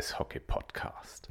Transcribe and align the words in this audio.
Eishockey-Podcast. 0.00 1.28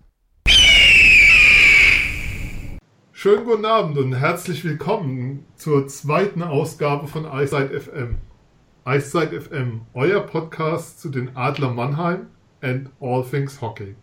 Schönen 3.11 3.45
guten 3.45 3.65
Abend 3.65 3.97
und 3.97 4.13
herzlich 4.13 4.63
willkommen 4.63 5.43
zur 5.55 5.87
zweiten 5.87 6.43
Ausgabe 6.43 7.07
von 7.07 7.25
Eiszeit 7.25 7.71
FM. 7.71 8.19
Eiszeit 8.85 9.33
FM, 9.33 9.81
euer 9.95 10.19
Podcast 10.19 11.01
zu 11.01 11.09
den 11.09 11.35
Adler 11.35 11.71
Mannheim 11.71 12.27
and 12.61 12.91
all 12.99 13.23
things 13.23 13.59
Hockey. 13.59 13.95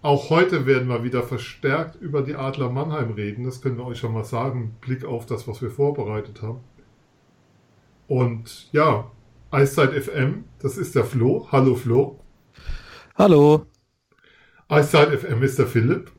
Auch 0.00 0.30
heute 0.30 0.64
werden 0.64 0.88
wir 0.88 1.04
wieder 1.04 1.22
verstärkt 1.22 1.96
über 1.96 2.22
die 2.22 2.36
Adler 2.36 2.70
Mannheim 2.70 3.10
reden, 3.10 3.44
das 3.44 3.60
können 3.60 3.76
wir 3.76 3.84
euch 3.84 3.98
schon 3.98 4.14
mal 4.14 4.24
sagen, 4.24 4.76
Blick 4.80 5.04
auf 5.04 5.26
das, 5.26 5.46
was 5.46 5.60
wir 5.60 5.70
vorbereitet 5.70 6.40
haben. 6.40 6.60
Und 8.08 8.72
ja, 8.72 9.10
Eiszeit 9.50 9.92
FM, 9.92 10.44
das 10.58 10.78
ist 10.78 10.94
der 10.94 11.04
Flo. 11.04 11.48
Hallo 11.52 11.74
Flo. 11.74 12.18
Hallo. 13.16 13.66
Eiszeit 14.74 15.20
FM 15.20 15.40
ist 15.44 15.56
der 15.56 15.68
Philipp. 15.68 16.10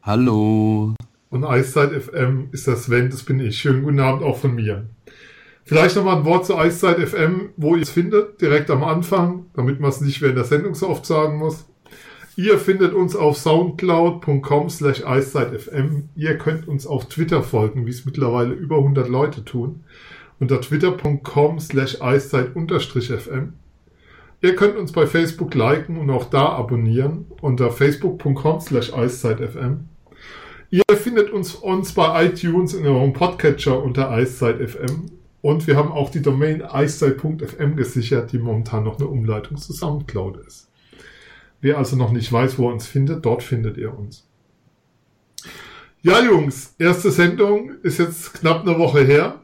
Hallo. 0.00 0.94
Und 1.28 1.44
Eiszeit 1.44 1.90
FM 1.90 2.50
ist 2.52 2.68
der 2.68 2.76
Sven, 2.76 3.10
das 3.10 3.24
bin 3.24 3.40
ich. 3.40 3.58
Schönen 3.58 3.82
guten 3.82 3.98
Abend 3.98 4.22
auch 4.22 4.38
von 4.38 4.54
mir. 4.54 4.86
Vielleicht 5.64 5.96
nochmal 5.96 6.18
ein 6.18 6.24
Wort 6.24 6.46
zu 6.46 6.56
Eiszeit 6.56 7.00
FM, 7.00 7.50
wo 7.56 7.74
ihr 7.74 7.82
es 7.82 7.90
findet, 7.90 8.40
direkt 8.40 8.70
am 8.70 8.84
Anfang, 8.84 9.46
damit 9.54 9.80
man 9.80 9.90
es 9.90 10.00
nicht 10.00 10.22
während 10.22 10.38
der 10.38 10.44
Sendung 10.44 10.76
so 10.76 10.88
oft 10.88 11.04
sagen 11.04 11.38
muss. 11.38 11.66
Ihr 12.36 12.58
findet 12.58 12.94
uns 12.94 13.16
auf 13.16 13.38
soundcloud.com 13.38 14.70
slash 14.70 15.04
eiszeitfm. 15.04 16.04
Ihr 16.14 16.38
könnt 16.38 16.68
uns 16.68 16.86
auf 16.86 17.08
Twitter 17.08 17.42
folgen, 17.42 17.86
wie 17.86 17.90
es 17.90 18.04
mittlerweile 18.04 18.54
über 18.54 18.76
100 18.76 19.08
Leute 19.08 19.44
tun 19.44 19.82
unter 20.38 20.60
twitter.com 20.60 21.58
slash 21.60 22.00
eiszeit-fm. 22.00 23.54
Ihr 24.46 24.54
könnt 24.54 24.76
uns 24.76 24.92
bei 24.92 25.08
Facebook 25.08 25.54
liken 25.56 25.96
und 25.98 26.08
auch 26.08 26.30
da 26.30 26.50
abonnieren 26.50 27.26
unter 27.40 27.72
facebook.com 27.72 28.60
slash 28.60 28.94
eiszeitfm. 28.94 29.88
Ihr 30.70 30.84
findet 30.96 31.30
uns, 31.30 31.56
uns 31.56 31.92
bei 31.92 32.26
iTunes 32.26 32.72
in 32.72 32.86
eurem 32.86 33.12
Podcatcher 33.12 33.82
unter 33.82 34.08
eiszeit.fm 34.08 35.06
und 35.42 35.66
wir 35.66 35.76
haben 35.76 35.90
auch 35.90 36.10
die 36.10 36.22
Domain 36.22 36.62
eiszeit.fm 36.62 37.74
gesichert, 37.74 38.30
die 38.30 38.38
momentan 38.38 38.84
noch 38.84 39.00
eine 39.00 39.08
Umleitung 39.08 39.56
zu 39.56 39.72
Soundcloud 39.72 40.36
ist. 40.46 40.70
Wer 41.60 41.78
also 41.78 41.96
noch 41.96 42.12
nicht 42.12 42.32
weiß, 42.32 42.56
wo 42.56 42.68
er 42.68 42.74
uns 42.74 42.86
findet, 42.86 43.26
dort 43.26 43.42
findet 43.42 43.76
ihr 43.76 43.98
uns. 43.98 44.28
Ja, 46.02 46.22
Jungs, 46.22 46.76
erste 46.78 47.10
Sendung 47.10 47.72
ist 47.82 47.98
jetzt 47.98 48.34
knapp 48.34 48.64
eine 48.64 48.78
Woche 48.78 49.00
her. 49.00 49.40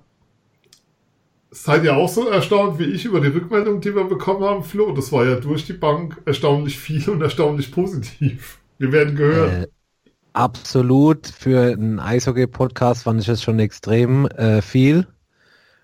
Seid 1.55 1.85
ihr 1.85 1.95
auch 1.95 2.09
so 2.09 2.31
erstaunt 2.31 2.79
wie 2.79 2.85
ich 2.85 3.05
über 3.05 3.21
die 3.21 3.29
Rückmeldung, 3.29 3.83
die 3.83 3.95
wir 3.95 4.05
bekommen 4.05 4.43
haben, 4.43 4.65
Flo? 4.65 4.93
Das 4.93 5.13
war 5.13 5.27
ja 5.27 5.35
durch 5.35 5.67
die 5.67 5.75
Bank 5.75 6.17
erstaunlich 6.25 6.79
viel 6.79 7.07
und 7.11 7.21
erstaunlich 7.21 7.71
positiv. 7.71 8.59
Wir 8.79 8.91
werden 8.91 9.17
gehört. 9.17 9.53
Äh, 9.53 9.67
absolut. 10.33 11.27
Für 11.27 11.73
einen 11.73 12.01
Eishockey-Podcast 12.01 13.03
fand 13.03 13.21
ich 13.21 13.29
es 13.29 13.43
schon 13.43 13.59
extrem 13.59 14.25
äh, 14.29 14.63
viel. 14.63 15.07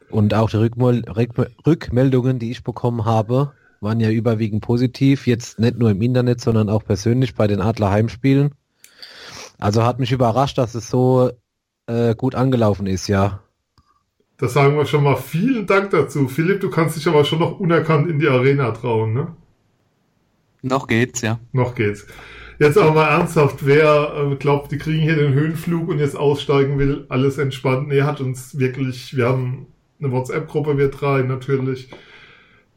Und 0.08 0.32
auch 0.32 0.48
die 0.48 0.56
Rückmel 0.56 1.04
Rück 1.06 1.34
Rückmeldungen, 1.66 2.38
die 2.38 2.50
ich 2.50 2.64
bekommen 2.64 3.04
habe, 3.04 3.52
waren 3.82 4.00
ja 4.00 4.08
überwiegend 4.08 4.62
positiv. 4.62 5.26
Jetzt 5.26 5.58
nicht 5.58 5.78
nur 5.78 5.90
im 5.90 6.00
Internet, 6.00 6.40
sondern 6.40 6.70
auch 6.70 6.82
persönlich 6.82 7.34
bei 7.34 7.46
den 7.46 7.60
Adler 7.60 7.90
Heimspielen. 7.90 8.54
Also 9.58 9.84
hat 9.84 9.98
mich 9.98 10.12
überrascht, 10.12 10.56
dass 10.56 10.74
es 10.74 10.88
so 10.88 11.30
äh, 11.86 12.14
gut 12.14 12.34
angelaufen 12.34 12.86
ist, 12.86 13.06
ja. 13.06 13.42
Das 14.38 14.52
sagen 14.52 14.76
wir 14.76 14.86
schon 14.86 15.04
mal. 15.04 15.16
Vielen 15.16 15.66
Dank 15.66 15.90
dazu. 15.90 16.28
Philipp, 16.28 16.60
du 16.60 16.70
kannst 16.70 16.96
dich 16.96 17.06
aber 17.08 17.24
schon 17.24 17.40
noch 17.40 17.58
unerkannt 17.58 18.08
in 18.08 18.18
die 18.18 18.28
Arena 18.28 18.70
trauen, 18.70 19.12
ne? 19.12 19.36
Noch 20.62 20.86
geht's, 20.86 21.20
ja. 21.20 21.38
Noch 21.52 21.74
geht's. 21.74 22.06
Jetzt 22.58 22.78
aber 22.78 22.92
mal 22.92 23.08
ernsthaft, 23.08 23.66
wer 23.66 24.32
äh, 24.32 24.36
glaubt, 24.36 24.72
die 24.72 24.78
kriegen 24.78 25.02
hier 25.02 25.14
den 25.14 25.32
Höhenflug 25.32 25.88
und 25.88 25.98
jetzt 25.98 26.16
aussteigen 26.16 26.78
will, 26.78 27.06
alles 27.08 27.38
entspannt. 27.38 27.88
Nee, 27.88 28.02
hat 28.02 28.20
uns 28.20 28.58
wirklich, 28.58 29.16
wir 29.16 29.26
haben 29.26 29.66
eine 30.00 30.10
WhatsApp-Gruppe, 30.10 30.78
wir 30.78 30.88
drei 30.88 31.22
natürlich 31.22 31.90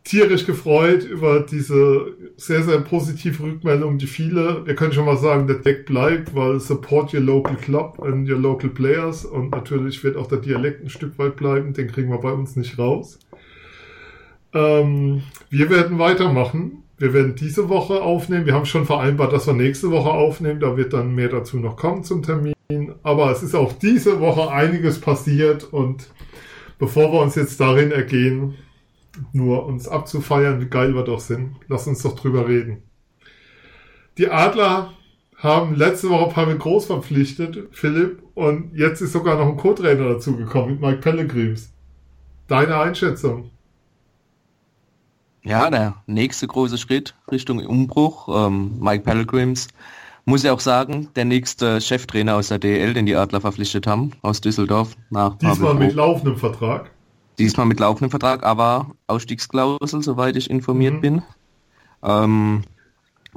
tierisch 0.04 0.46
gefreut 0.46 1.04
über 1.04 1.42
diese 1.42 2.08
sehr, 2.36 2.64
sehr 2.64 2.80
positive 2.80 3.44
Rückmeldung, 3.44 3.98
die 3.98 4.08
viele, 4.08 4.66
wir 4.66 4.76
können 4.76 4.94
schon 4.94 5.06
mal 5.06 5.18
sagen, 5.18 5.48
der 5.48 5.58
Deck 5.58 5.86
bleibt, 5.86 6.36
weil 6.36 6.60
support 6.60 7.14
your 7.14 7.22
local 7.22 7.56
club 7.56 8.00
and 8.02 8.28
your 8.30 8.40
local 8.40 8.70
players 8.70 9.26
und 9.26 9.52
natürlich 9.52 10.04
wird 10.04 10.18
auch 10.18 10.28
der 10.28 10.40
Dialekt 10.40 10.84
ein 10.84 10.90
Stück 10.90 11.20
weit 11.20 11.36
bleiben, 11.36 11.74
den 11.74 11.88
kriegen 11.88 12.10
wir 12.10 12.18
bei 12.18 12.32
uns 12.32 12.56
nicht 12.56 12.80
raus. 12.80 13.20
Ähm, 14.54 15.24
wir 15.50 15.70
werden 15.70 16.00
weitermachen. 16.00 16.84
Wir 16.98 17.14
werden 17.14 17.36
diese 17.36 17.70
Woche 17.70 18.02
aufnehmen. 18.02 18.46
Wir 18.46 18.54
haben 18.54 18.66
schon 18.66 18.86
vereinbart, 18.86 19.34
dass 19.34 19.48
wir 19.48 19.54
nächste 19.54 19.90
Woche 19.92 20.12
aufnehmen. 20.12 20.60
Da 20.60 20.78
wird 20.78 20.94
dann 20.94 21.16
mehr 21.16 21.30
dazu 21.30 21.58
noch 21.58 21.76
kommen 21.76 22.04
zum 22.04 22.22
Termin. 22.22 22.54
Aber 23.02 23.32
es 23.32 23.44
ist 23.44 23.56
auch 23.56 23.74
diese 23.74 24.20
Woche 24.20 24.52
einiges 24.52 25.00
passiert 25.00 25.64
und 25.72 26.10
bevor 26.80 27.12
wir 27.12 27.22
uns 27.22 27.36
jetzt 27.36 27.60
darin 27.60 27.92
ergehen, 27.92 28.56
nur 29.34 29.66
uns 29.66 29.88
abzufeiern, 29.88 30.62
wie 30.62 30.70
geil 30.70 30.96
wir 30.96 31.04
doch 31.04 31.20
sind. 31.20 31.56
Lass 31.68 31.88
uns 31.88 32.02
doch 32.02 32.16
drüber 32.16 32.48
reden. 32.48 32.84
Die 34.18 34.30
Adler 34.30 34.94
haben 35.38 35.76
letzte 35.76 36.10
Woche 36.10 36.34
Pavel 36.34 36.58
Groß 36.58 36.86
verpflichtet, 36.86 37.68
Philipp, 37.72 38.22
und 38.36 38.76
jetzt 38.76 39.02
ist 39.02 39.14
sogar 39.14 39.38
noch 39.38 39.48
ein 39.48 39.58
Co-Trainer 39.58 40.10
dazugekommen 40.10 40.74
mit 40.74 40.82
Mike 40.82 40.98
Pellegrims. 40.98 41.74
Deine 42.48 42.78
Einschätzung? 42.78 43.50
Ja, 45.44 45.70
der 45.70 45.96
nächste 46.06 46.46
große 46.48 46.78
Schritt 46.78 47.16
Richtung 47.32 47.66
Umbruch. 47.66 48.28
Ähm, 48.48 48.80
Mike 48.80 49.04
Pellegrims 49.04 49.70
muss 50.26 50.44
ja 50.44 50.54
auch 50.54 50.60
sagen, 50.60 51.10
der 51.16 51.26
nächste 51.26 51.82
Cheftrainer 51.82 52.36
aus 52.36 52.50
der 52.50 52.60
DL, 52.60 52.94
den 52.94 53.08
die 53.08 53.16
Adler 53.16 53.42
verpflichtet 53.42 53.88
haben, 53.88 54.12
aus 54.22 54.42
Düsseldorf 54.42 54.96
nach 55.10 55.38
Diesmal 55.40 55.74
mit 55.74 55.96
laufendem 55.96 56.38
Vertrag. 56.38 56.92
Diesmal 57.42 57.66
mit 57.66 57.80
laufendem 57.80 58.12
Vertrag, 58.12 58.44
aber 58.44 58.92
Ausstiegsklausel, 59.08 60.04
soweit 60.04 60.36
ich 60.36 60.52
informiert 60.52 60.94
mhm. 60.94 61.02
bin. 61.02 61.24
Ähm, 62.04 62.62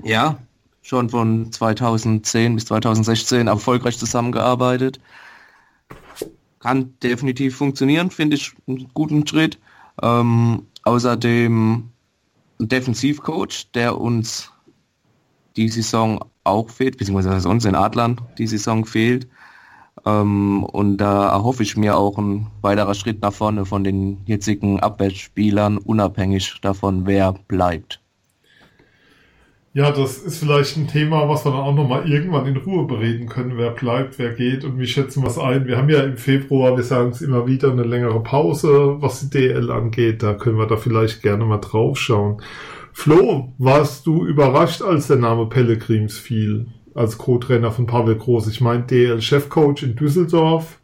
ja, 0.02 0.36
schon 0.82 1.08
von 1.08 1.50
2010 1.50 2.54
bis 2.54 2.66
2016 2.66 3.46
erfolgreich 3.46 3.98
zusammengearbeitet. 3.98 5.00
Kann 6.58 6.92
definitiv 7.02 7.56
funktionieren, 7.56 8.10
finde 8.10 8.36
ich 8.36 8.52
einen 8.68 8.90
guten 8.92 9.26
Schritt. 9.26 9.58
Ähm, 10.02 10.66
außerdem 10.82 11.88
ein 12.60 12.68
Defensivcoach, 12.68 13.70
der 13.72 13.98
uns 13.98 14.52
die 15.56 15.70
Saison 15.70 16.26
auch 16.44 16.68
fehlt, 16.68 16.98
beziehungsweise 16.98 17.48
uns 17.48 17.64
in 17.64 17.74
Adlern 17.74 18.20
die 18.36 18.48
Saison 18.48 18.84
fehlt. 18.84 19.26
Ähm, 20.06 20.64
und 20.64 20.98
da 20.98 21.30
erhoffe 21.30 21.62
ich 21.62 21.76
mir 21.76 21.96
auch 21.96 22.18
ein 22.18 22.48
weiterer 22.62 22.94
Schritt 22.94 23.22
nach 23.22 23.32
vorne 23.32 23.64
von 23.64 23.84
den 23.84 24.18
jetzigen 24.26 24.80
Abwehrspielern, 24.80 25.78
unabhängig 25.78 26.58
davon, 26.60 27.06
wer 27.06 27.34
bleibt. 27.48 28.00
Ja, 29.76 29.90
das 29.90 30.18
ist 30.18 30.38
vielleicht 30.38 30.76
ein 30.76 30.86
Thema, 30.86 31.28
was 31.28 31.44
wir 31.44 31.50
dann 31.50 31.62
auch 31.62 31.74
nochmal 31.74 32.08
irgendwann 32.08 32.46
in 32.46 32.56
Ruhe 32.56 32.86
bereden 32.86 33.28
können, 33.28 33.58
wer 33.58 33.70
bleibt, 33.70 34.20
wer 34.20 34.32
geht 34.32 34.64
und 34.64 34.78
wie 34.78 34.86
schätzen 34.86 35.24
wir 35.24 35.28
es 35.28 35.36
ein. 35.36 35.66
Wir 35.66 35.76
haben 35.76 35.88
ja 35.88 36.00
im 36.04 36.16
Februar, 36.16 36.76
wir 36.76 36.84
sagen 36.84 37.10
es 37.10 37.20
immer 37.20 37.48
wieder, 37.48 37.72
eine 37.72 37.82
längere 37.82 38.22
Pause, 38.22 38.98
was 39.00 39.18
die 39.18 39.30
DL 39.30 39.72
angeht. 39.72 40.22
Da 40.22 40.34
können 40.34 40.58
wir 40.58 40.68
da 40.68 40.76
vielleicht 40.76 41.22
gerne 41.22 41.44
mal 41.44 41.58
drauf 41.58 41.98
schauen. 41.98 42.40
Flo, 42.92 43.52
warst 43.58 44.06
du 44.06 44.24
überrascht, 44.24 44.80
als 44.80 45.08
der 45.08 45.16
Name 45.16 45.46
Pellegrims 45.48 46.20
fiel? 46.20 46.68
Als 46.94 47.18
Co-Trainer 47.18 47.72
von 47.72 47.86
Pavel 47.86 48.16
Groß. 48.16 48.46
Ich 48.48 48.60
meine, 48.60 48.84
DL-Chefcoach 48.84 49.82
in 49.82 49.96
Düsseldorf. 49.96 50.78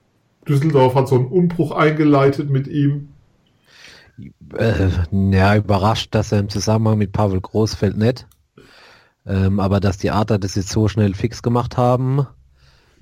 Düsseldorf 0.48 0.94
hat 0.94 1.08
so 1.08 1.16
einen 1.16 1.26
Umbruch 1.26 1.72
eingeleitet 1.72 2.50
mit 2.50 2.66
ihm. 2.66 3.08
Äh, 4.56 4.88
ja, 5.12 5.56
überrascht, 5.56 6.14
dass 6.14 6.32
er 6.32 6.40
im 6.40 6.48
Zusammenhang 6.48 6.98
mit 6.98 7.12
Pavel 7.12 7.40
Groß 7.40 7.74
fällt 7.74 7.96
nicht. 7.96 8.26
Ähm, 9.26 9.60
aber 9.60 9.80
dass 9.80 9.98
die 9.98 10.10
Adler 10.10 10.38
das 10.38 10.56
jetzt 10.56 10.70
so 10.70 10.88
schnell 10.88 11.14
fix 11.14 11.42
gemacht 11.42 11.76
haben, 11.76 12.26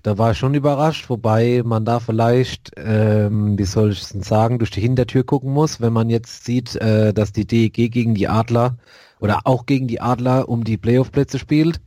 da 0.03 0.19
war 0.19 0.33
ich 0.33 0.39
schon 0.39 0.55
überrascht, 0.55 1.11
wobei 1.11 1.63
man 1.65 1.85
da 1.85 2.01
vielleicht, 2.01 2.73
ähm, 2.77 3.59
wie 3.59 3.65
soll 3.65 3.93
ich 3.93 4.03
es 4.03 4.11
sagen, 4.11 4.59
durch 4.59 4.71
die 4.71 4.81
Hintertür 4.81 5.25
gucken 5.25 5.53
muss, 5.53 5.81
wenn 5.81 5.93
man 5.93 6.11
jetzt 6.11 6.45
sieht, 6.45 6.77
äh, 6.77 7.13
dass 7.13 7.33
die 7.33 7.47
DEG 7.47 7.91
gegen 7.91 8.15
die 8.15 8.29
Adler 8.29 8.77
oder 9.21 9.41
auch 9.45 9.67
gegen 9.67 9.89
die 9.89 10.01
Adler 10.01 10.49
um 10.49 10.65
die 10.65 10.77
Playoff-Plätze 10.77 11.39
spielt 11.39 11.81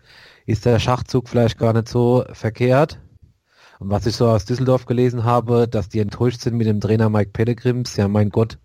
ist 0.45 0.65
der 0.65 0.79
Schachzug 0.79 1.29
vielleicht 1.29 1.57
gar 1.57 1.73
nicht 1.73 1.87
so 1.87 2.25
verkehrt. 2.33 2.99
Und 3.79 3.89
was 3.89 4.05
ich 4.05 4.15
so 4.15 4.27
aus 4.27 4.45
Düsseldorf 4.45 4.85
gelesen 4.85 5.23
habe, 5.23 5.67
dass 5.67 5.89
die 5.89 5.99
enttäuscht 5.99 6.41
sind 6.41 6.55
mit 6.55 6.67
dem 6.67 6.81
Trainer 6.81 7.09
Mike 7.09 7.31
Pellegrims, 7.31 7.95
ja 7.97 8.07
mein 8.07 8.29
Gott, 8.29 8.59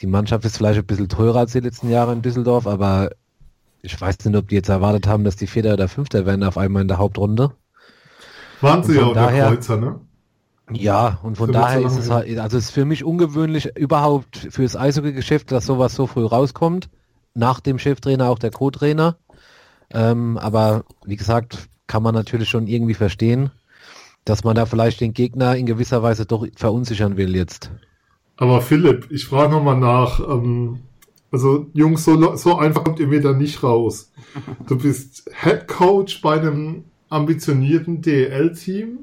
die 0.00 0.06
Mannschaft 0.06 0.44
ist 0.46 0.56
vielleicht 0.56 0.78
ein 0.78 0.86
bisschen 0.86 1.08
teurer 1.08 1.40
als 1.40 1.52
die 1.52 1.60
letzten 1.60 1.90
Jahre 1.90 2.12
in 2.12 2.22
Düsseldorf, 2.22 2.66
aber 2.66 3.10
ich 3.82 4.00
weiß 4.00 4.24
nicht, 4.24 4.36
ob 4.36 4.48
die 4.48 4.54
jetzt 4.54 4.68
erwartet 4.68 5.06
haben, 5.06 5.24
dass 5.24 5.36
die 5.36 5.46
Vierter 5.46 5.74
oder 5.74 5.88
Fünfter 5.88 6.24
werden 6.24 6.42
auf 6.44 6.56
einmal 6.56 6.82
in 6.82 6.88
der 6.88 6.98
Hauptrunde. 6.98 7.52
Waren 8.60 8.82
sie 8.82 8.96
ja 8.96 9.04
auch 9.04 9.14
daher, 9.14 9.48
der 9.48 9.56
Kreuzer, 9.56 9.76
ne? 9.76 10.00
Ja, 10.72 11.18
und 11.22 11.36
von 11.36 11.50
daher 11.50 11.80
ist 11.80 11.98
es 11.98 12.10
halt, 12.10 12.38
also 12.38 12.56
es 12.56 12.66
ist 12.66 12.70
für 12.70 12.84
mich 12.84 13.04
ungewöhnlich 13.04 13.76
überhaupt 13.76 14.48
fürs 14.50 14.76
Eishockey-Geschäft, 14.76 15.50
dass 15.50 15.66
sowas 15.66 15.94
so 15.94 16.06
früh 16.06 16.24
rauskommt. 16.24 16.88
nach 17.34 17.60
dem 17.60 17.78
Cheftrainer 17.78 18.28
auch 18.28 18.38
der 18.38 18.50
Co-Trainer. 18.50 19.16
Ähm, 19.92 20.38
aber 20.38 20.84
wie 21.04 21.16
gesagt, 21.16 21.68
kann 21.86 22.02
man 22.02 22.14
natürlich 22.14 22.48
schon 22.48 22.66
irgendwie 22.66 22.94
verstehen, 22.94 23.50
dass 24.24 24.44
man 24.44 24.54
da 24.54 24.66
vielleicht 24.66 25.00
den 25.00 25.12
Gegner 25.12 25.56
in 25.56 25.66
gewisser 25.66 26.02
Weise 26.02 26.26
doch 26.26 26.46
verunsichern 26.56 27.16
will 27.16 27.34
jetzt. 27.34 27.70
Aber 28.36 28.62
Philipp, 28.62 29.08
ich 29.10 29.26
frage 29.26 29.52
nochmal 29.52 29.78
nach. 29.78 30.20
Ähm, 30.20 30.80
also 31.32 31.66
Jungs, 31.74 32.04
so, 32.04 32.36
so 32.36 32.58
einfach 32.58 32.84
kommt 32.84 33.00
ihr 33.00 33.06
mir 33.06 33.20
da 33.20 33.32
nicht 33.32 33.62
raus. 33.62 34.12
Du 34.66 34.78
bist 34.78 35.30
Head 35.42 35.68
Coach 35.68 36.22
bei 36.22 36.40
einem 36.40 36.84
ambitionierten 37.08 38.02
DL-Team, 38.02 39.00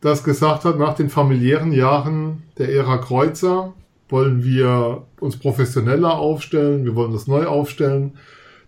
das 0.00 0.24
gesagt 0.24 0.64
hat, 0.64 0.78
nach 0.78 0.94
den 0.94 1.08
familiären 1.08 1.72
Jahren 1.72 2.42
der 2.58 2.72
Ära 2.72 2.98
Kreuzer 2.98 3.74
wollen 4.08 4.42
wir 4.42 5.06
uns 5.20 5.36
professioneller 5.36 6.18
aufstellen, 6.18 6.84
wir 6.84 6.96
wollen 6.96 7.12
das 7.12 7.26
neu 7.26 7.46
aufstellen. 7.46 8.14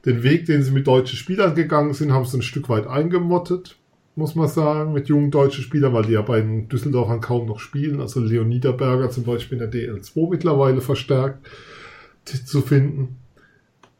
Den 0.04 0.22
Weg, 0.22 0.46
den 0.46 0.62
sie 0.62 0.72
mit 0.72 0.86
deutschen 0.86 1.16
Spielern 1.16 1.54
gegangen 1.54 1.94
sind, 1.94 2.12
haben 2.12 2.24
sie 2.24 2.38
ein 2.38 2.42
Stück 2.42 2.68
weit 2.68 2.86
eingemottet, 2.86 3.76
muss 4.16 4.34
man 4.34 4.48
sagen, 4.48 4.92
mit 4.92 5.08
jungen 5.08 5.30
deutschen 5.30 5.62
Spielern, 5.62 5.92
weil 5.92 6.04
die 6.04 6.12
ja 6.12 6.22
bei 6.22 6.40
den 6.40 6.68
Düsseldorfern 6.68 7.20
kaum 7.20 7.46
noch 7.46 7.60
spielen. 7.60 8.00
Also 8.00 8.20
Leon 8.20 8.48
Niederberger 8.48 9.10
zum 9.10 9.24
Beispiel 9.24 9.60
in 9.60 9.70
der 9.70 9.72
DL2 9.72 10.30
mittlerweile 10.30 10.80
verstärkt 10.80 11.46
zu 12.24 12.60
finden. 12.60 13.16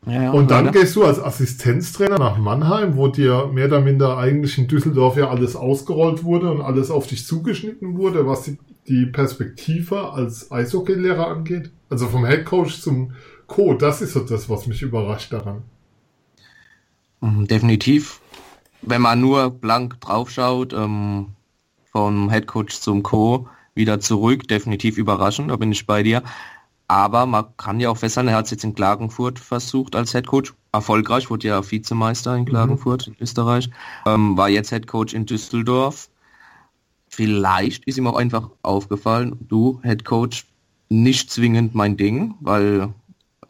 Ja, 0.05 0.33
und 0.33 0.51
dann 0.51 0.67
leider. 0.67 0.81
gehst 0.81 0.97
du 0.97 1.05
als 1.05 1.21
Assistenztrainer 1.21 2.19
nach 2.19 2.37
Mannheim, 2.37 2.97
wo 2.97 3.07
dir 3.07 3.47
mehr 3.47 3.67
oder 3.67 3.81
minder 3.81 4.19
eigentlich 4.19 4.59
in 4.59 4.67
Düsseldorf 4.67 5.17
ja 5.17 5.31
alles 5.31 5.55
ausgerollt 5.55 6.25
wurde 6.25 6.51
und 6.51 6.61
alles 6.61 6.91
auf 6.91 7.07
dich 7.07 7.25
zugeschnitten 7.25 7.97
wurde, 7.97 8.27
was 8.27 8.43
die, 8.43 8.59
die 8.89 9.07
Perspektive 9.07 10.13
als 10.13 10.51
Eishockeylehrer 10.51 11.29
angeht. 11.29 11.71
Also 11.89 12.09
vom 12.09 12.25
Headcoach 12.25 12.81
zum 12.81 13.13
Co, 13.47 13.75
das 13.75 14.03
ist 14.03 14.15
so 14.15 14.21
das, 14.21 14.51
was 14.51 14.67
mich 14.67 14.83
überrascht 14.83 15.33
daran. 15.33 15.63
Mhm, 17.23 17.47
definitiv. 17.47 18.21
Wenn 18.83 19.01
man 19.01 19.21
nur 19.21 19.51
blank 19.51 20.01
draufschaut, 20.01 20.73
ähm, 20.73 21.29
vom 21.93 22.29
Headcoach 22.29 22.81
zum 22.81 23.03
Co 23.03 23.49
wieder 23.75 24.01
zurück, 24.01 24.49
definitiv 24.49 24.99
überraschend, 24.99 25.51
da 25.51 25.57
bin 25.57 25.73
ich 25.73 25.87
bei 25.87 26.03
dir. 26.03 26.23
Aber 26.89 27.25
man 27.25 27.47
kann 27.57 27.81
ja 27.81 27.89
auch 27.91 27.97
festhalten, 27.97 28.29
er 28.29 28.37
hat 28.37 28.47
es 28.47 28.51
jetzt 28.51 28.65
in 28.65 28.75
Klagenfurt 28.75 29.39
versucht 29.39 29.97
als 29.97 30.13
Headcoach. 30.13 30.53
Erfolgreich, 30.73 31.31
wurde 31.31 31.49
ja 31.49 31.71
Vizemeister 31.71 32.35
in 32.37 32.45
Klagenfurt 32.45 33.07
mhm. 33.07 33.15
in 33.15 33.23
Österreich. 33.23 33.71
Ähm, 34.07 34.37
war 34.37 34.49
jetzt 34.49 34.73
Headcoach 34.73 35.13
in 35.15 35.27
Düsseldorf. 35.27 36.09
Vielleicht 37.09 37.85
ist 37.85 37.99
ihm 37.99 38.07
auch 38.07 38.17
einfach 38.17 38.51
aufgefallen, 38.63 39.37
du, 39.49 39.81
Headcoach, 39.83 40.47
nicht 40.89 41.31
zwingend 41.31 41.75
mein 41.75 41.97
Ding, 41.97 42.35
weil 42.41 42.89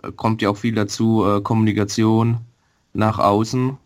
äh, 0.03 0.13
kommt 0.13 0.43
ja 0.43 0.51
auch 0.51 0.57
viel 0.57 0.75
dazu, 0.75 1.25
äh, 1.25 1.41
Kommunikation 1.41 2.39
nach 2.93 3.19
außen. 3.19 3.77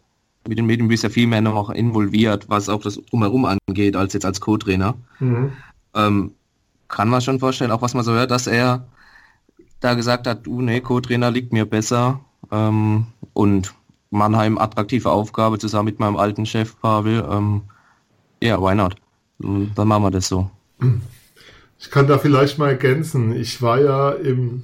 Mit 0.49 0.59
den 0.59 0.67
Medien 0.67 0.89
bist 0.89 1.03
ja 1.03 1.09
viel 1.09 1.27
mehr 1.27 1.41
noch 1.41 1.71
involviert, 1.71 2.49
was 2.49 2.69
auch 2.69 2.81
das 2.81 3.01
Drumherum 3.11 3.45
angeht, 3.45 3.97
als 3.97 4.13
jetzt 4.13 4.25
als 4.25 4.41
Co-Trainer. 4.41 4.95
Mhm. 5.19 5.53
Ähm, 5.95 6.33
kann 6.89 7.09
man 7.09 7.21
schon 7.21 7.41
vorstellen, 7.41 7.73
auch 7.73 7.83
was 7.83 7.95
man 7.95 8.05
so 8.05 8.13
hört, 8.13 8.31
dass 8.31 8.47
er 8.47 8.87
da 9.81 9.95
gesagt 9.95 10.27
hat, 10.27 10.47
du, 10.47 10.63
nee, 10.63 10.81
Co-Trainer 10.81 11.31
liegt 11.31 11.53
mir 11.53 11.67
besser. 11.67 12.21
Ähm, 12.51 13.07
und 13.33 13.75
Mannheim 14.11 14.57
attraktive 14.59 15.11
Aufgabe 15.11 15.59
zusammen 15.59 15.87
mit 15.87 15.99
meinem 15.99 16.17
alten 16.17 16.47
Chef 16.47 16.81
Pavel. 16.81 17.27
Ähm, 17.29 17.63
ja, 18.41 18.59
yeah, 18.59 18.63
why 18.63 18.75
not? 18.75 18.97
Dann 19.39 19.89
machen 19.89 20.05
wir 20.05 20.11
das 20.11 20.29
so. 20.29 20.51
Ich 21.79 21.91
kann 21.91 22.07
da 22.07 22.19
vielleicht 22.19 22.59
mal 22.59 22.69
ergänzen. 22.69 23.35
Ich 23.35 23.61
war 23.61 23.81
ja 23.81 24.11
im, 24.11 24.63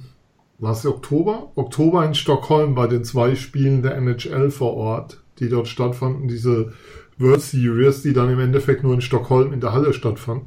was 0.59 0.85
Oktober? 0.85 1.51
Oktober 1.55 2.05
in 2.05 2.15
Stockholm 2.15 2.75
bei 2.75 2.87
den 2.87 3.03
zwei 3.03 3.35
Spielen 3.35 3.81
der 3.81 3.95
NHL 3.97 4.51
vor 4.51 4.75
Ort, 4.75 5.21
die 5.39 5.49
dort 5.49 5.67
stattfanden. 5.67 6.27
Diese 6.27 6.73
World 7.17 7.41
Series, 7.41 8.01
die 8.01 8.13
dann 8.13 8.29
im 8.29 8.39
Endeffekt 8.39 8.83
nur 8.83 8.93
in 8.93 9.01
Stockholm 9.01 9.53
in 9.53 9.61
der 9.61 9.73
Halle 9.73 9.93
stattfand 9.93 10.43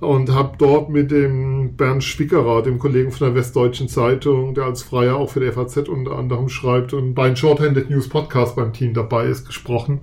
und 0.00 0.30
habe 0.32 0.56
dort 0.58 0.90
mit 0.90 1.10
dem 1.10 1.76
Bernd 1.76 2.04
Schwickerer, 2.04 2.62
dem 2.62 2.78
Kollegen 2.78 3.10
von 3.10 3.28
der 3.28 3.34
Westdeutschen 3.34 3.88
Zeitung, 3.88 4.54
der 4.54 4.64
als 4.64 4.82
Freier 4.82 5.16
auch 5.16 5.30
für 5.30 5.40
die 5.40 5.50
FAZ 5.50 5.88
unter 5.88 6.16
anderem 6.16 6.48
schreibt 6.48 6.92
und 6.92 7.14
bei 7.14 7.26
einem 7.26 7.36
Shorthanded 7.36 7.90
News 7.90 8.08
Podcast 8.08 8.54
beim 8.54 8.72
Team 8.72 8.94
dabei 8.94 9.26
ist, 9.26 9.46
gesprochen. 9.46 10.00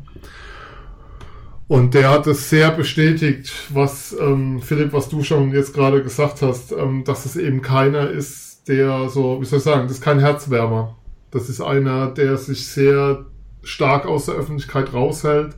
Und 1.68 1.94
der 1.94 2.12
hat 2.12 2.28
es 2.28 2.50
sehr 2.50 2.72
bestätigt, 2.72 3.52
was 3.74 4.16
ähm, 4.20 4.60
Philipp, 4.62 4.94
was 4.94 5.10
du 5.10 5.24
schon 5.24 5.52
jetzt 5.52 5.74
gerade 5.74 6.04
gesagt 6.04 6.42
hast, 6.42 6.72
ähm, 6.74 7.04
dass 7.06 7.26
es 7.26 7.38
eben 7.38 7.62
keiner 7.62 8.10
ist, 8.10 8.55
der 8.68 9.10
so, 9.10 9.42
wie 9.42 9.46
soll 9.46 9.60
ich 9.60 9.66
sagen, 9.66 9.84
das 9.84 9.98
ist 9.98 10.04
kein 10.04 10.20
Herzwärmer. 10.20 10.96
Das 11.32 11.50
ist 11.50 11.62
einer, 11.62 12.08
der 12.08 12.38
sich 12.38 12.68
sehr 12.68 13.26
stark 13.64 14.06
aus 14.06 14.26
der 14.26 14.36
Öffentlichkeit 14.36 14.94
raushält, 14.94 15.56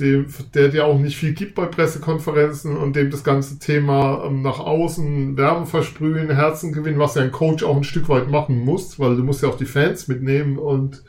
dem, 0.00 0.26
der 0.54 0.68
dir 0.68 0.86
auch 0.86 0.98
nicht 0.98 1.16
viel 1.16 1.32
gibt 1.32 1.54
bei 1.54 1.66
Pressekonferenzen 1.66 2.76
und 2.76 2.96
dem 2.96 3.10
das 3.10 3.24
ganze 3.24 3.58
Thema 3.58 4.24
ähm, 4.24 4.42
nach 4.42 4.58
außen 4.58 5.36
Wärme 5.36 5.66
versprühen, 5.66 6.30
Herzen 6.30 6.72
gewinnen, 6.72 6.98
was 6.98 7.14
ja 7.14 7.22
ein 7.22 7.32
Coach 7.32 7.62
auch 7.64 7.76
ein 7.76 7.84
Stück 7.84 8.08
weit 8.08 8.30
machen 8.30 8.64
muss, 8.64 8.98
weil 8.98 9.16
du 9.16 9.24
musst 9.24 9.42
ja 9.42 9.48
auch 9.48 9.56
die 9.56 9.66
Fans 9.66 10.08
mitnehmen 10.08 10.58
und 10.58 11.02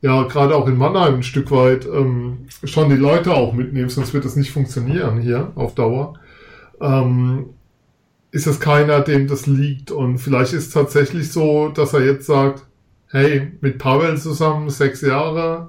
ja, 0.00 0.24
gerade 0.24 0.56
auch 0.56 0.66
in 0.66 0.76
Mannheim 0.76 1.16
ein 1.16 1.22
Stück 1.22 1.50
weit 1.52 1.86
ähm, 1.86 2.46
schon 2.64 2.90
die 2.90 2.96
Leute 2.96 3.34
auch 3.34 3.52
mitnehmen, 3.52 3.88
sonst 3.88 4.14
wird 4.14 4.24
das 4.24 4.36
nicht 4.36 4.50
funktionieren 4.50 5.20
hier 5.20 5.52
auf 5.54 5.74
Dauer. 5.74 6.14
Ähm, 6.80 7.50
ist 8.32 8.46
es 8.46 8.58
keiner, 8.58 9.00
dem 9.00 9.28
das 9.28 9.46
liegt 9.46 9.92
und 9.92 10.18
vielleicht 10.18 10.54
ist 10.54 10.68
es 10.68 10.72
tatsächlich 10.72 11.30
so, 11.30 11.68
dass 11.68 11.92
er 11.92 12.04
jetzt 12.04 12.26
sagt, 12.26 12.64
hey, 13.10 13.52
mit 13.60 13.78
Pavel 13.78 14.16
zusammen 14.18 14.70
sechs 14.70 15.02
Jahre, 15.02 15.68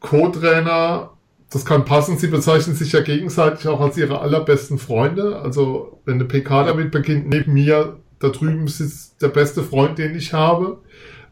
Co-Trainer, 0.00 1.10
das 1.50 1.64
kann 1.64 1.86
passen. 1.86 2.18
Sie 2.18 2.28
bezeichnen 2.28 2.76
sich 2.76 2.92
ja 2.92 3.00
gegenseitig 3.00 3.66
auch 3.68 3.80
als 3.80 3.96
ihre 3.96 4.20
allerbesten 4.20 4.78
Freunde. 4.78 5.40
Also 5.40 6.00
wenn 6.04 6.14
eine 6.14 6.26
PK 6.26 6.64
damit 6.64 6.90
beginnt, 6.90 7.28
neben 7.28 7.54
mir, 7.54 7.96
da 8.18 8.28
drüben 8.28 8.68
sitzt 8.68 9.20
der 9.22 9.28
beste 9.28 9.62
Freund, 9.62 9.98
den 9.98 10.14
ich 10.14 10.32
habe. 10.32 10.78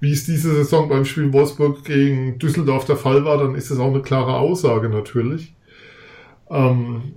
Wie 0.00 0.12
es 0.12 0.24
diese 0.24 0.54
Saison 0.54 0.88
beim 0.88 1.04
Spiel 1.04 1.32
Wolfsburg 1.32 1.84
gegen 1.84 2.38
Düsseldorf 2.38 2.86
der 2.86 2.96
Fall 2.96 3.24
war, 3.24 3.38
dann 3.38 3.54
ist 3.54 3.70
das 3.70 3.78
auch 3.78 3.92
eine 3.92 4.00
klare 4.00 4.36
Aussage 4.36 4.88
natürlich. 4.88 5.54
Ähm, 6.50 7.14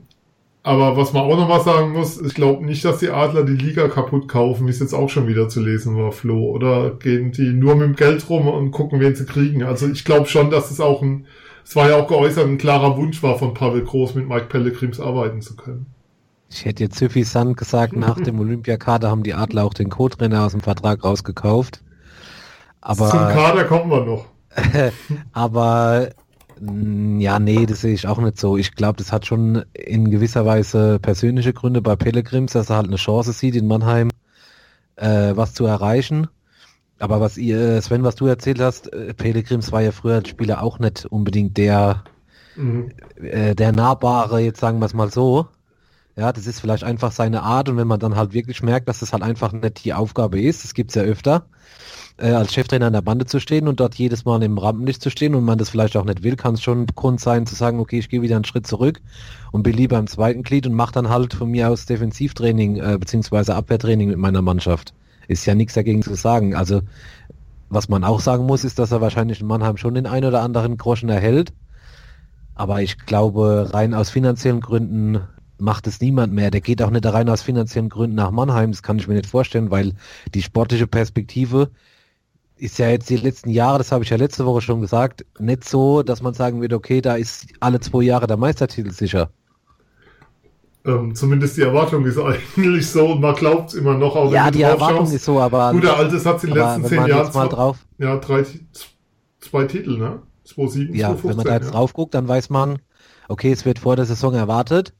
aber 0.63 0.95
was 0.95 1.13
man 1.13 1.23
auch 1.23 1.37
nochmal 1.37 1.61
sagen 1.61 1.93
muss, 1.93 2.21
ich 2.21 2.33
glaube 2.33 2.65
nicht, 2.65 2.85
dass 2.85 2.99
die 2.99 3.09
Adler 3.09 3.43
die 3.43 3.53
Liga 3.53 3.87
kaputt 3.87 4.27
kaufen, 4.27 4.67
wie 4.67 4.71
es 4.71 4.79
jetzt 4.79 4.93
auch 4.93 5.09
schon 5.09 5.27
wieder 5.27 5.49
zu 5.49 5.61
lesen 5.61 5.97
war, 5.97 6.11
Flo. 6.11 6.51
Oder 6.51 6.91
gehen 6.91 7.31
die 7.31 7.53
nur 7.53 7.75
mit 7.75 7.87
dem 7.87 7.95
Geld 7.95 8.29
rum 8.29 8.47
und 8.47 8.71
gucken, 8.71 8.99
wen 8.99 9.15
sie 9.15 9.25
kriegen. 9.25 9.63
Also 9.63 9.87
ich 9.87 10.05
glaube 10.05 10.27
schon, 10.27 10.51
dass 10.51 10.69
es 10.69 10.79
auch 10.79 11.01
ein 11.01 11.25
es 11.63 11.75
war 11.75 11.89
ja 11.89 11.95
auch 11.95 12.07
geäußert, 12.07 12.47
ein 12.47 12.57
klarer 12.57 12.97
Wunsch 12.97 13.21
war 13.23 13.37
von 13.37 13.53
Pavel 13.53 13.83
Groß, 13.83 14.15
mit 14.15 14.27
Mike 14.27 14.47
Pellegrims 14.47 14.99
arbeiten 14.99 15.41
zu 15.41 15.55
können. 15.55 15.85
Ich 16.49 16.65
hätte 16.65 16.83
jetzt 16.83 16.97
suffisant 16.97 17.55
gesagt, 17.55 17.95
nach 17.95 18.19
dem 18.19 18.39
Olympiakader 18.41 19.09
haben 19.09 19.23
die 19.23 19.33
Adler 19.33 19.63
auch 19.63 19.73
den 19.73 19.89
Co-Trainer 19.89 20.45
aus 20.45 20.51
dem 20.51 20.61
Vertrag 20.61 21.03
rausgekauft. 21.03 21.81
Aber, 22.81 23.09
Zum 23.09 23.19
Kader 23.19 23.63
kommen 23.65 23.89
wir 23.89 24.05
noch. 24.05 24.25
aber 25.31 26.09
ja, 27.19 27.39
nee, 27.39 27.65
das 27.65 27.81
sehe 27.81 27.93
ich 27.93 28.07
auch 28.07 28.19
nicht 28.19 28.39
so. 28.39 28.55
Ich 28.55 28.75
glaube, 28.75 28.97
das 28.97 29.11
hat 29.11 29.25
schon 29.25 29.63
in 29.73 30.11
gewisser 30.11 30.45
Weise 30.45 30.99
persönliche 30.99 31.53
Gründe 31.53 31.81
bei 31.81 31.95
Pellegrims, 31.95 32.53
dass 32.53 32.69
er 32.69 32.77
halt 32.77 32.87
eine 32.87 32.97
Chance 32.97 33.33
sieht, 33.33 33.55
in 33.55 33.67
Mannheim 33.67 34.09
äh, 34.97 35.35
was 35.35 35.53
zu 35.53 35.65
erreichen. 35.65 36.27
Aber 36.99 37.19
was 37.19 37.37
ihr, 37.37 37.81
Sven, 37.81 38.03
was 38.03 38.15
du 38.15 38.27
erzählt 38.27 38.59
hast, 38.59 38.93
äh, 38.93 39.13
Pelegrims 39.15 39.71
war 39.71 39.81
ja 39.81 39.91
früher 39.91 40.15
als 40.15 40.29
Spieler 40.29 40.61
auch 40.61 40.77
nicht 40.77 41.05
unbedingt 41.05 41.57
der, 41.57 42.03
mhm. 42.55 42.91
äh, 43.19 43.55
der 43.55 43.71
nahbare, 43.71 44.39
jetzt 44.41 44.59
sagen 44.59 44.79
wir 44.79 44.85
es 44.85 44.93
mal 44.93 45.11
so. 45.11 45.47
Ja, 46.17 46.33
das 46.33 46.45
ist 46.45 46.59
vielleicht 46.59 46.83
einfach 46.83 47.11
seine 47.11 47.41
Art 47.43 47.69
und 47.69 47.77
wenn 47.77 47.87
man 47.87 47.99
dann 47.99 48.15
halt 48.15 48.33
wirklich 48.33 48.61
merkt, 48.61 48.89
dass 48.89 48.99
das 48.99 49.13
halt 49.13 49.23
einfach 49.23 49.53
nicht 49.53 49.85
die 49.85 49.93
Aufgabe 49.93 50.41
ist, 50.41 50.63
das 50.63 50.73
gibt's 50.73 50.95
ja 50.95 51.03
öfter, 51.03 51.45
äh, 52.17 52.31
als 52.31 52.53
Cheftrainer 52.53 52.87
in 52.87 52.93
der 52.93 53.01
Bande 53.01 53.25
zu 53.25 53.39
stehen 53.39 53.67
und 53.67 53.79
dort 53.79 53.95
jedes 53.95 54.25
Mal 54.25 54.43
im 54.43 54.57
Rampenlicht 54.57 55.01
zu 55.01 55.09
stehen 55.09 55.35
und 55.35 55.45
man 55.45 55.57
das 55.57 55.69
vielleicht 55.69 55.95
auch 55.95 56.03
nicht 56.03 56.23
will, 56.23 56.35
kann 56.35 56.55
es 56.55 56.61
schon 56.61 56.85
Grund 56.87 57.21
sein 57.21 57.45
zu 57.45 57.55
sagen, 57.55 57.79
okay, 57.79 57.99
ich 57.99 58.09
gehe 58.09 58.21
wieder 58.21 58.35
einen 58.35 58.45
Schritt 58.45 58.67
zurück 58.67 59.01
und 59.51 59.63
bin 59.63 59.73
lieber 59.73 59.97
im 59.97 60.07
zweiten 60.07 60.43
Glied 60.43 60.67
und 60.67 60.73
mache 60.73 60.93
dann 60.93 61.09
halt 61.09 61.33
von 61.33 61.49
mir 61.49 61.69
aus 61.69 61.85
Defensivtraining 61.85 62.75
äh, 62.77 62.97
beziehungsweise 62.99 63.55
Abwehrtraining 63.55 64.09
mit 64.09 64.17
meiner 64.17 64.41
Mannschaft 64.41 64.93
ist 65.27 65.45
ja 65.45 65.55
nichts 65.55 65.73
dagegen 65.73 66.03
zu 66.03 66.15
sagen. 66.15 66.55
Also 66.55 66.81
was 67.69 67.87
man 67.87 68.03
auch 68.03 68.19
sagen 68.19 68.45
muss, 68.45 68.65
ist, 68.65 68.79
dass 68.79 68.91
er 68.91 69.01
wahrscheinlich 69.01 69.39
in 69.39 69.47
Mannheim 69.47 69.77
schon 69.77 69.93
den 69.93 70.05
ein 70.05 70.25
oder 70.25 70.41
anderen 70.41 70.77
Groschen 70.77 71.09
erhält. 71.09 71.53
Aber 72.53 72.81
ich 72.81 72.97
glaube, 73.05 73.69
rein 73.73 73.93
aus 73.93 74.09
finanziellen 74.09 74.59
Gründen 74.59 75.21
macht 75.61 75.87
es 75.87 76.01
niemand 76.01 76.33
mehr. 76.33 76.51
Der 76.51 76.61
geht 76.61 76.81
auch 76.81 76.89
nicht 76.89 77.05
rein 77.05 77.29
aus 77.29 77.41
finanziellen 77.41 77.89
Gründen 77.89 78.15
nach 78.15 78.31
Mannheim. 78.31 78.71
Das 78.71 78.83
kann 78.83 78.99
ich 78.99 79.07
mir 79.07 79.13
nicht 79.13 79.27
vorstellen, 79.27 79.71
weil 79.71 79.93
die 80.33 80.41
sportliche 80.41 80.87
Perspektive 80.87 81.71
ist 82.57 82.77
ja 82.77 82.89
jetzt 82.89 83.09
die 83.09 83.17
letzten 83.17 83.49
Jahre, 83.49 83.79
das 83.79 83.91
habe 83.91 84.03
ich 84.03 84.09
ja 84.11 84.17
letzte 84.17 84.45
Woche 84.45 84.61
schon 84.61 84.81
gesagt, 84.81 85.25
nicht 85.39 85.67
so, 85.67 86.03
dass 86.03 86.21
man 86.21 86.35
sagen 86.35 86.61
würde, 86.61 86.75
okay, 86.75 87.01
da 87.01 87.15
ist 87.15 87.47
alle 87.59 87.79
zwei 87.79 88.03
Jahre 88.03 88.27
der 88.27 88.37
Meistertitel 88.37 88.91
sicher. 88.91 89.31
Ähm, 90.85 91.15
zumindest 91.15 91.57
die 91.57 91.61
Erwartung 91.61 92.05
ist 92.05 92.19
eigentlich 92.19 92.87
so 92.87 93.13
und 93.13 93.21
man 93.21 93.35
glaubt 93.35 93.69
es 93.69 93.75
immer 93.75 93.95
noch. 93.95 94.15
Auch 94.15 94.31
ja, 94.31 94.51
die 94.51 94.61
Erwartung 94.61 95.05
schaust. 95.05 95.13
ist 95.15 95.25
so, 95.25 95.39
aber... 95.39 95.71
Guter 95.71 95.97
Altes 95.97 96.25
hat 96.25 96.43
in 96.43 96.51
den 96.51 96.59
letzten 96.59 96.85
zehn 96.85 97.05
Jahren 97.07 97.33
mal 97.33 97.47
drauf, 97.47 97.77
ja, 97.97 98.17
drei, 98.17 98.45
zwei 99.39 99.65
Titel, 99.65 99.97
ne? 99.97 100.21
2007, 100.43 100.95
ja, 100.95 101.07
2015, 101.09 101.29
wenn 101.29 101.37
man 101.37 101.45
da 101.45 101.53
jetzt 101.53 101.65
ja. 101.65 101.71
drauf 101.71 101.93
guckt, 101.93 102.13
dann 102.13 102.27
weiß 102.27 102.49
man, 102.49 102.79
okay, 103.27 103.51
es 103.51 103.65
wird 103.65 103.79
vor 103.79 103.95
der 103.95 104.05
Saison 104.05 104.33
erwartet. 104.33 104.93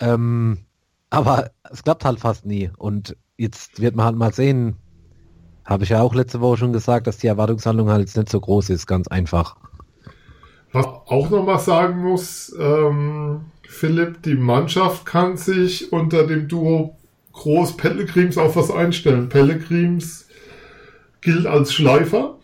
Ähm, 0.00 0.58
aber 1.10 1.50
es 1.70 1.82
klappt 1.82 2.04
halt 2.04 2.20
fast 2.20 2.46
nie. 2.46 2.70
Und 2.76 3.16
jetzt 3.36 3.80
wird 3.80 3.96
man 3.96 4.06
halt 4.06 4.16
mal 4.16 4.32
sehen, 4.32 4.76
habe 5.64 5.84
ich 5.84 5.90
ja 5.90 6.00
auch 6.00 6.14
letzte 6.14 6.40
Woche 6.40 6.58
schon 6.58 6.72
gesagt, 6.72 7.06
dass 7.06 7.18
die 7.18 7.26
Erwartungshandlung 7.26 7.90
halt 7.90 8.14
nicht 8.14 8.28
so 8.28 8.40
groß 8.40 8.70
ist, 8.70 8.86
ganz 8.86 9.08
einfach. 9.08 9.56
Was 10.72 10.86
auch 10.86 11.30
noch 11.30 11.44
mal 11.44 11.58
sagen 11.58 12.02
muss, 12.02 12.54
ähm, 12.58 13.46
Philipp, 13.62 14.22
die 14.22 14.34
Mannschaft 14.34 15.06
kann 15.06 15.36
sich 15.36 15.92
unter 15.92 16.26
dem 16.26 16.48
Duo 16.48 16.96
Groß 17.32 17.76
Pellegrims 17.76 18.38
auf 18.38 18.56
was 18.56 18.70
einstellen. 18.70 19.28
Pellegrims 19.28 20.26
gilt 21.20 21.46
als 21.46 21.74
Schleifer, 21.74 22.38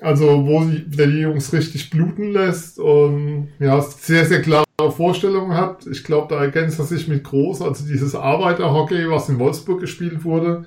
also 0.00 0.46
wo 0.46 0.64
der 0.64 1.06
die 1.06 1.20
Jungs 1.20 1.52
richtig 1.52 1.90
bluten 1.90 2.32
lässt 2.32 2.78
und 2.78 3.48
ja, 3.60 3.80
sehr, 3.80 4.24
sehr 4.24 4.42
klare 4.42 4.64
Vorstellungen 4.90 5.56
hat. 5.56 5.86
Ich 5.86 6.04
glaube, 6.04 6.34
da 6.34 6.40
ergänzt 6.40 6.78
er 6.78 6.84
sich 6.84 7.08
mit 7.08 7.24
Groß, 7.24 7.62
also 7.62 7.86
dieses 7.86 8.14
Arbeiterhockey, 8.14 9.08
was 9.10 9.28
in 9.28 9.38
Wolfsburg 9.38 9.80
gespielt 9.80 10.24
wurde, 10.24 10.64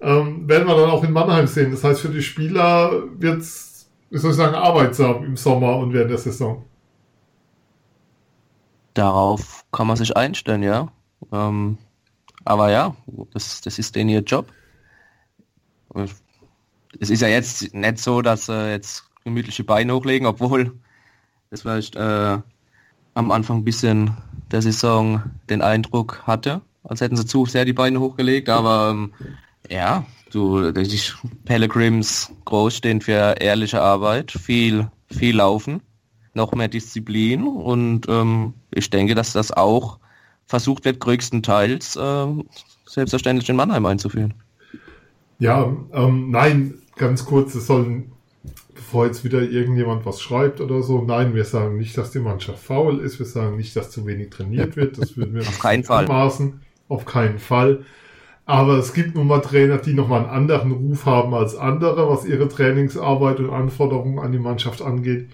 ähm, 0.00 0.48
werden 0.48 0.66
wir 0.66 0.76
dann 0.76 0.90
auch 0.90 1.04
in 1.04 1.12
Mannheim 1.12 1.46
sehen. 1.46 1.70
Das 1.70 1.84
heißt, 1.84 2.00
für 2.00 2.08
die 2.08 2.22
Spieler 2.22 3.04
wird 3.18 3.40
es, 3.40 3.88
wie 4.10 4.18
soll 4.18 4.32
ich 4.32 4.36
sagen, 4.36 4.54
arbeitsam 4.54 5.24
im 5.24 5.36
Sommer 5.36 5.76
und 5.76 5.92
während 5.92 6.10
der 6.10 6.18
Saison. 6.18 6.64
Darauf 8.94 9.64
kann 9.72 9.86
man 9.86 9.96
sich 9.96 10.16
einstellen, 10.16 10.62
ja. 10.62 10.88
Ähm, 11.32 11.78
aber 12.44 12.70
ja, 12.70 12.94
das, 13.32 13.60
das 13.62 13.78
ist 13.78 13.94
denen 13.96 14.10
ihr 14.10 14.20
Job 14.20 14.46
es 17.00 17.10
ist 17.10 17.20
ja 17.20 17.28
jetzt 17.28 17.74
nicht 17.74 17.98
so, 17.98 18.22
dass 18.22 18.46
sie 18.46 18.70
jetzt 18.70 19.04
gemütliche 19.24 19.64
Beine 19.64 19.94
hochlegen, 19.94 20.26
obwohl 20.26 20.72
das 21.50 21.62
vielleicht 21.62 21.96
äh, 21.96 22.38
am 23.14 23.30
Anfang 23.30 23.64
bisschen 23.64 24.16
der 24.50 24.62
Saison 24.62 25.22
den 25.48 25.62
Eindruck 25.62 26.22
hatte, 26.26 26.60
als 26.84 27.00
hätten 27.00 27.16
sie 27.16 27.26
zu 27.26 27.46
sehr 27.46 27.64
die 27.64 27.72
Beine 27.72 28.00
hochgelegt, 28.00 28.48
aber 28.48 28.90
ähm, 28.90 29.12
ja, 29.70 30.04
du, 30.30 30.72
die 30.72 31.00
Pellegrims 31.44 32.32
groß 32.44 32.76
stehen 32.76 33.00
für 33.00 33.36
ehrliche 33.40 33.80
Arbeit, 33.80 34.32
viel, 34.32 34.90
viel 35.10 35.36
Laufen, 35.36 35.80
noch 36.34 36.52
mehr 36.52 36.68
Disziplin 36.68 37.46
und 37.46 38.08
ähm, 38.08 38.54
ich 38.70 38.90
denke, 38.90 39.14
dass 39.14 39.32
das 39.32 39.52
auch 39.52 39.98
versucht 40.46 40.84
wird, 40.84 41.00
größtenteils 41.00 41.96
äh, 41.96 42.26
selbstverständlich 42.86 43.48
in 43.48 43.56
Mannheim 43.56 43.86
einzuführen. 43.86 44.34
Ja, 45.38 45.74
ähm, 45.92 46.30
nein, 46.30 46.74
ganz 46.96 47.24
kurz, 47.24 47.54
es 47.54 47.66
soll, 47.66 48.04
bevor 48.74 49.06
jetzt 49.06 49.24
wieder 49.24 49.40
irgendjemand 49.40 50.04
was 50.04 50.20
schreibt 50.20 50.60
oder 50.60 50.82
so, 50.82 51.02
nein, 51.02 51.34
wir 51.34 51.44
sagen 51.44 51.76
nicht, 51.76 51.96
dass 51.96 52.10
die 52.10 52.18
Mannschaft 52.18 52.62
faul 52.62 53.00
ist, 53.00 53.18
wir 53.18 53.26
sagen 53.26 53.56
nicht, 53.56 53.74
dass 53.76 53.90
zu 53.90 54.06
wenig 54.06 54.30
trainiert 54.30 54.76
wird, 54.76 54.98
das 54.98 55.16
würden 55.16 55.34
wir 55.34 55.42
auf 55.42 55.58
keinen 55.58 55.84
Fall. 55.84 56.04
Anmaßen. 56.04 56.60
Auf 56.88 57.04
keinen 57.04 57.38
Fall. 57.38 57.84
Aber 58.44 58.76
es 58.76 58.92
gibt 58.92 59.14
nun 59.14 59.28
mal 59.28 59.40
Trainer, 59.40 59.78
die 59.78 59.94
nochmal 59.94 60.20
einen 60.20 60.30
anderen 60.30 60.72
Ruf 60.72 61.06
haben 61.06 61.32
als 61.32 61.56
andere, 61.56 62.08
was 62.08 62.24
ihre 62.24 62.48
Trainingsarbeit 62.48 63.38
und 63.38 63.50
Anforderungen 63.50 64.18
an 64.18 64.32
die 64.32 64.38
Mannschaft 64.38 64.82
angeht. 64.82 65.28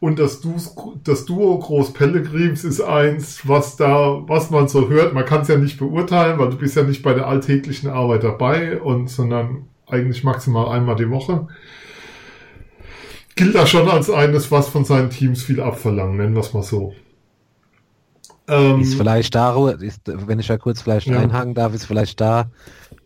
Und 0.00 0.18
das, 0.18 0.40
du 0.40 0.56
das 1.04 1.24
Duo 1.26 1.60
Groß 1.60 1.92
Pellegrims 1.92 2.64
ist 2.64 2.80
eins, 2.80 3.46
was 3.46 3.76
da, 3.76 4.20
was 4.26 4.50
man 4.50 4.66
so 4.66 4.88
hört. 4.88 5.14
Man 5.14 5.24
kann 5.24 5.42
es 5.42 5.48
ja 5.48 5.56
nicht 5.56 5.78
beurteilen, 5.78 6.40
weil 6.40 6.50
du 6.50 6.56
bist 6.56 6.74
ja 6.74 6.82
nicht 6.82 7.04
bei 7.04 7.14
der 7.14 7.28
alltäglichen 7.28 7.88
Arbeit 7.88 8.24
dabei 8.24 8.80
und, 8.80 9.08
sondern 9.08 9.68
eigentlich 9.86 10.24
maximal 10.24 10.76
einmal 10.76 10.96
die 10.96 11.08
Woche. 11.08 11.46
Gilt 13.34 13.54
da 13.54 13.66
schon 13.66 13.88
als 13.88 14.10
eines, 14.10 14.50
was 14.50 14.68
von 14.68 14.84
seinen 14.84 15.10
Teams 15.10 15.42
viel 15.42 15.60
abverlangen, 15.60 16.16
nennen 16.16 16.34
wir 16.34 16.40
es 16.40 16.52
mal 16.52 16.62
so. 16.62 16.94
Ähm, 18.48 18.80
ist 18.80 18.94
vielleicht 18.94 19.34
da, 19.34 19.70
ist, 19.70 20.00
wenn 20.06 20.38
ich 20.38 20.48
ja 20.48 20.58
kurz 20.58 20.82
vielleicht 20.82 21.06
ja. 21.06 21.18
einhaken 21.18 21.54
darf, 21.54 21.74
ist 21.74 21.86
vielleicht 21.86 22.20
da 22.20 22.50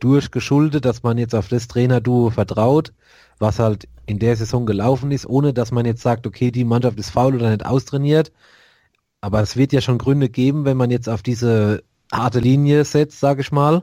durchgeschuldet, 0.00 0.84
dass 0.84 1.02
man 1.02 1.18
jetzt 1.18 1.34
auf 1.34 1.48
das 1.48 1.68
Trainerduo 1.68 2.30
vertraut, 2.30 2.92
was 3.38 3.58
halt 3.58 3.86
in 4.06 4.18
der 4.18 4.36
Saison 4.36 4.66
gelaufen 4.66 5.10
ist, 5.10 5.26
ohne 5.26 5.52
dass 5.52 5.72
man 5.72 5.86
jetzt 5.86 6.02
sagt, 6.02 6.26
okay, 6.26 6.50
die 6.50 6.64
Mannschaft 6.64 6.98
ist 6.98 7.10
faul 7.10 7.36
oder 7.36 7.50
nicht 7.50 7.66
austrainiert. 7.66 8.32
Aber 9.20 9.40
es 9.40 9.56
wird 9.56 9.72
ja 9.72 9.80
schon 9.80 9.98
Gründe 9.98 10.28
geben, 10.28 10.64
wenn 10.64 10.76
man 10.76 10.90
jetzt 10.90 11.08
auf 11.08 11.22
diese 11.22 11.82
harte 12.12 12.40
Linie 12.40 12.84
setzt, 12.84 13.20
sage 13.20 13.42
ich 13.42 13.52
mal 13.52 13.82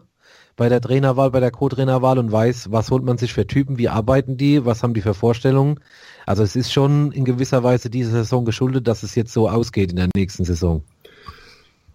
bei 0.55 0.69
der 0.69 0.81
Trainerwahl, 0.81 1.31
bei 1.31 1.39
der 1.39 1.51
Co-Trainerwahl 1.51 2.19
und 2.19 2.31
weiß, 2.31 2.71
was 2.71 2.91
holt 2.91 3.03
man 3.03 3.17
sich 3.17 3.33
für 3.33 3.47
Typen, 3.47 3.77
wie 3.77 3.89
arbeiten 3.89 4.37
die, 4.37 4.65
was 4.65 4.83
haben 4.83 4.93
die 4.93 5.01
für 5.01 5.13
Vorstellungen. 5.13 5.79
Also 6.25 6.43
es 6.43 6.55
ist 6.55 6.71
schon 6.71 7.11
in 7.11 7.25
gewisser 7.25 7.63
Weise 7.63 7.89
diese 7.89 8.11
Saison 8.11 8.45
geschuldet, 8.45 8.87
dass 8.87 9.03
es 9.03 9.15
jetzt 9.15 9.33
so 9.33 9.49
ausgeht 9.49 9.91
in 9.91 9.97
der 9.97 10.09
nächsten 10.15 10.45
Saison. 10.45 10.83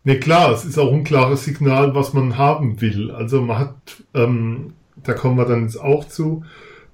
Ne, 0.04 0.18
klar, 0.18 0.52
es 0.52 0.64
ist 0.64 0.78
auch 0.78 0.92
ein 0.92 1.04
klares 1.04 1.44
Signal, 1.44 1.94
was 1.94 2.12
man 2.12 2.36
haben 2.38 2.80
will. 2.80 3.10
Also 3.10 3.42
man 3.42 3.58
hat, 3.58 3.74
ähm, 4.14 4.72
da 5.02 5.12
kommen 5.12 5.36
wir 5.36 5.44
dann 5.44 5.62
jetzt 5.62 5.80
auch 5.80 6.04
zu, 6.04 6.44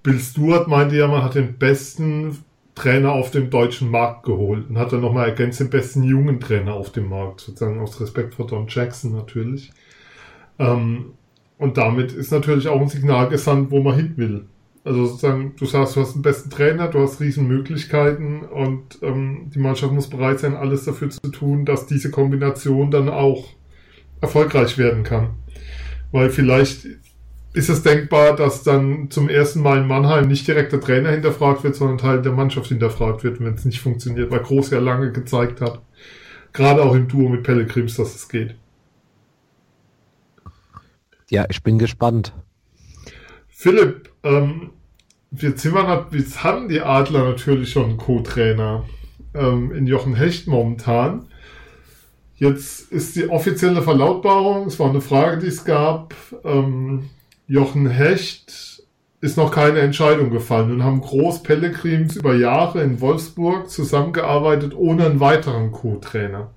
Bill 0.03 0.19
Stewart 0.19 0.69
meinte 0.69 0.97
ja, 0.97 1.09
man 1.09 1.23
hat 1.23 1.35
den 1.35 1.57
besten 1.59 2.39
Trainer 2.75 3.13
auf 3.13 3.31
dem 3.31 3.51
deutschen 3.51 3.91
Markt 3.91 4.25
geholt 4.25 4.69
und 4.69 4.79
hat 4.79 4.93
dann 4.93 5.01
nochmal 5.01 5.29
ergänzt 5.29 5.61
den 5.61 5.71
besten 5.71 6.03
jungen 6.03 6.41
Trainer 6.41 6.75
auf 6.75 6.91
dem 6.91 7.09
Markt, 7.09 7.41
sozusagen 7.41 7.81
aus 7.81 8.01
Respekt 8.01 8.35
vor 8.35 8.47
Don 8.47 8.67
Jackson 8.69 9.13
natürlich. 9.13 9.73
Ähm, 10.59 11.13
und 11.59 11.77
damit 11.77 12.13
ist 12.13 12.33
natürlich 12.33 12.69
auch 12.69 12.81
ein 12.81 12.89
Signal 12.89 13.29
gesandt, 13.29 13.71
wo 13.71 13.83
man 13.83 13.97
hin 13.97 14.13
will. 14.17 14.47
Also 14.85 15.07
sozusagen, 15.07 15.55
du 15.57 15.65
sagst, 15.65 15.97
du 15.97 16.01
hast 16.01 16.15
den 16.15 16.23
besten 16.23 16.51
Trainer, 16.51 16.89
du 16.89 17.01
hast 17.01 17.19
riesen 17.21 17.49
Möglichkeiten 17.49 18.43
und 18.43 18.99
ähm, 19.01 19.51
die 19.55 19.59
Mannschaft 19.59 19.95
muss 19.95 20.11
bereit 20.11 20.41
sein, 20.41 20.55
alles 20.55 20.85
dafür 20.85 21.09
zu 21.09 21.31
tun, 21.31 21.65
dass 21.65 21.87
diese 21.87 22.11
Kombination 22.11 22.91
dann 22.91 23.09
auch 23.09 23.49
erfolgreich 24.21 24.77
werden 24.77 25.03
kann. 25.03 25.31
Weil 26.13 26.29
vielleicht 26.29 26.87
ist 27.55 27.71
es 27.71 27.83
denkbar, 27.83 28.37
dass 28.37 28.63
dann 28.63 29.11
zum 29.11 29.29
ersten 29.29 29.63
Mal 29.63 29.79
in 29.79 29.87
Mannheim 29.87 30.29
nicht 30.29 30.47
direkt 30.47 30.73
der 30.73 30.81
Trainer 30.81 31.13
hinterfragt 31.13 31.65
wird, 31.65 31.77
sondern 31.77 31.99
Teil 31.99 32.21
der 32.21 32.33
Mannschaft 32.33 32.67
hinterfragt 32.67 33.25
wird, 33.25 33.41
wenn 33.41 33.55
es 33.55 33.65
nicht 33.65 33.81
funktioniert, 33.81 34.31
weil 34.31 34.41
Groß 34.41 34.71
ja 34.71 34.81
lange 34.81 35.13
gezeigt 35.13 35.63
hat, 35.63 35.81
gerade 36.53 36.83
auch 36.83 36.95
im 36.95 37.09
Duo 37.09 37.29
mit 37.29 37.43
Pellegrims, 37.43 37.97
dass 37.97 38.15
es 38.15 38.29
geht. 38.29 38.57
Ja, 41.35 41.47
ich 41.51 41.65
bin 41.65 41.81
gespannt. 41.81 42.33
Philipp, 43.49 44.09
ähm, 44.23 44.71
jetzt, 45.33 45.63
sind 45.63 45.75
wir, 45.75 46.07
jetzt 46.13 46.45
haben 46.45 46.69
die 46.69 46.81
Adler 46.81 47.25
natürlich 47.25 47.73
schon 47.73 47.87
einen 47.87 47.97
Co-Trainer 47.97 48.85
ähm, 49.35 49.73
in 49.73 49.89
Jochen 49.89 50.15
Hecht 50.15 50.47
momentan. 50.47 51.27
Jetzt 52.37 52.93
ist 52.93 53.17
die 53.17 53.29
offizielle 53.29 53.83
Verlautbarung, 53.83 54.69
es 54.69 54.79
war 54.79 54.89
eine 54.89 55.01
Frage, 55.01 55.39
die 55.39 55.49
es 55.49 55.65
gab, 55.65 56.15
ähm, 56.45 57.11
Jochen 57.49 57.89
Hecht 57.89 58.85
ist 59.21 59.37
noch 59.37 59.51
keine 59.51 59.81
Entscheidung 59.81 60.31
gefallen 60.31 60.71
und 60.71 60.85
haben 60.85 61.01
Groß 61.01 61.43
Pellegrims 61.43 62.15
über 62.15 62.37
Jahre 62.37 62.81
in 62.85 63.01
Wolfsburg 63.01 63.69
zusammengearbeitet 63.69 64.73
ohne 64.77 65.07
einen 65.07 65.19
weiteren 65.19 65.73
Co-Trainer 65.73 66.53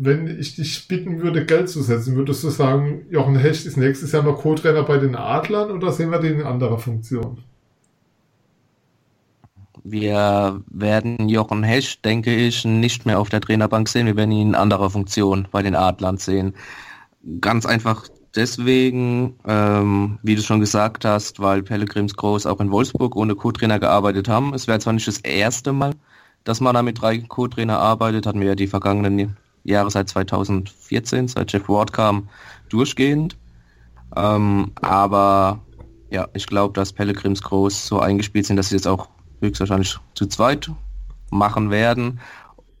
wenn 0.00 0.38
ich 0.38 0.54
dich 0.54 0.86
bitten 0.86 1.20
würde, 1.20 1.44
Geld 1.44 1.68
zu 1.68 1.82
setzen, 1.82 2.14
würdest 2.14 2.44
du 2.44 2.50
sagen, 2.50 3.06
Jochen 3.10 3.36
Hecht 3.36 3.66
ist 3.66 3.76
nächstes 3.76 4.12
Jahr 4.12 4.22
noch 4.22 4.38
Co-Trainer 4.38 4.84
bei 4.84 4.98
den 4.98 5.16
Adlern 5.16 5.72
oder 5.72 5.90
sehen 5.90 6.10
wir 6.10 6.20
den 6.20 6.40
in 6.40 6.46
anderer 6.46 6.78
Funktion? 6.78 7.38
Wir 9.82 10.62
werden 10.68 11.28
Jochen 11.28 11.64
Hecht, 11.64 12.04
denke 12.04 12.34
ich, 12.34 12.64
nicht 12.64 13.06
mehr 13.06 13.18
auf 13.18 13.28
der 13.28 13.40
Trainerbank 13.40 13.88
sehen. 13.88 14.06
Wir 14.06 14.16
werden 14.16 14.30
ihn 14.30 14.48
in 14.48 14.54
anderer 14.54 14.90
Funktion 14.90 15.48
bei 15.50 15.62
den 15.62 15.74
Adlern 15.74 16.18
sehen. 16.18 16.54
Ganz 17.40 17.66
einfach 17.66 18.06
deswegen, 18.36 19.34
ähm, 19.46 20.18
wie 20.22 20.36
du 20.36 20.42
schon 20.42 20.60
gesagt 20.60 21.04
hast, 21.04 21.40
weil 21.40 21.64
Pellegrims 21.64 22.14
Groß 22.14 22.46
auch 22.46 22.60
in 22.60 22.70
Wolfsburg 22.70 23.16
ohne 23.16 23.34
Co-Trainer 23.34 23.80
gearbeitet 23.80 24.28
haben. 24.28 24.54
Es 24.54 24.68
wäre 24.68 24.78
zwar 24.78 24.92
nicht 24.92 25.08
das 25.08 25.18
erste 25.18 25.72
Mal, 25.72 25.94
dass 26.44 26.60
man 26.60 26.74
da 26.74 26.82
mit 26.82 27.00
drei 27.00 27.18
Co-Trainer 27.18 27.78
arbeitet, 27.78 28.26
hatten 28.26 28.40
wir 28.40 28.48
ja 28.48 28.54
die 28.54 28.68
vergangenen 28.68 29.16
Jahre 29.70 29.90
seit 29.90 30.08
2014, 30.08 31.28
seit 31.28 31.52
Jeff 31.52 31.68
Ward 31.68 31.92
kam, 31.92 32.28
durchgehend. 32.68 33.36
Ähm, 34.16 34.72
aber 34.80 35.60
ja, 36.10 36.28
ich 36.34 36.46
glaube, 36.46 36.74
dass 36.74 36.92
Pellegrims 36.92 37.42
groß 37.42 37.86
so 37.86 38.00
eingespielt 38.00 38.46
sind, 38.46 38.56
dass 38.56 38.70
sie 38.70 38.76
jetzt 38.76 38.88
auch 38.88 39.08
höchstwahrscheinlich 39.40 39.98
zu 40.14 40.26
zweit 40.26 40.70
machen 41.30 41.70
werden. 41.70 42.20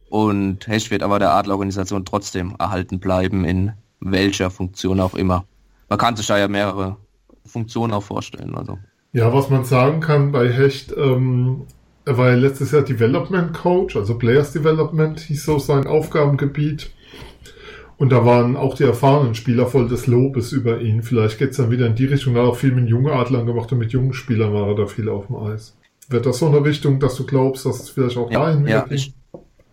Und 0.08 0.66
Hecht 0.66 0.90
wird 0.90 1.02
aber 1.02 1.18
der 1.18 1.32
Adlerorganisation 1.32 2.04
trotzdem 2.04 2.54
erhalten 2.58 2.98
bleiben, 2.98 3.44
in 3.44 3.72
welcher 4.00 4.50
Funktion 4.50 5.00
auch 5.00 5.14
immer. 5.14 5.44
Man 5.88 5.98
kann 5.98 6.16
sich 6.16 6.26
da 6.26 6.38
ja 6.38 6.48
mehrere 6.48 6.96
Funktionen 7.44 7.92
auch 7.92 8.02
vorstellen. 8.02 8.54
Also. 8.54 8.78
Ja, 9.12 9.32
was 9.32 9.50
man 9.50 9.64
sagen 9.64 10.00
kann 10.00 10.32
bei 10.32 10.50
Hecht, 10.50 10.94
ähm, 10.96 11.66
er 12.08 12.16
war 12.16 12.30
ja 12.30 12.36
letztes 12.36 12.72
Jahr 12.72 12.80
Development 12.80 13.52
Coach, 13.52 13.94
also 13.94 14.16
Players 14.16 14.52
Development 14.54 15.20
hieß 15.20 15.44
so 15.44 15.58
sein 15.58 15.86
Aufgabengebiet. 15.86 16.90
Und 17.98 18.10
da 18.12 18.24
waren 18.24 18.56
auch 18.56 18.74
die 18.76 18.84
erfahrenen 18.84 19.34
Spieler 19.34 19.66
voll 19.66 19.88
des 19.88 20.06
Lobes 20.06 20.52
über 20.52 20.80
ihn. 20.80 21.02
Vielleicht 21.02 21.38
geht's 21.38 21.58
dann 21.58 21.70
wieder 21.70 21.86
in 21.86 21.96
die 21.96 22.06
Richtung. 22.06 22.34
Er 22.34 22.44
hat 22.44 22.48
auch 22.52 22.56
viel 22.56 22.72
mit 22.72 22.88
jungen 22.88 23.12
Adlern 23.12 23.44
gemacht 23.44 23.70
und 23.72 23.78
mit 23.78 23.92
jungen 23.92 24.14
Spielern 24.14 24.54
war 24.54 24.68
er 24.68 24.74
da 24.74 24.86
viel 24.86 25.10
auf 25.10 25.26
dem 25.26 25.36
Eis. 25.36 25.76
Wird 26.08 26.24
das 26.24 26.38
so 26.38 26.46
eine 26.46 26.64
Richtung, 26.64 26.98
dass 26.98 27.16
du 27.16 27.26
glaubst, 27.26 27.66
dass 27.66 27.80
es 27.80 27.90
vielleicht 27.90 28.16
auch 28.16 28.30
Ja, 28.30 28.46
dahin 28.46 28.66
ja, 28.66 28.82
geht? 28.82 28.92
ich, 28.92 29.14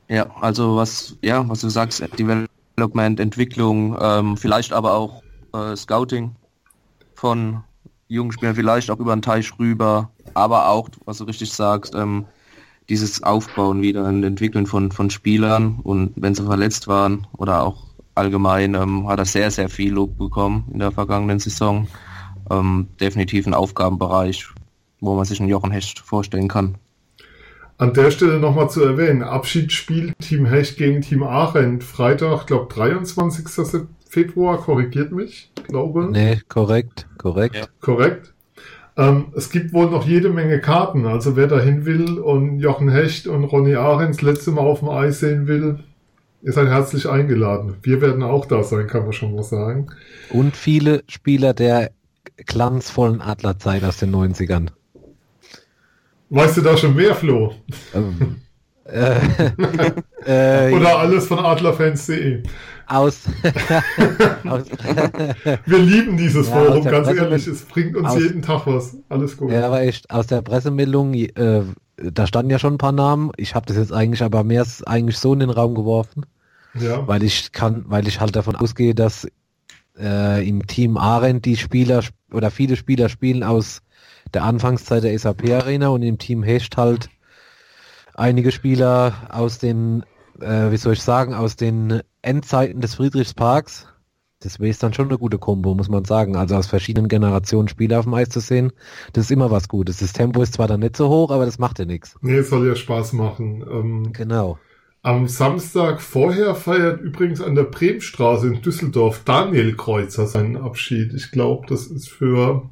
ja, 0.10 0.30
also 0.42 0.75
was, 0.75 1.15
ja, 1.22 1.48
was 1.48 1.62
du 1.62 1.70
sagst, 1.70 2.04
Development, 2.20 3.20
Entwicklung, 3.22 3.96
ähm, 4.01 4.36
vielleicht 4.36 4.74
aber 4.74 4.96
auch 4.96 5.24
äh, 5.54 5.74
Scouting 5.77 6.36
von 7.13 7.63
jungen 8.10 8.34
Spielern, 8.34 8.56
vielleicht 8.56 8.92
auch 8.92 9.00
über 9.00 9.15
den 9.15 9.22
Teich 9.22 9.58
rüber, 9.58 10.12
aber 10.36 10.70
auch, 10.70 10.89
was 11.06 11.18
du 11.18 11.24
richtig 11.24 11.51
sagst, 11.51 11.96
ähm, 11.96 12.25
dieses 12.89 13.24
Aufbauen 13.24 13.82
wieder 13.82 14.06
und 14.06 14.24
Entwickeln 14.24 14.68
von, 14.68 14.92
von 14.92 15.10
Spielern 15.10 15.80
und 15.82 16.13
wenn 16.15 16.36
sie 16.36 16.44
verletzt 16.44 16.88
waren 16.88 17.25
oder 17.38 17.63
auch 17.63 17.84
allgemein, 18.13 18.75
ähm, 18.75 19.08
hat 19.08 19.20
er 19.20 19.25
sehr, 19.25 19.51
sehr 19.51 19.70
viel 19.70 19.94
Lob 19.94 20.18
bekommen 20.18 20.65
in 20.72 20.80
der 20.80 20.92
vergangenen 20.92 21.39
Saison. 21.39 21.88
Ähm, 22.50 22.88
definitiv 23.00 23.48
ein 23.48 23.54
Aufgabenbereich, 23.54 24.48
wo 25.00 25.15
man 25.15 25.25
sich 25.25 25.39
einen 25.39 25.50
Jochen 25.50 25.72
Hecht 25.72 26.00
vorstellen 26.00 26.48
kann. 26.48 26.77
An 27.77 27.94
der 27.94 28.12
Stelle 28.12 28.39
nochmal 28.39 28.70
zu 28.70 28.84
erwähnen, 28.84 29.22
Abschiedsspiel 29.22 30.13
Team 30.22 30.46
Hecht 30.46 30.77
gegen 30.77 31.01
Team 31.01 31.24
Aachen, 31.24 31.82
Freitag, 31.82 32.48
glaube 32.48 32.74
23. 32.74 33.88
Februar, 34.08 34.58
korrigiert 34.60 35.12
mich, 35.12 35.51
glaube. 35.68 36.08
Nee, 36.10 36.39
korrekt, 36.48 37.06
korrekt. 37.18 37.56
Ja. 37.56 37.65
Korrekt. 37.82 38.35
Ähm, 38.98 39.34
es 39.36 39.50
gibt 39.50 39.74
wohl 39.74 39.90
noch 39.90 40.08
jede 40.08 40.30
Menge 40.30 40.62
Karten, 40.62 41.06
also 41.06 41.36
wer 41.36 41.48
dahin 41.48 41.86
will 41.86 42.18
und 42.18 42.60
Jochen 42.60 42.90
Hecht 42.90 43.28
und 43.28 43.44
Ronny 43.44 43.75
Ahrens 43.75 44.22
letzte 44.22 44.52
Mal 44.52 44.62
auf 44.62 44.80
dem 44.80 44.90
Eis 44.90 45.20
sehen 45.20 45.48
will, 45.48 45.80
ihr 46.42 46.54
seid 46.54 46.68
herzlich 46.68 47.10
eingeladen. 47.10 47.75
Wir 47.82 48.02
werden 48.02 48.24
auch 48.24 48.46
da 48.46 48.64
sein, 48.64 48.88
kann 48.88 49.04
man 49.04 49.14
schon 49.14 49.36
mal 49.36 49.44
sagen. 49.44 49.88
Und 50.30 50.56
viele 50.56 51.04
Spieler 51.10 51.54
der 51.54 51.92
glanzvollen 52.46 53.22
Adlerzeit 53.22 53.84
aus 53.84 53.98
den 53.98 54.16
90ern. 54.16 54.70
Weißt 56.30 56.58
du 56.58 56.62
da 56.62 56.78
schon 56.78 56.96
mehr, 56.96 57.16
Flo? 57.16 57.54
Ähm, 57.94 58.38
äh, 58.86 59.16
äh, 60.70 60.74
Oder 60.74 61.00
alles 61.00 61.28
von 61.28 61.40
adlerfans.de? 61.40 62.44
Aus, 62.88 63.22
aus 64.48 64.63
Wir 65.65 65.77
lieben 65.80 66.18
dieses 66.18 66.50
Ja, 66.50 66.56
Forum, 66.63 66.84
ganz 66.84 67.08
ehrlich. 67.08 67.48
Es 67.48 67.63
bringt 67.65 67.96
uns 67.96 68.10
aus- 68.10 68.22
jeden 68.22 68.42
Tag 68.42 68.65
was. 68.68 68.98
Alles 69.10 69.38
gut. 69.38 69.51
Ja, 69.51 69.65
aber 69.68 69.82
echt, 69.82 70.10
aus 70.12 70.27
der 70.27 70.42
Pressemeldung, 70.42 71.13
äh, 71.13 71.63
da 71.98 72.27
standen 72.27 72.51
ja 72.51 72.60
schon 72.60 72.75
ein 72.75 72.77
paar 72.80 72.92
Namen. 72.92 73.32
Ich 73.38 73.56
habe 73.56 73.65
das 73.65 73.77
jetzt 73.77 73.94
eigentlich 73.94 74.22
aber 74.24 74.44
mehr 74.44 74.65
eigentlich 74.86 75.18
so 75.18 75.34
in 75.34 75.39
den 75.39 75.50
Raum 75.50 75.75
geworfen, 75.75 76.25
Ja. 76.74 77.08
weil 77.08 77.24
ich 77.24 77.51
kann, 77.51 77.86
weil 77.88 78.08
ich 78.08 78.20
halt 78.20 78.36
davon 78.36 78.56
ausgehe, 78.56 78.94
dass 78.94 79.27
äh, 79.98 80.48
im 80.48 80.68
Team 80.68 80.98
Arendt 80.98 81.46
die 81.46 81.56
Spieler 81.58 82.00
sp- 82.04 82.13
oder 82.34 82.51
viele 82.51 82.75
Spieler 82.75 83.08
spielen 83.10 83.44
aus 83.44 83.82
der 84.34 84.44
Anfangszeit 84.44 85.04
der 85.04 85.18
SAP 85.18 85.50
Arena 85.51 85.88
und 85.89 86.01
im 86.01 86.18
Team 86.18 86.44
Hecht 86.44 86.75
halt 86.75 87.10
einige 88.16 88.51
Spieler 88.51 89.14
aus 89.29 89.60
den, 89.60 90.03
äh, 90.42 90.72
wie 90.72 90.77
soll 90.77 90.94
ich 90.94 91.01
sagen, 91.01 91.33
aus 91.33 91.55
den 91.55 92.01
Endzeiten 92.25 92.81
des 92.81 92.96
Friedrichsparks. 92.96 93.88
Das 94.42 94.59
wäre 94.59 94.75
dann 94.79 94.94
schon 94.94 95.07
eine 95.07 95.18
gute 95.18 95.40
Kombo, 95.40 95.74
muss 95.74 95.90
man 95.90 96.05
sagen. 96.05 96.35
Also 96.35 96.55
aus 96.55 96.68
verschiedenen 96.68 97.07
Generationen 97.07 97.68
Spieler 97.68 98.00
auf 98.00 98.05
dem 98.05 98.14
Eis 98.14 98.29
zu 98.29 98.40
sehen, 98.42 98.74
das 99.14 99.25
ist 99.25 99.31
immer 99.31 99.50
was 99.50 99.68
Gutes. 99.70 100.00
Das 100.00 100.14
Tempo 100.14 100.42
ist 100.42 100.53
zwar 100.53 100.68
dann 100.68 100.81
nicht 100.81 100.98
so 100.98 101.09
hoch, 101.09 101.31
aber 101.31 101.46
das 101.46 101.57
macht 101.57 101.79
ja 101.79 101.85
nichts. 101.85 102.16
Nee, 102.22 102.35
es 102.38 102.50
soll 102.50 102.68
ja 102.68 102.75
Spaß 102.75 103.14
machen. 103.14 103.64
Ähm, 103.70 104.14
Genau. 104.14 104.59
am 105.01 105.27
Samstag 105.27 106.01
vorher 106.01 106.53
feiert 106.55 107.00
übrigens 107.01 107.40
an 107.42 107.55
der 107.55 107.64
Bremstraße 107.64 108.48
in 108.48 108.61
Düsseldorf 108.61 109.22
Daniel 109.24 109.75
Kreuzer 109.75 110.27
seinen 110.27 110.57
Abschied. 110.57 111.14
Ich 111.14 111.31
glaube, 111.31 111.66
das 111.68 111.88
ist 111.88 112.09
für 112.09 112.70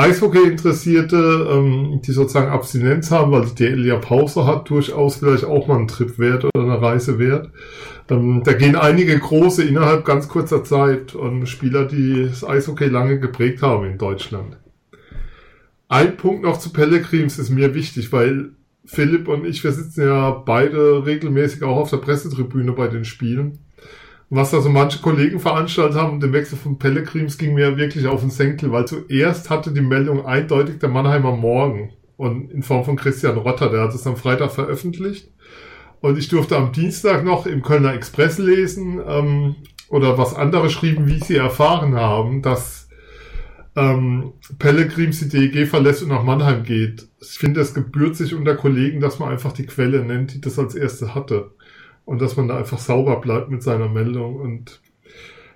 Eishockey-Interessierte, 0.00 1.48
ähm, 1.50 2.00
die 2.02 2.12
sozusagen 2.12 2.48
Abstinenz 2.50 3.10
haben, 3.10 3.32
weil 3.32 3.44
die 3.44 3.54
DL 3.54 3.84
ja 3.84 3.96
Pause 3.96 4.46
hat, 4.46 4.70
durchaus 4.70 5.16
vielleicht 5.16 5.44
auch 5.44 5.66
mal 5.66 5.78
ein 5.78 5.88
Trip 5.88 6.18
wert 6.18 6.44
oder 6.44 6.64
eine 6.64 6.80
Reise 6.80 7.18
wert. 7.18 7.50
Ähm, 8.08 8.40
da 8.42 8.54
gehen 8.54 8.76
einige 8.76 9.18
große 9.18 9.62
innerhalb 9.62 10.06
ganz 10.06 10.28
kurzer 10.28 10.64
Zeit 10.64 11.14
und 11.14 11.46
Spieler, 11.46 11.84
die 11.84 12.28
das 12.28 12.44
Eishockey 12.44 12.86
lange 12.86 13.20
geprägt 13.20 13.60
haben 13.60 13.84
in 13.84 13.98
Deutschland. 13.98 14.56
Ein 15.88 16.16
Punkt 16.16 16.44
noch 16.44 16.58
zu 16.58 16.72
Pellegrims 16.72 17.38
ist 17.38 17.50
mir 17.50 17.74
wichtig, 17.74 18.10
weil 18.10 18.52
Philipp 18.86 19.28
und 19.28 19.44
ich, 19.44 19.62
wir 19.62 19.72
sitzen 19.72 20.06
ja 20.06 20.30
beide 20.30 21.04
regelmäßig 21.04 21.62
auch 21.62 21.76
auf 21.76 21.90
der 21.90 21.98
Pressetribüne 21.98 22.72
bei 22.72 22.88
den 22.88 23.04
Spielen. 23.04 23.58
Was 24.32 24.52
da 24.52 24.60
so 24.60 24.68
manche 24.68 25.00
Kollegen 25.00 25.40
veranstaltet 25.40 26.00
haben, 26.00 26.20
den 26.20 26.32
Wechsel 26.32 26.56
von 26.56 26.78
Pellegrims 26.78 27.36
ging 27.36 27.54
mir 27.54 27.76
wirklich 27.76 28.06
auf 28.06 28.20
den 28.20 28.30
Senkel, 28.30 28.70
weil 28.70 28.86
zuerst 28.86 29.50
hatte 29.50 29.72
die 29.72 29.80
Meldung 29.80 30.24
eindeutig 30.24 30.78
der 30.78 30.88
Mannheimer 30.88 31.32
Morgen 31.32 31.90
und 32.16 32.48
in 32.52 32.62
Form 32.62 32.84
von 32.84 32.94
Christian 32.94 33.36
Rotter, 33.36 33.70
der 33.70 33.82
hat 33.82 33.94
es 33.94 34.06
am 34.06 34.16
Freitag 34.16 34.52
veröffentlicht. 34.52 35.28
Und 36.00 36.16
ich 36.16 36.28
durfte 36.28 36.56
am 36.56 36.70
Dienstag 36.70 37.24
noch 37.24 37.44
im 37.44 37.62
Kölner 37.62 37.92
Express 37.92 38.38
lesen 38.38 39.00
ähm, 39.04 39.56
oder 39.88 40.16
was 40.16 40.34
andere 40.34 40.70
schrieben, 40.70 41.08
wie 41.08 41.18
sie 41.18 41.36
erfahren 41.36 41.96
haben, 41.96 42.40
dass 42.40 42.88
ähm, 43.74 44.32
Pellegrims 44.58 45.20
die 45.20 45.50
DEG 45.50 45.66
verlässt 45.66 46.02
und 46.02 46.08
nach 46.08 46.22
Mannheim 46.22 46.62
geht. 46.62 47.08
Ich 47.20 47.38
finde, 47.38 47.60
es 47.60 47.74
gebührt 47.74 48.14
sich 48.14 48.34
unter 48.34 48.54
Kollegen, 48.54 49.00
dass 49.00 49.18
man 49.18 49.30
einfach 49.30 49.52
die 49.52 49.66
Quelle 49.66 50.04
nennt, 50.04 50.34
die 50.34 50.40
das 50.40 50.58
als 50.58 50.74
erste 50.74 51.14
hatte. 51.14 51.50
Und 52.04 52.20
dass 52.20 52.36
man 52.36 52.48
da 52.48 52.56
einfach 52.56 52.78
sauber 52.78 53.20
bleibt 53.20 53.50
mit 53.50 53.62
seiner 53.62 53.88
Meldung. 53.88 54.36
Und 54.36 54.80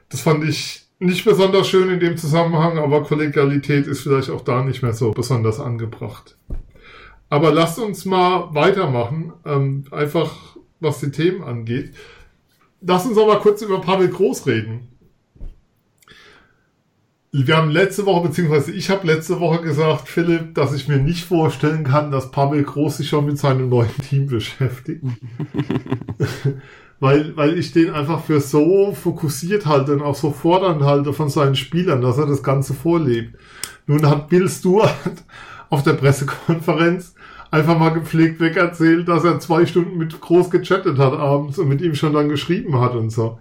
das 0.08 0.20
fand 0.20 0.44
ich 0.44 0.84
nicht 0.98 1.24
besonders 1.24 1.68
schön 1.68 1.90
in 1.90 2.00
dem 2.00 2.16
Zusammenhang, 2.16 2.78
aber 2.78 3.02
Kollegialität 3.02 3.86
ist 3.86 4.02
vielleicht 4.02 4.30
auch 4.30 4.42
da 4.42 4.62
nicht 4.62 4.82
mehr 4.82 4.92
so 4.92 5.10
besonders 5.10 5.60
angebracht. 5.60 6.36
Aber 7.28 7.52
lasst 7.52 7.78
uns 7.78 8.04
mal 8.04 8.54
weitermachen, 8.54 9.32
ähm, 9.44 9.84
einfach 9.90 10.56
was 10.80 11.00
die 11.00 11.10
Themen 11.10 11.42
angeht. 11.42 11.94
Lass 12.80 13.06
uns 13.06 13.18
aber 13.18 13.40
kurz 13.40 13.62
über 13.62 13.80
Pavel 13.80 14.08
Groß 14.08 14.46
reden. 14.46 14.93
Wir 17.36 17.56
haben 17.56 17.70
letzte 17.70 18.06
Woche, 18.06 18.28
beziehungsweise 18.28 18.70
ich 18.70 18.90
habe 18.90 19.08
letzte 19.08 19.40
Woche 19.40 19.60
gesagt, 19.60 20.08
Philipp, 20.08 20.54
dass 20.54 20.72
ich 20.72 20.86
mir 20.86 20.98
nicht 20.98 21.24
vorstellen 21.24 21.82
kann, 21.82 22.12
dass 22.12 22.30
Pavel 22.30 22.62
Groß 22.62 22.98
sich 22.98 23.08
schon 23.08 23.26
mit 23.26 23.38
seinem 23.38 23.68
neuen 23.68 23.96
Team 24.08 24.28
beschäftigt. 24.28 25.02
weil, 27.00 27.36
weil 27.36 27.58
ich 27.58 27.72
den 27.72 27.90
einfach 27.90 28.22
für 28.22 28.40
so 28.40 28.92
fokussiert 28.94 29.66
halte 29.66 29.94
und 29.94 30.02
auch 30.02 30.14
so 30.14 30.30
fordernd 30.30 30.82
halte 30.82 31.12
von 31.12 31.28
seinen 31.28 31.56
Spielern, 31.56 32.02
dass 32.02 32.18
er 32.18 32.26
das 32.26 32.44
Ganze 32.44 32.72
vorlebt. 32.72 33.36
Nun 33.88 34.08
hat 34.08 34.28
Bill 34.28 34.48
Stewart 34.48 34.94
auf 35.70 35.82
der 35.82 35.94
Pressekonferenz 35.94 37.16
einfach 37.50 37.76
mal 37.76 37.90
gepflegt 37.90 38.38
weg 38.38 38.56
erzählt, 38.56 39.08
dass 39.08 39.24
er 39.24 39.40
zwei 39.40 39.66
Stunden 39.66 39.98
mit 39.98 40.20
Groß 40.20 40.50
gechattet 40.50 40.98
hat 40.98 41.14
abends 41.14 41.58
und 41.58 41.66
mit 41.66 41.80
ihm 41.80 41.96
schon 41.96 42.12
dann 42.12 42.28
geschrieben 42.28 42.78
hat 42.78 42.94
und 42.94 43.10
so. 43.10 43.40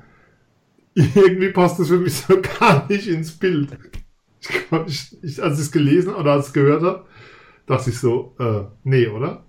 Irgendwie 0.96 1.50
passt 1.52 1.80
das 1.80 1.88
für 1.88 1.98
mich 1.98 2.16
so 2.16 2.40
gar 2.60 2.88
nicht 2.90 3.08
ins 3.08 3.32
Bild. 3.32 3.78
Ich, 4.40 4.50
ich, 4.88 5.24
ich, 5.24 5.44
als 5.44 5.56
ich 5.56 5.66
es 5.66 5.72
gelesen 5.72 6.14
oder 6.14 6.34
als 6.34 6.46
ich 6.46 6.48
es 6.50 6.54
gehört 6.54 6.84
habe, 6.84 7.06
dachte 7.66 7.90
ich 7.90 8.00
so, 8.00 8.36
äh, 8.40 8.64
nee, 8.84 9.08
oder? 9.08 9.44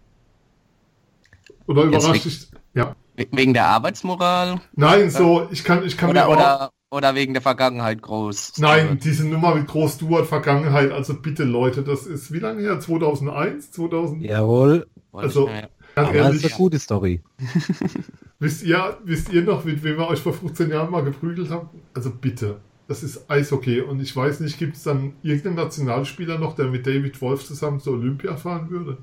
Oder 1.66 1.82
überrascht 1.84 2.26
ich? 2.26 2.48
Ja. 2.74 2.94
We- 3.16 3.26
Wegen 3.32 3.54
der 3.54 3.66
Arbeitsmoral 3.66 4.60
Nein, 4.74 5.10
so, 5.10 5.48
ich 5.50 5.64
kann, 5.64 5.84
ich 5.84 5.96
kann 5.96 6.10
oder, 6.10 6.26
mir 6.26 6.28
auch, 6.28 6.32
oder, 6.36 6.70
oder 6.90 7.14
wegen 7.14 7.32
der 7.32 7.42
Vergangenheit 7.42 8.02
groß? 8.02 8.54
Nein, 8.58 8.98
diese 9.02 9.26
Nummer 9.26 9.54
mit 9.54 9.66
Groß 9.66 9.94
Stuart 9.94 10.26
Vergangenheit, 10.26 10.90
also 10.92 11.14
bitte 11.14 11.44
Leute, 11.44 11.82
das 11.82 12.06
ist 12.06 12.32
wie 12.32 12.38
lange 12.40 12.62
her? 12.62 12.80
2001? 12.80 13.70
2000? 13.72 14.22
Jawohl. 14.22 14.86
Also- 15.12 15.48
ja. 15.48 15.68
Ganz 15.94 16.08
Aber 16.08 16.18
das 16.18 16.26
ehrlich, 16.26 16.44
ist 16.44 16.52
eine 16.52 16.58
gute 16.58 16.78
Story. 16.78 17.22
wisst 18.40 18.64
ihr, 18.64 18.98
wisst 19.04 19.32
ihr 19.32 19.42
noch, 19.42 19.64
mit 19.64 19.82
wem 19.84 19.96
wir 19.98 20.08
euch 20.08 20.20
vor 20.20 20.32
15 20.32 20.70
Jahren 20.70 20.90
mal 20.90 21.04
geprügelt 21.04 21.50
haben? 21.50 21.68
Also 21.94 22.10
bitte. 22.10 22.60
Das 22.88 23.02
ist 23.02 23.30
Eishockey 23.30 23.80
und 23.80 24.00
ich 24.00 24.14
weiß 24.14 24.40
nicht, 24.40 24.58
gibt 24.58 24.76
es 24.76 24.82
dann 24.82 25.14
irgendeinen 25.22 25.56
Nationalspieler 25.56 26.38
noch, 26.38 26.54
der 26.54 26.66
mit 26.66 26.86
David 26.86 27.20
Wolf 27.22 27.44
zusammen 27.44 27.80
zur 27.80 27.94
Olympia 27.94 28.36
fahren 28.36 28.68
würde? 28.70 28.98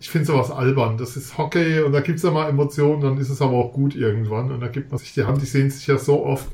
Ich 0.00 0.08
finde 0.08 0.26
sowas 0.26 0.50
albern. 0.50 0.96
Das 0.96 1.16
ist 1.16 1.36
Hockey 1.36 1.80
und 1.80 1.92
da 1.92 2.00
gibt 2.00 2.18
es 2.18 2.22
ja 2.22 2.30
mal 2.30 2.48
Emotionen, 2.48 3.02
dann 3.02 3.18
ist 3.18 3.28
es 3.30 3.42
aber 3.42 3.54
auch 3.54 3.72
gut 3.72 3.94
irgendwann 3.96 4.52
und 4.52 4.60
da 4.60 4.68
gibt 4.68 4.90
man 4.90 4.98
sich 4.98 5.12
die 5.12 5.24
Hand, 5.24 5.42
die 5.42 5.46
sehen 5.46 5.70
sich 5.70 5.86
ja 5.86 5.98
so 5.98 6.24
oft. 6.24 6.48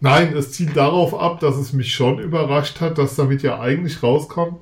Nein, 0.00 0.36
es 0.36 0.52
zielt 0.52 0.76
darauf 0.76 1.18
ab, 1.18 1.40
dass 1.40 1.56
es 1.56 1.72
mich 1.72 1.94
schon 1.94 2.18
überrascht 2.18 2.80
hat, 2.80 2.98
dass 2.98 3.16
damit 3.16 3.42
ja 3.42 3.60
eigentlich 3.60 4.02
rauskommt, 4.02 4.58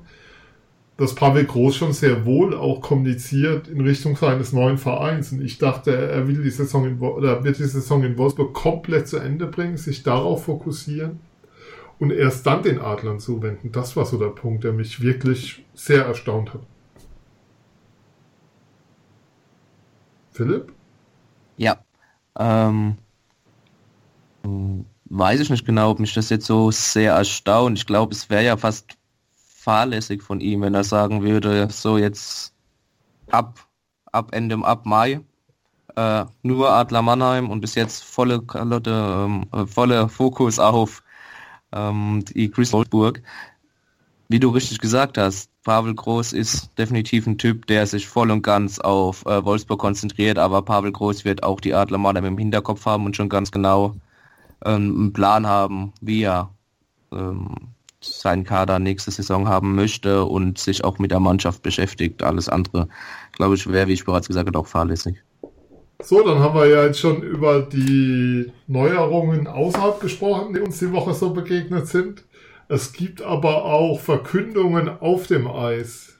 dass 0.97 1.15
Pavel 1.15 1.45
Groß 1.45 1.75
schon 1.75 1.93
sehr 1.93 2.25
wohl 2.25 2.55
auch 2.55 2.81
kommuniziert 2.81 3.67
in 3.67 3.81
Richtung 3.81 4.15
seines 4.15 4.53
neuen 4.53 4.77
Vereins. 4.77 5.31
Und 5.31 5.41
ich 5.41 5.57
dachte, 5.57 5.95
er 5.95 6.27
will 6.27 6.43
die 6.43 6.49
Saison 6.49 6.85
in, 6.85 6.99
oder 6.99 7.43
wird 7.43 7.59
die 7.59 7.65
Saison 7.65 8.03
in 8.03 8.17
Wolfsburg 8.17 8.53
komplett 8.53 9.07
zu 9.07 9.17
Ende 9.17 9.47
bringen, 9.47 9.77
sich 9.77 10.03
darauf 10.03 10.45
fokussieren 10.45 11.19
und 11.99 12.11
erst 12.11 12.45
dann 12.47 12.63
den 12.63 12.79
Adlern 12.81 13.19
zuwenden. 13.19 13.71
Das 13.71 13.95
war 13.97 14.05
so 14.05 14.17
der 14.19 14.27
Punkt, 14.29 14.63
der 14.63 14.73
mich 14.73 15.01
wirklich 15.01 15.65
sehr 15.73 16.05
erstaunt 16.05 16.53
hat. 16.53 16.61
Philipp? 20.31 20.71
Ja. 21.57 21.83
Ähm, 22.37 22.97
Hm, 24.43 24.85
weiß 25.05 25.39
ich 25.39 25.49
nicht 25.49 25.65
genau, 25.65 25.91
ob 25.91 25.99
mich 25.99 26.13
das 26.13 26.29
jetzt 26.29 26.45
so 26.45 26.71
sehr 26.71 27.13
erstaunt. 27.13 27.77
Ich 27.77 27.85
glaube, 27.85 28.13
es 28.13 28.29
wäre 28.29 28.43
ja 28.45 28.57
fast 28.57 28.97
fahrlässig 29.65 30.21
von 30.21 30.41
ihm, 30.41 30.61
wenn 30.61 30.75
er 30.75 30.83
sagen 30.83 31.23
würde, 31.23 31.67
so 31.71 31.97
jetzt 31.97 32.53
ab, 33.31 33.67
ab 34.11 34.29
Ende, 34.31 34.63
ab 34.63 34.85
Mai 34.85 35.21
äh, 35.95 36.25
nur 36.43 36.69
Adler 36.69 37.01
Mannheim 37.01 37.49
und 37.49 37.61
bis 37.61 37.73
jetzt 37.73 38.03
volle 38.03 38.43
Kalotte, 38.43 38.91
ähm, 38.91 39.47
äh, 39.51 39.65
voller 39.65 40.07
Fokus 40.07 40.59
auf 40.59 41.01
ähm, 41.71 42.23
die 42.27 42.51
Chris 42.51 42.73
Wolfsburg. 42.73 43.23
Wie 44.27 44.39
du 44.39 44.49
richtig 44.49 44.79
gesagt 44.79 45.17
hast, 45.17 45.49
Pavel 45.63 45.95
Groß 45.95 46.33
ist 46.33 46.69
definitiv 46.77 47.25
ein 47.25 47.39
Typ, 47.39 47.65
der 47.65 47.87
sich 47.87 48.07
voll 48.07 48.29
und 48.29 48.43
ganz 48.43 48.77
auf 48.77 49.25
äh, 49.25 49.43
Wolfsburg 49.43 49.79
konzentriert, 49.79 50.37
aber 50.37 50.61
Pavel 50.61 50.91
Groß 50.91 51.25
wird 51.25 51.41
auch 51.41 51.59
die 51.59 51.73
Adler 51.73 51.97
Mannheim 51.97 52.25
im 52.25 52.37
Hinterkopf 52.37 52.85
haben 52.85 53.05
und 53.05 53.15
schon 53.15 53.29
ganz 53.29 53.49
genau 53.51 53.95
ähm, 54.63 54.95
einen 54.95 55.13
Plan 55.13 55.47
haben, 55.47 55.91
wie 56.01 56.21
er 56.21 56.51
ähm, 57.11 57.74
seinen 58.05 58.43
Kader 58.43 58.79
nächste 58.79 59.11
Saison 59.11 59.47
haben 59.47 59.75
möchte 59.75 60.25
und 60.25 60.57
sich 60.57 60.83
auch 60.83 60.99
mit 60.99 61.11
der 61.11 61.19
Mannschaft 61.19 61.63
beschäftigt. 61.63 62.23
Alles 62.23 62.49
andere, 62.49 62.87
glaube 63.33 63.55
ich, 63.55 63.71
wäre, 63.71 63.87
wie 63.87 63.93
ich 63.93 64.05
bereits 64.05 64.27
gesagt 64.27 64.47
habe, 64.47 64.59
auch 64.59 64.67
fahrlässig. 64.67 65.23
So, 66.01 66.21
dann 66.23 66.39
haben 66.39 66.55
wir 66.55 66.67
ja 66.67 66.85
jetzt 66.85 66.99
schon 66.99 67.21
über 67.21 67.61
die 67.61 68.51
Neuerungen 68.67 69.47
außerhalb 69.47 69.99
gesprochen, 69.99 70.53
die 70.53 70.59
uns 70.59 70.79
die 70.79 70.91
Woche 70.91 71.13
so 71.13 71.31
begegnet 71.31 71.87
sind. 71.87 72.25
Es 72.67 72.93
gibt 72.93 73.21
aber 73.21 73.65
auch 73.65 73.99
Verkündungen 73.99 74.89
auf 74.89 75.27
dem 75.27 75.47
Eis. 75.47 76.17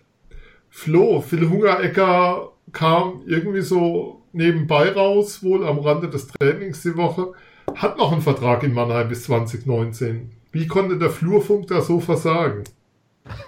Flo, 0.69 1.21
Phil 1.21 1.50
Hungerecker 1.50 2.52
kam 2.71 3.21
irgendwie 3.26 3.62
so 3.62 4.21
nebenbei 4.34 4.91
raus, 4.91 5.43
wohl 5.43 5.65
am 5.65 5.80
Rande 5.80 6.10
des 6.10 6.28
Trainings 6.28 6.84
die 6.84 6.95
Woche, 6.98 7.34
hat 7.76 7.98
noch 7.98 8.12
einen 8.12 8.21
Vertrag 8.21 8.63
in 8.63 8.74
Mannheim 8.74 9.10
bis 9.10 9.24
2019. 9.24 10.32
Wie 10.55 10.67
konnte 10.67 10.97
der 10.97 11.09
Flurfunk 11.09 11.67
da 11.67 11.81
so 11.81 11.99
versagen? 11.99 12.63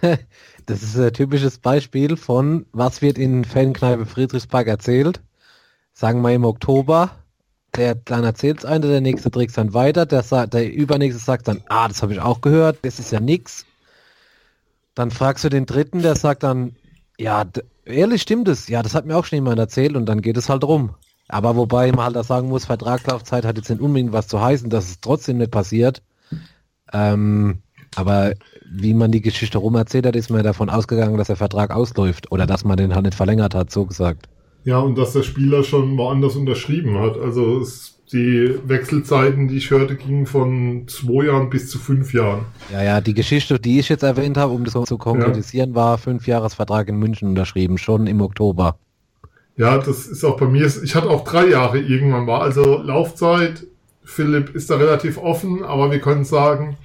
Das 0.65 0.83
ist 0.83 0.97
ein 0.99 1.13
typisches 1.13 1.59
Beispiel 1.59 2.17
von, 2.17 2.65
was 2.73 3.01
wird 3.01 3.17
in 3.17 3.45
Fankneipe 3.45 4.05
Friedrichspark 4.05 4.67
erzählt. 4.67 5.21
Sagen 5.93 6.19
wir 6.19 6.33
im 6.33 6.43
Oktober, 6.43 7.11
der 7.77 7.95
dann 7.95 8.25
erzählt 8.25 8.57
es 8.57 8.65
einer, 8.65 8.87
der 8.87 8.99
nächste 8.99 9.31
trägt 9.31 9.57
dann 9.57 9.73
weiter, 9.73 10.05
der, 10.05 10.47
der 10.47 10.73
übernächste 10.73 11.23
sagt 11.23 11.47
dann, 11.47 11.63
ah, 11.69 11.87
das 11.87 12.03
habe 12.03 12.11
ich 12.11 12.19
auch 12.19 12.41
gehört, 12.41 12.79
das 12.81 12.99
ist 12.99 13.13
ja 13.13 13.21
nix. 13.21 13.65
Dann 14.93 15.09
fragst 15.09 15.45
du 15.45 15.49
den 15.49 15.65
dritten, 15.65 16.01
der 16.01 16.17
sagt 16.17 16.43
dann, 16.43 16.75
ja, 17.17 17.45
ehrlich 17.85 18.23
stimmt 18.23 18.49
es, 18.49 18.67
ja, 18.67 18.83
das 18.83 18.93
hat 18.93 19.05
mir 19.05 19.15
auch 19.15 19.23
schon 19.23 19.37
jemand 19.37 19.59
erzählt 19.59 19.95
und 19.95 20.07
dann 20.07 20.21
geht 20.21 20.35
es 20.35 20.49
halt 20.49 20.65
rum. 20.65 20.95
Aber 21.29 21.55
wobei 21.55 21.89
man 21.93 22.03
halt 22.03 22.17
da 22.17 22.25
sagen 22.25 22.49
muss, 22.49 22.65
Vertragslaufzeit 22.65 23.45
hat 23.45 23.55
jetzt 23.55 23.69
nicht 23.69 23.81
unbedingt 23.81 24.11
was 24.11 24.27
zu 24.27 24.41
heißen, 24.41 24.69
dass 24.69 24.89
es 24.89 24.99
trotzdem 24.99 25.37
nicht 25.37 25.51
passiert. 25.51 26.01
Ähm, 26.93 27.60
aber 27.95 28.34
wie 28.69 28.93
man 28.93 29.12
die 29.12 29.21
Geschichte 29.21 29.58
rum 29.58 29.76
erzählt 29.76 30.06
hat, 30.06 30.15
ist 30.15 30.30
man 30.30 30.43
davon 30.43 30.69
ausgegangen, 30.69 31.17
dass 31.17 31.28
der 31.28 31.36
Vertrag 31.36 31.71
ausläuft 31.71 32.32
oder 32.32 32.45
dass 32.45 32.63
man 32.63 32.78
den 32.78 32.93
halt 32.93 33.06
nicht 33.06 33.15
verlängert 33.15 33.56
hat, 33.56 33.71
so 33.71 33.86
gesagt. 33.86 34.28
Ja, 34.65 34.80
und 34.80 34.97
dass 34.97 35.13
der 35.13 35.23
Spieler 35.23 35.63
schon 35.63 35.97
woanders 35.97 36.36
unterschrieben 36.36 37.00
hat. 37.00 37.17
Also 37.17 37.60
es, 37.62 38.00
die 38.12 38.54
Wechselzeiten, 38.65 39.47
die 39.47 39.58
ich 39.58 39.71
hörte, 39.71 39.95
gingen 39.95 40.26
von 40.26 40.88
zwei 40.88 41.26
Jahren 41.26 41.50
bis 41.50 41.69
zu 41.69 41.80
fünf 41.80 42.13
Jahren. 42.13 42.41
Ja, 42.71 42.84
ja, 42.84 43.02
die 43.02 43.13
Geschichte, 43.13 43.60
die 43.60 43.80
ich 43.80 43.89
jetzt 43.89 44.04
erwähnt 44.04 44.38
habe, 44.38 44.54
um 44.54 44.63
das 44.65 44.73
zu 44.73 44.97
konkretisieren, 44.97 45.71
ja. 45.71 45.76
war 45.76 45.97
fünf 45.97 46.28
Jahresvertrag 46.28 46.89
in 46.89 46.97
München 46.97 47.30
unterschrieben, 47.30 47.78
schon 47.78 48.08
im 48.08 48.21
Oktober. 48.21 48.78
Ja, 49.56 49.78
das 49.78 50.06
ist 50.06 50.23
auch 50.23 50.38
bei 50.38 50.47
mir. 50.47 50.65
Ich 50.84 50.95
hatte 50.95 51.10
auch 51.10 51.23
drei 51.23 51.47
Jahre 51.47 51.80
irgendwann 51.80 52.26
mal. 52.26 52.41
Also 52.41 52.78
Laufzeit 52.82 53.65
Philipp 54.07 54.55
ist 54.55 54.69
da 54.69 54.77
relativ 54.77 55.17
offen, 55.17 55.63
aber 55.63 55.91
wir 55.91 55.99
können 55.99 56.23
sagen, 56.23 56.77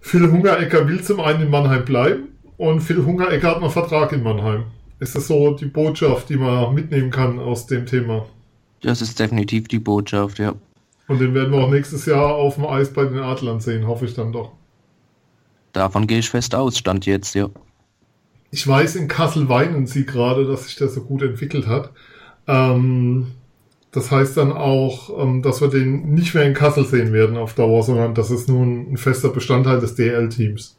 Phil 0.00 0.30
Hungerecker 0.30 0.86
will 0.86 1.02
zum 1.02 1.20
einen 1.20 1.42
in 1.42 1.50
Mannheim 1.50 1.84
bleiben 1.84 2.28
und 2.56 2.80
Phil 2.80 3.04
Hungerecker 3.04 3.48
hat 3.48 3.56
einen 3.56 3.70
Vertrag 3.70 4.12
in 4.12 4.22
Mannheim. 4.22 4.64
Ist 5.00 5.16
das 5.16 5.26
so 5.26 5.54
die 5.54 5.66
Botschaft, 5.66 6.28
die 6.28 6.36
man 6.36 6.72
mitnehmen 6.72 7.10
kann 7.10 7.40
aus 7.40 7.66
dem 7.66 7.84
Thema? 7.84 8.26
Das 8.80 9.02
ist 9.02 9.18
definitiv 9.18 9.66
die 9.66 9.80
Botschaft, 9.80 10.38
ja. 10.38 10.54
Und 11.08 11.20
den 11.20 11.34
werden 11.34 11.52
wir 11.52 11.64
auch 11.64 11.70
nächstes 11.70 12.06
Jahr 12.06 12.34
auf 12.34 12.54
dem 12.54 12.66
Eis 12.66 12.92
bei 12.92 13.04
den 13.04 13.18
Adlern 13.18 13.60
sehen, 13.60 13.88
hoffe 13.88 14.04
ich 14.04 14.14
dann 14.14 14.32
doch. 14.32 14.52
Davon 15.72 16.06
gehe 16.06 16.20
ich 16.20 16.30
fest 16.30 16.54
aus, 16.54 16.78
stand 16.78 17.06
jetzt, 17.06 17.34
ja. 17.34 17.50
Ich 18.52 18.66
weiß, 18.66 18.94
in 18.94 19.08
Kassel 19.08 19.48
weinen 19.48 19.88
sie 19.88 20.06
gerade, 20.06 20.46
dass 20.46 20.64
sich 20.64 20.76
das 20.76 20.94
so 20.94 21.02
gut 21.02 21.22
entwickelt 21.22 21.66
hat. 21.66 21.90
Ähm, 22.46 23.32
das 23.90 24.10
heißt 24.10 24.36
dann 24.36 24.52
auch, 24.52 25.22
ähm, 25.22 25.42
dass 25.42 25.60
wir 25.60 25.68
den 25.68 26.12
nicht 26.12 26.34
mehr 26.34 26.44
in 26.44 26.54
Kassel 26.54 26.84
sehen 26.84 27.12
werden 27.12 27.36
auf 27.36 27.54
Dauer, 27.54 27.82
sondern 27.82 28.14
das 28.14 28.30
ist 28.30 28.48
nun 28.48 28.92
ein 28.92 28.96
fester 28.96 29.30
Bestandteil 29.30 29.80
des 29.80 29.94
DL-Teams. 29.94 30.76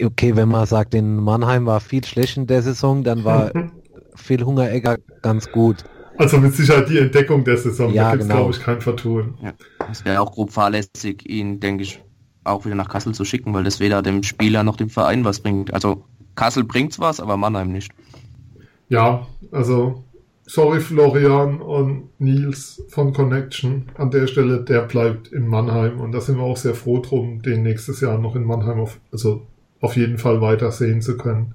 Okay, 0.00 0.36
wenn 0.36 0.48
man 0.48 0.66
sagt, 0.66 0.94
in 0.94 1.16
Mannheim 1.16 1.66
war 1.66 1.80
viel 1.80 2.04
schlecht 2.04 2.36
in 2.36 2.46
der 2.46 2.62
Saison, 2.62 3.02
dann 3.02 3.24
war 3.24 3.50
viel 4.14 4.44
Hungeregger 4.44 4.98
ganz 5.22 5.50
gut. 5.50 5.84
Also 6.18 6.38
mit 6.38 6.54
Sicherheit 6.54 6.88
die 6.88 6.98
Entdeckung 6.98 7.42
der 7.42 7.56
Saison, 7.56 7.92
ja, 7.92 8.04
da 8.04 8.10
gibt 8.12 8.22
es, 8.22 8.28
genau. 8.28 8.40
glaube 8.40 8.54
ich, 8.54 8.62
kein 8.62 8.80
Vertun. 8.80 9.34
Ja. 9.42 9.52
Es 9.90 10.04
wäre 10.04 10.20
auch 10.20 10.30
grob 10.30 10.52
fahrlässig, 10.52 11.28
ihn, 11.28 11.58
denke 11.58 11.82
ich, 11.82 12.00
auch 12.44 12.64
wieder 12.64 12.76
nach 12.76 12.88
Kassel 12.88 13.12
zu 13.14 13.24
schicken, 13.24 13.52
weil 13.54 13.64
das 13.64 13.80
weder 13.80 14.02
dem 14.02 14.22
Spieler 14.22 14.62
noch 14.62 14.76
dem 14.76 14.90
Verein 14.90 15.24
was 15.24 15.40
bringt. 15.40 15.74
Also 15.74 16.04
Kassel 16.36 16.62
bringt's 16.62 17.00
was, 17.00 17.18
aber 17.18 17.36
Mannheim 17.36 17.72
nicht. 17.72 17.90
Ja, 18.88 19.26
also 19.50 20.04
sorry 20.46 20.80
Florian 20.80 21.60
und 21.60 22.08
Nils 22.18 22.84
von 22.88 23.12
Connection. 23.12 23.86
An 23.94 24.10
der 24.10 24.26
Stelle, 24.26 24.62
der 24.62 24.82
bleibt 24.82 25.28
in 25.28 25.46
Mannheim 25.46 26.00
und 26.00 26.12
da 26.12 26.20
sind 26.20 26.36
wir 26.36 26.44
auch 26.44 26.56
sehr 26.56 26.74
froh 26.74 27.00
drum, 27.00 27.42
den 27.42 27.62
nächstes 27.62 28.00
Jahr 28.00 28.18
noch 28.18 28.36
in 28.36 28.44
Mannheim 28.44 28.80
auf, 28.80 28.98
also 29.12 29.46
auf 29.80 29.96
jeden 29.96 30.18
Fall 30.18 30.40
weiter 30.40 30.70
sehen 30.70 31.02
zu 31.02 31.16
können. 31.16 31.54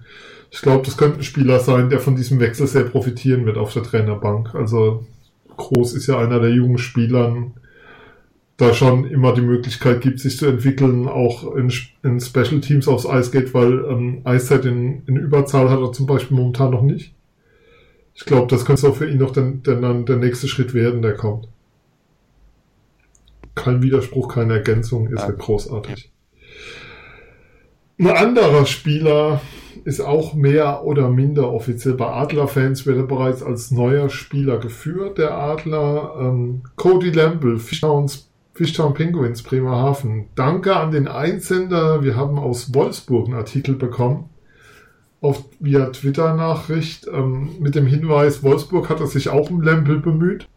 Ich 0.51 0.61
glaube, 0.61 0.85
das 0.85 0.97
könnte 0.97 1.19
ein 1.19 1.23
Spieler 1.23 1.59
sein, 1.59 1.89
der 1.89 1.99
von 1.99 2.15
diesem 2.15 2.39
Wechsel 2.39 2.67
sehr 2.67 2.83
profitieren 2.83 3.45
wird 3.45 3.57
auf 3.57 3.73
der 3.73 3.83
Trainerbank. 3.83 4.55
Also 4.55 5.05
Groß 5.57 5.93
ist 5.93 6.07
ja 6.07 6.19
einer 6.19 6.39
der 6.39 6.51
jungen 6.51 6.77
Spielern, 6.77 7.53
da 8.55 8.73
schon 8.73 9.05
immer 9.05 9.33
die 9.33 9.41
Möglichkeit 9.41 10.01
gibt, 10.01 10.19
sich 10.19 10.37
zu 10.37 10.47
entwickeln, 10.47 11.07
auch 11.07 11.55
in, 11.55 11.71
in 12.03 12.19
Special 12.19 12.59
Teams 12.59 12.87
aufs 12.87 13.05
Eis 13.05 13.31
geht, 13.31 13.53
weil 13.53 13.85
ähm, 13.85 14.21
Eiszeit 14.23 14.65
in, 14.65 15.03
in 15.05 15.17
Überzahl 15.17 15.69
hat 15.69 15.79
er 15.79 15.91
zum 15.91 16.07
Beispiel 16.07 16.37
momentan 16.37 16.71
noch 16.71 16.81
nicht. 16.81 17.13
Ich 18.17 18.25
glaube, 18.25 18.47
das 18.47 18.65
könnte 18.65 18.89
auch 18.89 18.95
für 18.95 19.07
ihn 19.07 19.19
noch 19.19 19.31
dann, 19.31 19.61
dann 19.61 20.05
der 20.07 20.15
nächste 20.17 20.47
Schritt 20.47 20.73
werden, 20.73 21.03
der 21.03 21.15
kommt. 21.15 21.47
Kein 23.53 23.83
Widerspruch, 23.83 24.33
keine 24.33 24.53
Ergänzung, 24.53 25.07
ist 25.07 25.21
ja 25.21 25.29
großartig. 25.29 26.11
Ein 27.99 28.07
anderer 28.07 28.65
Spieler 28.65 29.39
ist 29.85 30.01
auch 30.01 30.33
mehr 30.33 30.83
oder 30.83 31.09
minder 31.09 31.53
offiziell 31.53 31.93
bei 31.93 32.07
Adler-Fans, 32.07 32.87
wird 32.87 32.97
er 32.97 33.03
bereits 33.03 33.43
als 33.43 33.69
neuer 33.69 34.09
Spieler 34.09 34.57
geführt, 34.57 35.19
der 35.19 35.37
Adler. 35.37 36.15
Ähm, 36.19 36.63
Cody 36.75 37.11
Lamble, 37.11 37.59
Fishtowns, 37.59 38.31
Fishtown 38.53 38.95
Penguins, 38.95 39.43
Bremerhaven. 39.43 40.29
Danke 40.33 40.75
an 40.75 40.89
den 40.89 41.07
Einsender. 41.07 42.03
Wir 42.03 42.15
haben 42.15 42.39
aus 42.39 42.73
Wolfsburg 42.73 43.27
einen 43.27 43.37
Artikel 43.37 43.75
bekommen 43.75 44.29
auf, 45.21 45.45
via 45.59 45.87
Twitter-Nachricht 45.87 47.07
ähm, 47.11 47.49
mit 47.59 47.75
dem 47.75 47.87
Hinweis, 47.87 48.43
Wolfsburg 48.43 48.89
hat 48.89 48.99
er 48.99 49.07
sich 49.07 49.29
auch 49.29 49.49
um 49.49 49.61
Lempel 49.61 49.99
bemüht. 49.99 50.47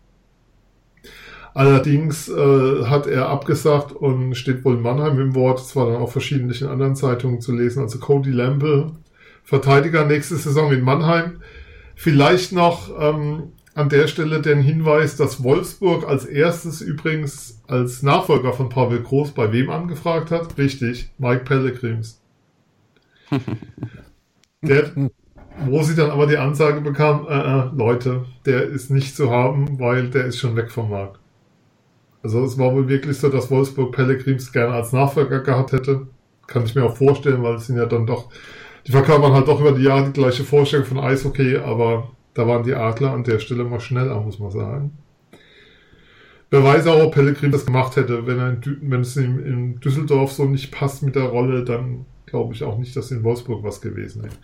Allerdings 1.52 2.28
äh, 2.28 2.84
hat 2.84 3.06
er 3.06 3.28
abgesagt 3.28 3.92
und 3.92 4.34
steht 4.34 4.64
wohl 4.64 4.76
Mannheim 4.76 5.18
im 5.18 5.34
Wort. 5.34 5.58
Das 5.58 5.74
war 5.74 5.86
dann 5.86 6.00
auch 6.00 6.12
verschiedentlich 6.12 6.62
in 6.62 6.68
anderen 6.68 6.94
Zeitungen 6.94 7.40
zu 7.40 7.52
lesen. 7.52 7.82
Also 7.82 7.98
Cody 7.98 8.30
Lamble, 8.30 8.92
Verteidiger 9.42 10.04
nächste 10.04 10.36
Saison 10.36 10.70
in 10.72 10.82
Mannheim. 10.82 11.40
Vielleicht 11.96 12.52
noch 12.52 12.90
ähm, 12.98 13.52
an 13.74 13.88
der 13.88 14.06
Stelle 14.06 14.40
den 14.40 14.60
Hinweis, 14.60 15.16
dass 15.16 15.42
Wolfsburg 15.42 16.06
als 16.06 16.24
erstes 16.24 16.80
übrigens 16.80 17.60
als 17.66 18.02
Nachfolger 18.02 18.52
von 18.52 18.68
Pavel 18.68 19.02
Groß 19.02 19.32
bei 19.32 19.52
wem 19.52 19.70
angefragt 19.70 20.30
hat? 20.30 20.56
Richtig, 20.56 21.10
Mike 21.18 21.44
Pellegrims. 21.44 22.20
Der, 24.62 24.90
wo 25.66 25.82
sie 25.82 25.96
dann 25.96 26.10
aber 26.10 26.26
die 26.26 26.36
Ansage 26.36 26.80
bekam, 26.80 27.26
äh, 27.28 27.38
äh, 27.38 27.70
Leute, 27.74 28.26
der 28.44 28.64
ist 28.64 28.90
nicht 28.90 29.16
zu 29.16 29.30
haben, 29.30 29.78
weil 29.78 30.08
der 30.08 30.26
ist 30.26 30.38
schon 30.38 30.56
weg 30.56 30.70
vom 30.70 30.90
Markt. 30.90 31.18
Also 32.22 32.44
es 32.44 32.58
war 32.58 32.74
wohl 32.74 32.88
wirklich 32.88 33.18
so, 33.18 33.30
dass 33.30 33.50
Wolfsburg 33.50 33.92
Pellegrims 33.92 34.52
gerne 34.52 34.74
als 34.74 34.92
Nachfolger 34.92 35.40
gehabt 35.40 35.72
hätte. 35.72 36.06
Kann 36.46 36.64
ich 36.64 36.74
mir 36.74 36.84
auch 36.84 36.96
vorstellen, 36.96 37.42
weil 37.42 37.54
es 37.54 37.66
sind 37.66 37.76
ja 37.76 37.86
dann 37.86 38.06
doch, 38.06 38.28
die 38.86 38.92
verkörpern 38.92 39.32
halt 39.32 39.48
doch 39.48 39.60
über 39.60 39.72
die 39.72 39.84
Jahre 39.84 40.06
die 40.06 40.20
gleiche 40.20 40.44
Vorstellung 40.44 40.86
von 40.86 40.98
Eishockey, 40.98 41.56
aber 41.56 42.10
da 42.34 42.46
waren 42.46 42.62
die 42.62 42.74
Adler 42.74 43.12
an 43.12 43.24
der 43.24 43.38
Stelle 43.38 43.64
mal 43.64 43.80
schneller, 43.80 44.20
muss 44.20 44.38
man 44.38 44.50
sagen. 44.50 44.98
Wer 46.50 46.64
weiß 46.64 46.86
auch, 46.88 47.04
ob 47.04 47.14
Pellegrim 47.14 47.52
das 47.52 47.64
gemacht 47.64 47.96
hätte. 47.96 48.26
Wenn, 48.26 48.38
er 48.38 48.50
in, 48.50 48.78
wenn 48.82 49.00
es 49.00 49.16
ihm 49.16 49.38
in 49.38 49.80
Düsseldorf 49.80 50.32
so 50.32 50.44
nicht 50.44 50.72
passt 50.72 51.02
mit 51.02 51.14
der 51.14 51.24
Rolle, 51.24 51.64
dann 51.64 52.04
glaube 52.30 52.54
ich 52.54 52.64
auch 52.64 52.78
nicht, 52.78 52.96
dass 52.96 53.10
in 53.10 53.22
Wolfsburg 53.22 53.62
was 53.62 53.80
gewesen 53.80 54.22
wäre. 54.22 54.34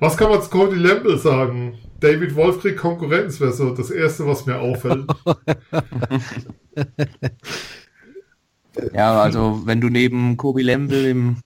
Was 0.00 0.16
kann 0.16 0.30
man 0.30 0.42
zu 0.42 0.50
Cody 0.50 0.76
Lamble 0.76 1.18
sagen? 1.18 1.78
David 2.00 2.34
Wolf 2.34 2.60
kriegt 2.60 2.78
Konkurrenz, 2.78 3.40
wäre 3.40 3.52
so 3.52 3.74
das 3.74 3.90
Erste, 3.90 4.26
was 4.26 4.46
mir 4.46 4.58
auffällt. 4.58 5.06
ja, 8.94 9.20
also 9.20 9.62
wenn 9.64 9.80
du 9.80 9.88
neben 9.88 10.36
Kobe 10.36 10.62
Lamble 10.62 11.08
im, 11.08 11.36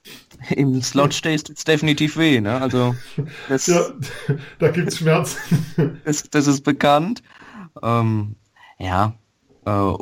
im 0.51 0.81
Slot 0.83 1.15
stehst, 1.15 1.49
tut's 1.49 1.65
definitiv 1.65 2.17
weh. 2.17 2.41
Ne? 2.41 2.61
Also 2.61 2.95
das, 3.49 3.67
ja, 3.67 3.85
da 4.59 4.71
gibt's 4.71 4.99
Schmerzen. 4.99 6.01
das, 6.05 6.29
das 6.31 6.47
ist 6.47 6.63
bekannt. 6.63 7.23
Ähm, 7.83 8.37
ja, 8.79 9.15
äh, 9.65 9.95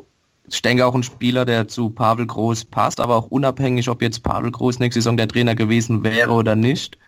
ich 0.49 0.63
denke 0.63 0.87
auch 0.87 0.95
ein 0.95 1.03
Spieler, 1.03 1.45
der 1.45 1.69
zu 1.69 1.91
Pavel 1.91 2.27
Groß 2.27 2.67
passt, 2.67 3.01
aber 3.01 3.17
auch 3.17 3.27
unabhängig, 3.29 3.89
ob 3.89 4.03
jetzt 4.03 4.23
Pavel 4.23 4.51
Groß 4.51 4.79
nächste 4.79 5.01
Saison 5.01 5.17
der 5.17 5.29
Trainer 5.29 5.55
gewesen 5.55 6.05
wäre 6.05 6.33
oder 6.33 6.55
nicht, 6.55 6.99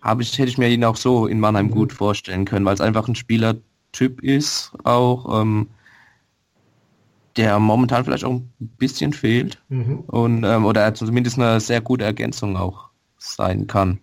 habe 0.00 0.22
ich, 0.22 0.38
hätte 0.38 0.48
ich 0.48 0.58
mir 0.58 0.68
ihn 0.68 0.84
auch 0.84 0.96
so 0.96 1.26
in 1.26 1.40
Mannheim 1.40 1.66
mhm. 1.66 1.70
gut 1.70 1.92
vorstellen 1.92 2.44
können, 2.44 2.64
weil 2.64 2.74
es 2.74 2.80
einfach 2.80 3.08
ein 3.08 3.14
Spielertyp 3.14 4.22
ist, 4.22 4.72
auch 4.84 5.40
ähm, 5.40 5.68
der 7.36 7.58
momentan 7.58 8.04
vielleicht 8.04 8.24
auch 8.24 8.34
ein 8.34 8.52
bisschen 8.60 9.12
fehlt 9.12 9.60
mhm. 9.68 10.00
und 10.06 10.44
ähm, 10.44 10.64
oder 10.64 10.94
zumindest 10.94 11.38
eine 11.38 11.58
sehr 11.58 11.80
gute 11.80 12.04
Ergänzung 12.04 12.56
auch 12.56 12.90
sein 13.18 13.66
kann. 13.66 13.98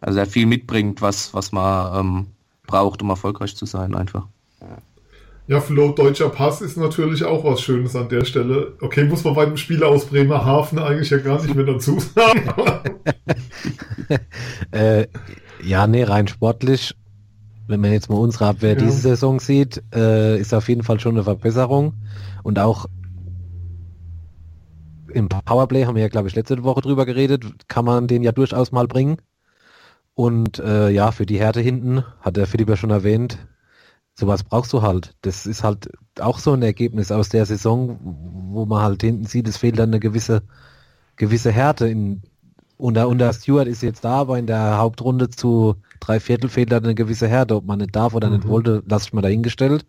Also 0.00 0.20
er 0.20 0.26
viel 0.26 0.46
mitbringt, 0.46 1.02
was 1.02 1.34
was 1.34 1.50
man 1.50 1.98
ähm, 1.98 2.26
braucht, 2.66 3.02
um 3.02 3.10
erfolgreich 3.10 3.56
zu 3.56 3.66
sein, 3.66 3.96
einfach. 3.96 4.28
Ja, 5.48 5.60
Flo, 5.62 5.92
deutscher 5.92 6.28
Pass 6.28 6.60
ist 6.60 6.76
natürlich 6.76 7.24
auch 7.24 7.42
was 7.42 7.62
Schönes 7.62 7.96
an 7.96 8.10
der 8.10 8.26
Stelle. 8.26 8.74
Okay, 8.82 9.04
muss 9.04 9.24
man 9.24 9.32
bei 9.32 9.44
einem 9.44 9.56
Spieler 9.56 9.88
aus 9.88 10.04
Bremerhaven 10.04 10.78
eigentlich 10.78 11.08
ja 11.08 11.16
gar 11.16 11.40
nicht 11.40 11.54
mehr 11.54 11.64
dazu 11.64 11.98
sagen. 11.98 12.42
äh, 14.72 15.06
ja, 15.64 15.86
nee, 15.86 16.04
rein 16.04 16.28
sportlich, 16.28 16.94
wenn 17.66 17.80
man 17.80 17.92
jetzt 17.92 18.10
mal 18.10 18.16
unsere 18.16 18.44
Abwehr 18.44 18.74
ja. 18.74 18.78
diese 18.78 18.98
Saison 18.98 19.40
sieht, 19.40 19.82
äh, 19.94 20.38
ist 20.38 20.52
auf 20.52 20.68
jeden 20.68 20.82
Fall 20.82 21.00
schon 21.00 21.14
eine 21.14 21.24
Verbesserung. 21.24 21.94
Und 22.42 22.58
auch 22.58 22.84
im 25.14 25.30
Powerplay 25.30 25.86
haben 25.86 25.94
wir 25.94 26.02
ja, 26.02 26.08
glaube 26.08 26.28
ich, 26.28 26.34
letzte 26.34 26.62
Woche 26.62 26.82
drüber 26.82 27.06
geredet, 27.06 27.46
kann 27.68 27.86
man 27.86 28.06
den 28.06 28.22
ja 28.22 28.32
durchaus 28.32 28.70
mal 28.70 28.86
bringen. 28.86 29.16
Und 30.12 30.58
äh, 30.58 30.90
ja, 30.90 31.10
für 31.10 31.24
die 31.24 31.40
Härte 31.40 31.62
hinten, 31.62 32.04
hat 32.20 32.36
der 32.36 32.46
Philipp 32.46 32.68
ja 32.68 32.76
schon 32.76 32.90
erwähnt, 32.90 33.38
sowas 34.18 34.42
brauchst 34.42 34.72
du 34.72 34.82
halt. 34.82 35.14
Das 35.22 35.46
ist 35.46 35.62
halt 35.62 35.90
auch 36.18 36.40
so 36.40 36.52
ein 36.52 36.62
Ergebnis 36.62 37.12
aus 37.12 37.28
der 37.28 37.46
Saison, 37.46 37.98
wo 38.50 38.66
man 38.66 38.82
halt 38.82 39.02
hinten 39.02 39.26
sieht, 39.26 39.46
es 39.46 39.58
fehlt 39.58 39.78
dann 39.78 39.90
eine 39.90 40.00
gewisse, 40.00 40.42
gewisse 41.14 41.52
Härte. 41.52 41.88
In, 41.88 42.22
unter, 42.76 43.06
unter 43.06 43.32
Stewart 43.32 43.68
ist 43.68 43.82
jetzt 43.82 44.04
da, 44.04 44.16
aber 44.16 44.36
in 44.36 44.48
der 44.48 44.78
Hauptrunde 44.78 45.30
zu 45.30 45.76
drei 46.00 46.18
Viertel 46.18 46.50
fehlt 46.50 46.72
dann 46.72 46.82
eine 46.82 46.96
gewisse 46.96 47.28
Härte. 47.28 47.54
Ob 47.54 47.64
man 47.64 47.78
nicht 47.78 47.94
darf 47.94 48.12
oder 48.12 48.28
mhm. 48.28 48.36
nicht 48.36 48.48
wollte, 48.48 48.82
lasse 48.88 49.06
ich 49.06 49.12
mal 49.12 49.22
dahingestellt. 49.22 49.86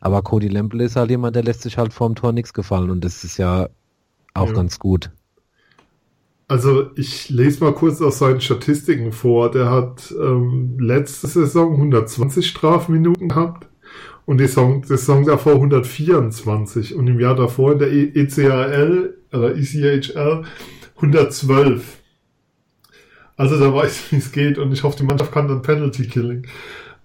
Aber 0.00 0.22
Cody 0.22 0.48
Lemple 0.48 0.82
ist 0.82 0.96
halt 0.96 1.10
jemand, 1.10 1.36
der 1.36 1.44
lässt 1.44 1.62
sich 1.62 1.78
halt 1.78 1.92
vorm 1.92 2.16
Tor 2.16 2.32
nichts 2.32 2.52
gefallen 2.52 2.90
und 2.90 3.04
das 3.04 3.22
ist 3.22 3.36
ja 3.36 3.68
auch 4.34 4.48
ja. 4.48 4.52
ganz 4.52 4.80
gut. 4.80 5.12
Also 6.48 6.90
ich 6.96 7.30
lese 7.30 7.64
mal 7.64 7.72
kurz 7.72 8.00
aus 8.02 8.18
seinen 8.18 8.40
Statistiken 8.40 9.12
vor. 9.12 9.50
Der 9.50 9.70
hat 9.70 10.12
ähm, 10.20 10.78
letzte 10.78 11.26
Saison 11.26 11.72
120 11.72 12.46
Strafminuten 12.46 13.28
gehabt 13.28 13.68
und 14.26 14.38
die 14.38 14.46
Saison, 14.46 14.84
Saison 14.84 15.24
davor 15.24 15.54
124 15.54 16.94
und 16.94 17.06
im 17.06 17.20
Jahr 17.20 17.34
davor 17.34 17.72
in 17.72 17.78
der 17.78 17.92
ECHL 17.92 19.16
oder 19.32 19.56
ECHL 19.56 20.42
112. 20.96 21.98
Also 23.36 23.58
da 23.58 23.74
weiß 23.74 23.96
ich, 23.96 24.12
wie 24.12 24.16
es 24.16 24.32
geht 24.32 24.58
und 24.58 24.72
ich 24.72 24.82
hoffe, 24.82 24.98
die 24.98 25.04
Mannschaft 25.04 25.32
kann 25.32 25.48
dann 25.48 25.62
Penalty 25.62 26.06
Killing. 26.06 26.46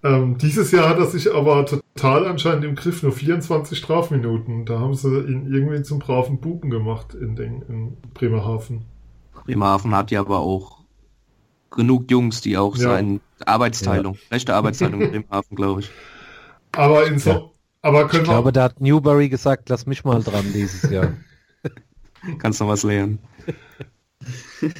Ähm, 0.04 0.38
dieses 0.38 0.70
Jahr 0.70 0.88
hat 0.88 0.98
er 0.98 1.06
sich 1.06 1.34
aber 1.34 1.66
total 1.66 2.26
anscheinend 2.26 2.64
im 2.64 2.76
Griff, 2.76 3.02
nur 3.02 3.12
24 3.12 3.76
Strafminuten. 3.76 4.64
Da 4.64 4.78
haben 4.78 4.94
sie 4.94 5.08
ihn 5.08 5.52
irgendwie 5.52 5.82
zum 5.82 5.98
braven 5.98 6.38
Buben 6.38 6.70
gemacht 6.70 7.14
in, 7.14 7.34
den, 7.34 7.62
in 7.62 7.96
Bremerhaven. 8.14 8.84
Bremerhaven 9.44 9.94
hat 9.94 10.10
ja 10.10 10.20
aber 10.20 10.38
auch 10.40 10.78
genug 11.70 12.10
Jungs, 12.10 12.40
die 12.40 12.56
auch 12.56 12.76
ja. 12.76 12.90
seine 12.90 13.20
Arbeitsteilung, 13.44 14.14
ja. 14.14 14.20
rechte 14.32 14.54
Arbeitsteilung 14.54 15.00
in 15.00 15.10
Bremerhaven, 15.10 15.56
glaube 15.56 15.80
ich. 15.80 15.90
Aber 16.72 17.06
in 17.06 17.18
so, 17.18 17.30
ja. 17.30 17.50
aber 17.82 18.08
können 18.08 18.24
ich 18.24 18.28
glaube, 18.28 18.52
da 18.52 18.64
hat 18.64 18.80
Newbury 18.80 19.28
gesagt, 19.28 19.68
lass 19.68 19.86
mich 19.86 20.04
mal 20.04 20.22
dran 20.22 20.44
dieses 20.52 20.90
Jahr. 20.90 21.12
Kannst 22.38 22.60
noch 22.60 22.68
was 22.68 22.82
lernen. 22.82 23.18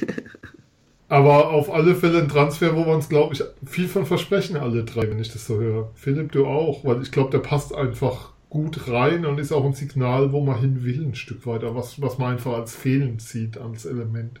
Aber 1.09 1.49
auf 1.49 1.73
alle 1.73 1.95
Fälle 1.95 2.19
ein 2.19 2.29
Transfer, 2.29 2.75
wo 2.75 2.85
wir 2.85 2.93
uns, 2.93 3.09
glaube 3.09 3.33
ich, 3.33 3.43
viel 3.65 3.87
von 3.87 4.05
versprechen, 4.05 4.57
alle 4.57 4.83
drei, 4.83 5.09
wenn 5.09 5.19
ich 5.19 5.33
das 5.33 5.47
so 5.47 5.59
höre. 5.59 5.89
Philipp, 5.95 6.31
du 6.31 6.45
auch, 6.45 6.85
weil 6.85 7.01
ich 7.01 7.11
glaube, 7.11 7.31
der 7.31 7.39
passt 7.39 7.73
einfach 7.73 8.33
gut 8.49 8.87
rein 8.87 9.25
und 9.25 9.39
ist 9.39 9.51
auch 9.51 9.65
ein 9.65 9.73
Signal, 9.73 10.31
wo 10.31 10.41
man 10.41 10.59
hin 10.59 10.83
will, 10.83 11.03
ein 11.03 11.15
Stück 11.15 11.47
weiter, 11.47 11.75
was, 11.75 11.99
was 11.99 12.19
man 12.19 12.33
einfach 12.33 12.53
als 12.53 12.75
fehlend 12.75 13.23
sieht, 13.23 13.57
als 13.57 13.85
Element. 13.85 14.39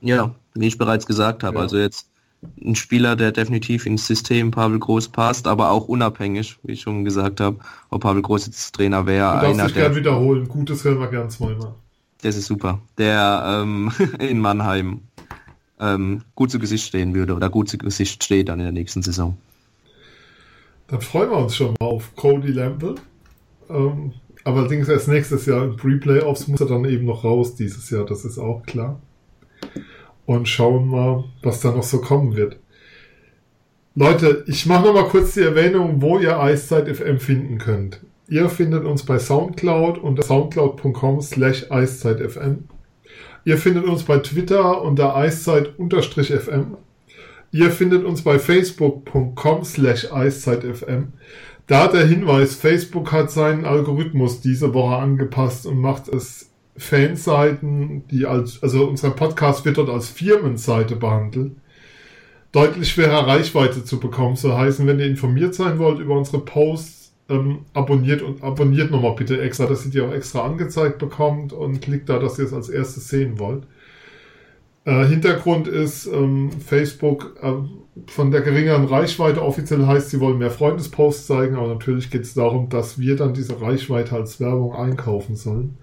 Ja, 0.00 0.34
wie 0.54 0.66
ich 0.66 0.78
bereits 0.78 1.06
gesagt 1.06 1.44
habe, 1.44 1.56
ja. 1.56 1.62
also 1.62 1.78
jetzt 1.78 2.08
ein 2.64 2.76
Spieler, 2.76 3.16
der 3.16 3.32
definitiv 3.32 3.86
ins 3.86 4.06
System 4.06 4.50
Pavel 4.50 4.78
Groß 4.78 5.08
passt, 5.08 5.46
aber 5.46 5.70
auch 5.70 5.88
unabhängig, 5.88 6.58
wie 6.62 6.72
ich 6.72 6.82
schon 6.82 7.04
gesagt 7.04 7.40
habe, 7.40 7.58
ob 7.90 8.02
Pavel 8.02 8.22
Groß 8.22 8.46
jetzt 8.46 8.74
Trainer 8.74 9.06
wäre. 9.06 9.40
Du 9.40 9.46
darfst 9.46 9.66
dich 9.66 9.74
gern 9.74 9.96
wiederholen, 9.96 10.48
Gutes 10.48 10.84
hören 10.84 11.00
wir 11.00 11.08
gern 11.08 11.30
zweimal. 11.30 11.74
Das 12.22 12.36
ist 12.36 12.46
super. 12.46 12.80
Der 12.96 13.62
ähm, 13.62 13.92
in 14.18 14.40
Mannheim 14.40 15.02
ähm, 15.80 16.22
gut 16.34 16.50
zu 16.50 16.58
Gesicht 16.58 16.86
stehen 16.86 17.14
würde 17.14 17.34
oder 17.34 17.50
gut 17.50 17.68
zu 17.68 17.78
Gesicht 17.78 18.22
steht 18.22 18.48
dann 18.48 18.60
in 18.60 18.66
der 18.66 18.72
nächsten 18.72 19.02
Saison. 19.02 19.36
Dann 20.88 21.00
freuen 21.00 21.30
wir 21.30 21.38
uns 21.38 21.54
schon 21.54 21.74
mal 21.78 21.86
auf 21.86 22.14
Cody 22.16 22.52
Lample. 22.52 22.94
Ähm, 23.68 24.12
allerdings 24.44 24.88
erst 24.88 25.08
nächstes 25.08 25.44
Jahr 25.46 25.64
im 25.64 25.76
Pre-Playoffs 25.76 26.48
muss 26.48 26.60
er 26.60 26.66
dann 26.66 26.84
eben 26.84 27.04
noch 27.04 27.24
raus 27.24 27.54
dieses 27.54 27.90
Jahr, 27.90 28.06
das 28.06 28.24
ist 28.24 28.38
auch 28.38 28.62
klar 28.62 29.00
und 30.26 30.48
schauen 30.48 30.88
mal, 30.88 31.24
was 31.42 31.60
da 31.60 31.70
noch 31.72 31.82
so 31.82 32.00
kommen 32.00 32.36
wird. 32.36 32.58
Leute, 33.94 34.44
ich 34.46 34.66
mache 34.66 34.84
noch 34.86 34.94
mal 34.94 35.08
kurz 35.08 35.34
die 35.34 35.40
Erwähnung, 35.40 36.00
wo 36.02 36.18
ihr 36.18 36.38
Eiszeit 36.38 36.88
FM 36.88 37.18
finden 37.18 37.58
könnt. 37.58 38.00
Ihr 38.28 38.48
findet 38.48 38.84
uns 38.84 39.04
bei 39.04 39.18
Soundcloud 39.18 39.98
unter 39.98 40.22
soundcloud.com 40.22 41.20
slash 41.22 41.70
eiszeitfm. 41.70 42.64
Ihr 43.44 43.56
findet 43.56 43.86
uns 43.86 44.02
bei 44.02 44.18
Twitter 44.18 44.82
unter 44.82 45.16
eiszeit-fm. 45.16 46.76
Ihr 47.50 47.70
findet 47.70 48.04
uns 48.04 48.20
bei 48.22 48.38
facebook.com 48.38 49.64
slash 49.64 50.12
eiszeitfm. 50.12 51.04
Da 51.66 51.88
der 51.88 52.06
Hinweis, 52.06 52.54
Facebook 52.54 53.10
hat 53.10 53.30
seinen 53.30 53.64
Algorithmus 53.64 54.42
diese 54.42 54.74
Woche 54.74 54.96
angepasst 54.96 55.64
und 55.66 55.78
macht 55.78 56.08
es 56.08 56.47
Fanseiten, 56.78 58.06
die 58.08 58.26
als, 58.26 58.62
also 58.62 58.88
unser 58.88 59.10
Podcast 59.10 59.64
wird 59.64 59.78
dort 59.78 59.90
als 59.90 60.08
Firmenseite 60.08 60.96
behandelt, 60.96 61.52
deutlich 62.52 62.88
schwerer 62.88 63.26
Reichweite 63.26 63.84
zu 63.84 64.00
bekommen. 64.00 64.36
So 64.36 64.56
heißen, 64.56 64.86
wenn 64.86 64.98
ihr 65.00 65.06
informiert 65.06 65.54
sein 65.54 65.78
wollt 65.78 65.98
über 65.98 66.16
unsere 66.16 66.40
Posts, 66.40 67.12
ähm, 67.28 67.60
abonniert 67.74 68.22
und 68.22 68.42
abonniert 68.42 68.90
nochmal 68.90 69.14
bitte 69.14 69.40
extra, 69.40 69.66
dass 69.66 69.84
ihr 69.84 69.90
die 69.90 70.00
auch 70.00 70.12
extra 70.12 70.44
angezeigt 70.46 70.98
bekommt 70.98 71.52
und 71.52 71.82
klickt 71.82 72.08
da, 72.08 72.18
dass 72.18 72.38
ihr 72.38 72.46
es 72.46 72.54
als 72.54 72.68
erstes 72.68 73.08
sehen 73.08 73.38
wollt. 73.38 73.64
Äh, 74.84 75.04
Hintergrund 75.04 75.68
ist 75.68 76.06
ähm, 76.06 76.50
Facebook 76.64 77.36
äh, 77.42 77.52
von 78.06 78.30
der 78.30 78.40
geringeren 78.40 78.86
Reichweite 78.86 79.42
offiziell 79.42 79.86
heißt, 79.86 80.10
sie 80.10 80.20
wollen 80.20 80.38
mehr 80.38 80.50
Freundesposts 80.50 81.26
zeigen, 81.26 81.56
aber 81.56 81.68
natürlich 81.68 82.10
geht 82.10 82.22
es 82.22 82.32
darum, 82.32 82.70
dass 82.70 82.98
wir 82.98 83.16
dann 83.16 83.34
diese 83.34 83.60
Reichweite 83.60 84.14
als 84.14 84.40
Werbung 84.40 84.74
einkaufen 84.74 85.36
sollen. 85.36 85.76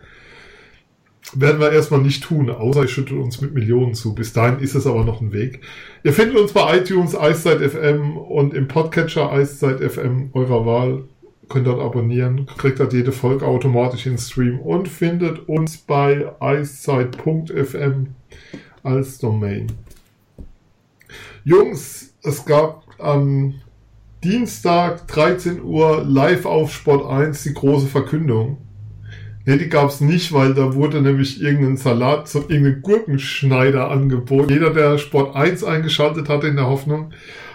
Werden 1.33 1.59
wir 1.59 1.71
erstmal 1.71 2.01
nicht 2.01 2.23
tun, 2.23 2.49
außer 2.49 2.83
ich 2.83 2.91
schüttel 2.91 3.17
uns 3.17 3.41
mit 3.41 3.53
Millionen 3.53 3.93
zu. 3.93 4.13
Bis 4.13 4.31
dahin 4.31 4.59
ist 4.59 4.75
es 4.75 4.85
aber 4.85 5.03
noch 5.03 5.21
ein 5.21 5.33
Weg. 5.33 5.61
Ihr 6.03 6.13
findet 6.13 6.37
uns 6.37 6.53
bei 6.53 6.77
iTunes, 6.77 7.17
Eiszeit 7.17 7.59
FM 7.59 8.17
und 8.17 8.53
im 8.53 8.67
Podcatcher 8.67 9.31
Eiszeit 9.31 9.79
FM 9.79 10.29
eurer 10.33 10.65
Wahl. 10.65 11.03
Könnt 11.49 11.67
dort 11.67 11.79
abonnieren, 11.79 12.47
kriegt 12.57 12.79
dort 12.79 12.93
jede 12.93 13.11
Folge 13.11 13.45
automatisch 13.45 14.07
in 14.07 14.17
Stream 14.17 14.59
und 14.59 14.87
findet 14.87 15.47
uns 15.47 15.77
bei 15.77 16.25
eiszeit.fm 16.39 18.07
als 18.81 19.19
Domain. 19.19 19.71
Jungs, 21.43 22.13
es 22.23 22.45
gab 22.45 22.83
am 22.97 23.55
Dienstag 24.23 25.07
13 25.07 25.61
Uhr 25.61 26.03
live 26.03 26.45
auf 26.45 26.73
Sport 26.73 27.05
1 27.07 27.43
die 27.43 27.53
große 27.53 27.87
Verkündung. 27.87 28.57
Ne, 29.45 29.57
die 29.57 29.69
gab 29.69 29.89
es 29.89 30.01
nicht, 30.01 30.33
weil 30.33 30.55
da 30.55 30.73
wurde 30.73 31.01
nämlich 31.01 31.41
irgendein 31.41 31.77
Salat, 31.77 32.27
so 32.27 32.39
irgendein 32.47 32.81
Gurkenschneider 32.81 33.91
angeboten. 33.91 34.49
Jeder, 34.49 34.71
der 34.71 34.97
Sport 34.97 35.35
1 35.35 35.63
eingeschaltet 35.63 36.29
hatte 36.29 36.47
in 36.47 36.55
der 36.55 36.67
Hoffnung, 36.67 37.11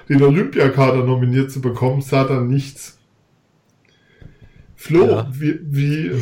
den 0.09 0.23
Olympiakader 0.23 1.05
nominiert 1.05 1.51
zu 1.51 1.61
bekommen, 1.61 2.01
sah 2.01 2.25
dann 2.25 2.47
nichts. 2.47 2.99
Flo, 4.77 5.05
ja. 5.05 5.31
wie, 5.33 5.59
wie, 5.63 6.13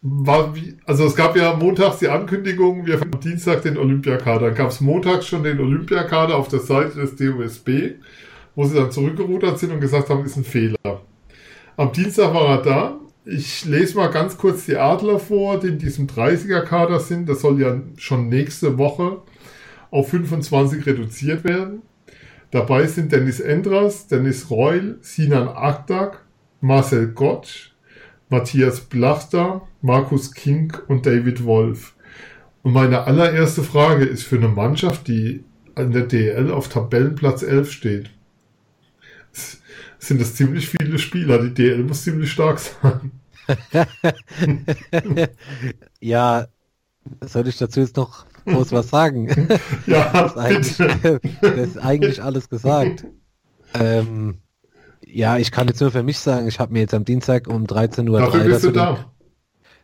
war 0.00 0.54
wie, 0.54 0.76
also 0.86 1.04
es 1.04 1.16
gab 1.16 1.36
ja 1.36 1.54
montags 1.54 1.98
die 1.98 2.08
Ankündigung, 2.08 2.86
wir 2.86 3.00
haben 3.00 3.12
am 3.12 3.20
Dienstag 3.20 3.62
den 3.62 3.76
Olympiakader. 3.76 4.46
Dann 4.46 4.54
gab 4.54 4.70
es 4.70 4.80
montags 4.80 5.26
schon 5.26 5.42
den 5.42 5.58
Olympiakader 5.58 6.36
auf 6.36 6.48
der 6.48 6.60
Seite 6.60 7.00
des 7.00 7.16
DOSB, 7.16 7.96
wo 8.54 8.64
sie 8.64 8.76
dann 8.76 8.92
zurückgerudert 8.92 9.58
sind 9.58 9.72
und 9.72 9.80
gesagt 9.80 10.10
haben, 10.10 10.24
ist 10.24 10.36
ein 10.36 10.44
Fehler. 10.44 11.02
Am 11.76 11.92
Dienstag 11.92 12.32
war 12.32 12.58
er 12.58 12.62
da. 12.62 13.00
Ich 13.30 13.66
lese 13.66 13.98
mal 13.98 14.10
ganz 14.10 14.38
kurz 14.38 14.64
die 14.64 14.78
Adler 14.78 15.18
vor, 15.18 15.60
die 15.60 15.68
in 15.68 15.78
diesem 15.78 16.06
30er-Kader 16.06 16.98
sind. 16.98 17.28
Das 17.28 17.42
soll 17.42 17.60
ja 17.60 17.78
schon 17.98 18.30
nächste 18.30 18.78
Woche 18.78 19.18
auf 19.90 20.08
25 20.08 20.86
reduziert 20.86 21.44
werden. 21.44 21.82
Dabei 22.52 22.86
sind 22.86 23.12
Dennis 23.12 23.40
Endras, 23.40 24.06
Dennis 24.06 24.50
Reul, 24.50 24.96
Sinan 25.02 25.46
Akdak, 25.46 26.24
Marcel 26.62 27.08
Gottsch, 27.08 27.72
Matthias 28.30 28.80
Blachter, 28.80 29.60
Markus 29.82 30.32
King 30.32 30.72
und 30.86 31.04
David 31.04 31.44
Wolf. 31.44 31.96
Und 32.62 32.72
meine 32.72 33.02
allererste 33.02 33.62
Frage 33.62 34.06
ist 34.06 34.22
für 34.22 34.36
eine 34.36 34.48
Mannschaft, 34.48 35.06
die 35.06 35.44
in 35.76 35.92
der 35.92 36.06
DL 36.06 36.50
auf 36.50 36.68
Tabellenplatz 36.68 37.42
11 37.42 37.72
steht. 37.72 38.10
Sind 39.98 40.20
das 40.20 40.34
ziemlich 40.34 40.68
viele 40.68 40.98
Spieler? 40.98 41.42
Die 41.42 41.54
DL 41.54 41.82
muss 41.82 42.04
ziemlich 42.04 42.30
stark 42.30 42.58
sein. 42.58 43.10
ja, 46.00 46.46
soll 47.22 47.48
ich 47.48 47.56
dazu 47.56 47.80
jetzt 47.80 47.96
noch 47.96 48.26
groß 48.44 48.72
was 48.72 48.88
sagen? 48.88 49.28
ja, 49.86 50.10
das, 50.12 50.32
ist 50.32 50.38
eigentlich, 50.38 50.76
das 51.40 51.56
ist 51.56 51.78
eigentlich 51.78 52.22
alles 52.22 52.48
gesagt. 52.48 53.06
Ähm, 53.74 54.38
ja, 55.04 55.38
ich 55.38 55.50
kann 55.50 55.68
jetzt 55.68 55.80
nur 55.80 55.90
für 55.90 56.02
mich 56.02 56.18
sagen, 56.18 56.48
ich 56.48 56.60
habe 56.60 56.72
mir 56.72 56.80
jetzt 56.80 56.94
am 56.94 57.04
Dienstag 57.04 57.48
um 57.48 57.64
13.03 57.64 58.08
Uhr 58.08 58.72
den, 58.72 59.04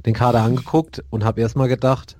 den, 0.05 0.15
Kader 0.15 0.43
angeguckt 0.43 1.03
und 1.11 1.25
habe 1.25 1.41
erstmal 1.41 1.69
gedacht, 1.69 2.19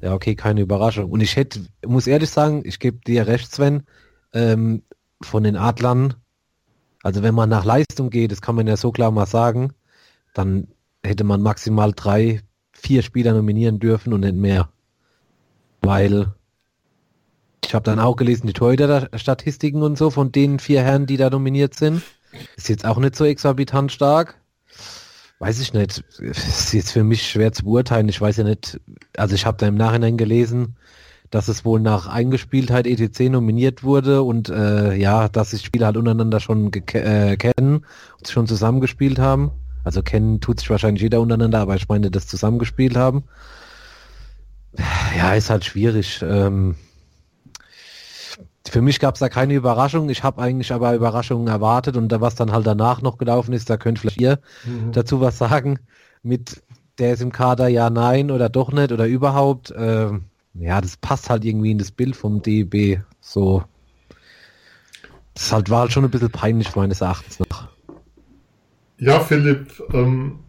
ja 0.00 0.14
okay, 0.14 0.34
keine 0.34 0.60
Überraschung. 0.60 1.10
Und 1.10 1.20
ich 1.20 1.36
hätte, 1.36 1.66
muss 1.86 2.06
ehrlich 2.06 2.30
sagen, 2.30 2.62
ich 2.64 2.78
gebe 2.78 2.98
dir 3.06 3.26
recht, 3.26 3.52
Sven, 3.52 3.82
ähm, 4.32 4.82
von 5.20 5.42
den 5.42 5.56
Adlern, 5.56 6.14
also 7.02 7.22
wenn 7.22 7.34
man 7.34 7.48
nach 7.48 7.64
Leistung 7.64 8.10
geht, 8.10 8.32
das 8.32 8.42
kann 8.42 8.54
man 8.54 8.66
ja 8.66 8.76
so 8.76 8.92
klar 8.92 9.10
mal 9.10 9.26
sagen, 9.26 9.72
dann 10.34 10.68
hätte 11.02 11.24
man 11.24 11.42
maximal 11.42 11.92
drei, 11.92 12.42
vier 12.72 13.02
Spieler 13.02 13.32
nominieren 13.32 13.78
dürfen 13.78 14.12
und 14.12 14.20
nicht 14.20 14.34
mehr. 14.34 14.68
Weil 15.80 16.32
ich 17.64 17.74
habe 17.74 17.84
dann 17.84 18.00
auch 18.00 18.16
gelesen, 18.16 18.46
die 18.46 18.52
Torhüter-Statistiken 18.52 19.82
und 19.82 19.98
so 19.98 20.10
von 20.10 20.32
den 20.32 20.58
vier 20.58 20.82
Herren, 20.82 21.06
die 21.06 21.16
da 21.16 21.30
nominiert 21.30 21.74
sind. 21.74 22.02
Ist 22.56 22.68
jetzt 22.68 22.84
auch 22.84 22.98
nicht 22.98 23.16
so 23.16 23.24
exorbitant 23.24 23.92
stark. 23.92 24.40
Weiß 25.38 25.60
ich 25.60 25.72
nicht. 25.72 26.04
Ist 26.18 26.72
jetzt 26.72 26.90
für 26.90 27.04
mich 27.04 27.28
schwer 27.28 27.52
zu 27.52 27.64
beurteilen. 27.64 28.08
Ich 28.08 28.20
weiß 28.20 28.38
ja 28.38 28.44
nicht, 28.44 28.80
also 29.16 29.34
ich 29.34 29.46
habe 29.46 29.56
da 29.58 29.66
im 29.66 29.76
Nachhinein 29.76 30.16
gelesen, 30.16 30.76
dass 31.30 31.48
es 31.48 31.64
wohl 31.64 31.80
nach 31.80 32.06
Eingespieltheit 32.06 32.86
ETC 32.86 33.30
nominiert 33.30 33.82
wurde 33.82 34.22
und 34.22 34.48
äh, 34.48 34.94
ja, 34.94 35.28
dass 35.28 35.50
sich 35.50 35.64
Spieler 35.64 35.86
halt 35.86 35.96
untereinander 35.96 36.40
schon 36.40 36.72
äh, 36.72 37.36
kennen 37.36 37.84
und 38.18 38.28
schon 38.28 38.46
zusammengespielt 38.46 39.18
haben. 39.18 39.50
Also 39.84 40.02
kennen 40.02 40.40
tut 40.40 40.60
sich 40.60 40.70
wahrscheinlich 40.70 41.02
jeder 41.02 41.20
untereinander, 41.20 41.60
aber 41.60 41.76
ich 41.76 41.88
meine, 41.88 42.10
das 42.10 42.26
zusammengespielt 42.26 42.96
haben. 42.96 43.24
Ja, 45.16 45.34
ist 45.34 45.50
halt 45.50 45.64
schwierig. 45.64 46.22
Ähm, 46.22 46.76
für 48.68 48.82
mich 48.82 49.00
gab 49.00 49.14
es 49.14 49.20
da 49.20 49.28
keine 49.28 49.54
Überraschung. 49.54 50.08
Ich 50.10 50.22
habe 50.22 50.42
eigentlich 50.42 50.72
aber 50.72 50.94
Überraschungen 50.94 51.48
erwartet 51.48 51.96
und 51.96 52.10
da 52.10 52.20
was 52.20 52.34
dann 52.34 52.52
halt 52.52 52.66
danach 52.66 53.02
noch 53.02 53.18
gelaufen 53.18 53.52
ist, 53.52 53.70
da 53.70 53.76
könnt 53.76 53.98
vielleicht 53.98 54.20
ihr 54.20 54.40
mhm. 54.64 54.92
dazu 54.92 55.20
was 55.20 55.38
sagen. 55.38 55.78
Mit 56.22 56.62
der 56.98 57.14
ist 57.14 57.22
im 57.22 57.32
Kader 57.32 57.68
ja, 57.68 57.90
nein 57.90 58.30
oder 58.30 58.48
doch 58.48 58.72
nicht 58.72 58.92
oder 58.92 59.06
überhaupt. 59.06 59.72
Ähm, 59.76 60.24
ja, 60.60 60.80
das 60.80 60.96
passt 60.96 61.30
halt 61.30 61.44
irgendwie 61.44 61.70
in 61.70 61.78
das 61.78 61.90
Bild 61.90 62.16
vom 62.16 62.42
DB. 62.42 63.00
So. 63.20 63.64
Das 65.34 65.52
halt 65.52 65.70
war 65.70 65.80
halt 65.80 65.92
schon 65.92 66.04
ein 66.04 66.10
bisschen 66.10 66.30
peinlich 66.30 66.74
meines 66.74 67.00
Erachtens 67.00 67.38
noch. 67.38 67.68
Ja, 68.98 69.20
Philipp, 69.20 69.82
ähm, 69.92 70.40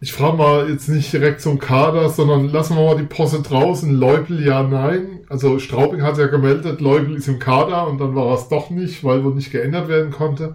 ich 0.00 0.12
frage 0.12 0.36
mal 0.36 0.70
jetzt 0.70 0.88
nicht 0.88 1.12
direkt 1.12 1.40
zum 1.40 1.58
Kader, 1.58 2.08
sondern 2.08 2.48
lassen 2.48 2.76
wir 2.76 2.84
mal 2.84 2.96
die 2.96 3.04
Posse 3.04 3.42
draußen. 3.42 3.92
Leupel 3.92 4.44
ja, 4.44 4.62
nein. 4.62 5.20
Also 5.28 5.58
Straubing 5.58 6.02
hat 6.02 6.18
ja 6.18 6.26
gemeldet, 6.26 6.80
Leupel 6.80 7.16
ist 7.16 7.28
im 7.28 7.38
Kader 7.38 7.88
und 7.88 7.98
dann 7.98 8.14
war 8.14 8.32
es 8.34 8.48
doch 8.48 8.70
nicht, 8.70 9.02
weil 9.02 9.24
wohl 9.24 9.34
nicht 9.34 9.50
geändert 9.50 9.88
werden 9.88 10.12
konnte. 10.12 10.54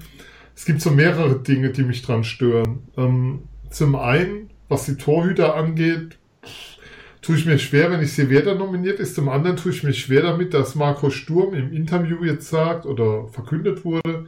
Es 0.56 0.66
gibt 0.66 0.82
so 0.82 0.92
mehrere 0.92 1.40
Dinge, 1.40 1.72
die 1.72 1.84
mich 1.84 2.02
dran 2.04 2.24
stören. 2.24 2.84
Ähm, 2.96 3.44
zum 3.70 3.96
einen, 3.96 4.50
was 4.70 4.86
die 4.86 4.96
Torhüter 4.96 5.56
angeht, 5.56 6.18
tue 7.24 7.38
ich 7.38 7.46
mir 7.46 7.58
schwer, 7.58 7.90
wenn 7.90 8.02
ich 8.02 8.14
sehe, 8.14 8.30
wer 8.30 8.42
da 8.42 8.54
nominiert 8.54 9.00
ist. 9.00 9.16
Zum 9.16 9.30
anderen 9.30 9.56
tue 9.56 9.72
ich 9.72 9.82
mir 9.84 9.94
schwer 9.94 10.22
damit, 10.22 10.54
dass 10.54 10.76
Marco 10.76 11.10
Sturm 11.10 11.56
im 11.56 11.72
Interview 11.72 12.24
jetzt 12.24 12.50
sagt 12.50 12.86
oder 12.86 13.28
verkündet 13.30 13.84
wurde, 13.84 14.26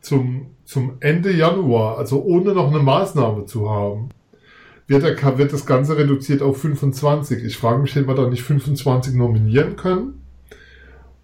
zum, 0.00 0.46
zum 0.64 0.96
Ende 1.00 1.30
Januar, 1.30 1.98
also 1.98 2.22
ohne 2.22 2.54
noch 2.54 2.72
eine 2.72 2.82
Maßnahme 2.82 3.44
zu 3.44 3.70
haben, 3.70 4.08
wird, 4.88 5.04
der, 5.04 5.38
wird 5.38 5.52
das 5.52 5.66
Ganze 5.66 5.96
reduziert 5.96 6.42
auf 6.42 6.60
25. 6.60 7.44
Ich 7.44 7.56
frage 7.56 7.80
mich, 7.80 7.94
hätte 7.94 8.06
man 8.06 8.16
da 8.16 8.28
nicht 8.28 8.42
25 8.42 9.14
nominieren 9.14 9.76
können? 9.76 10.18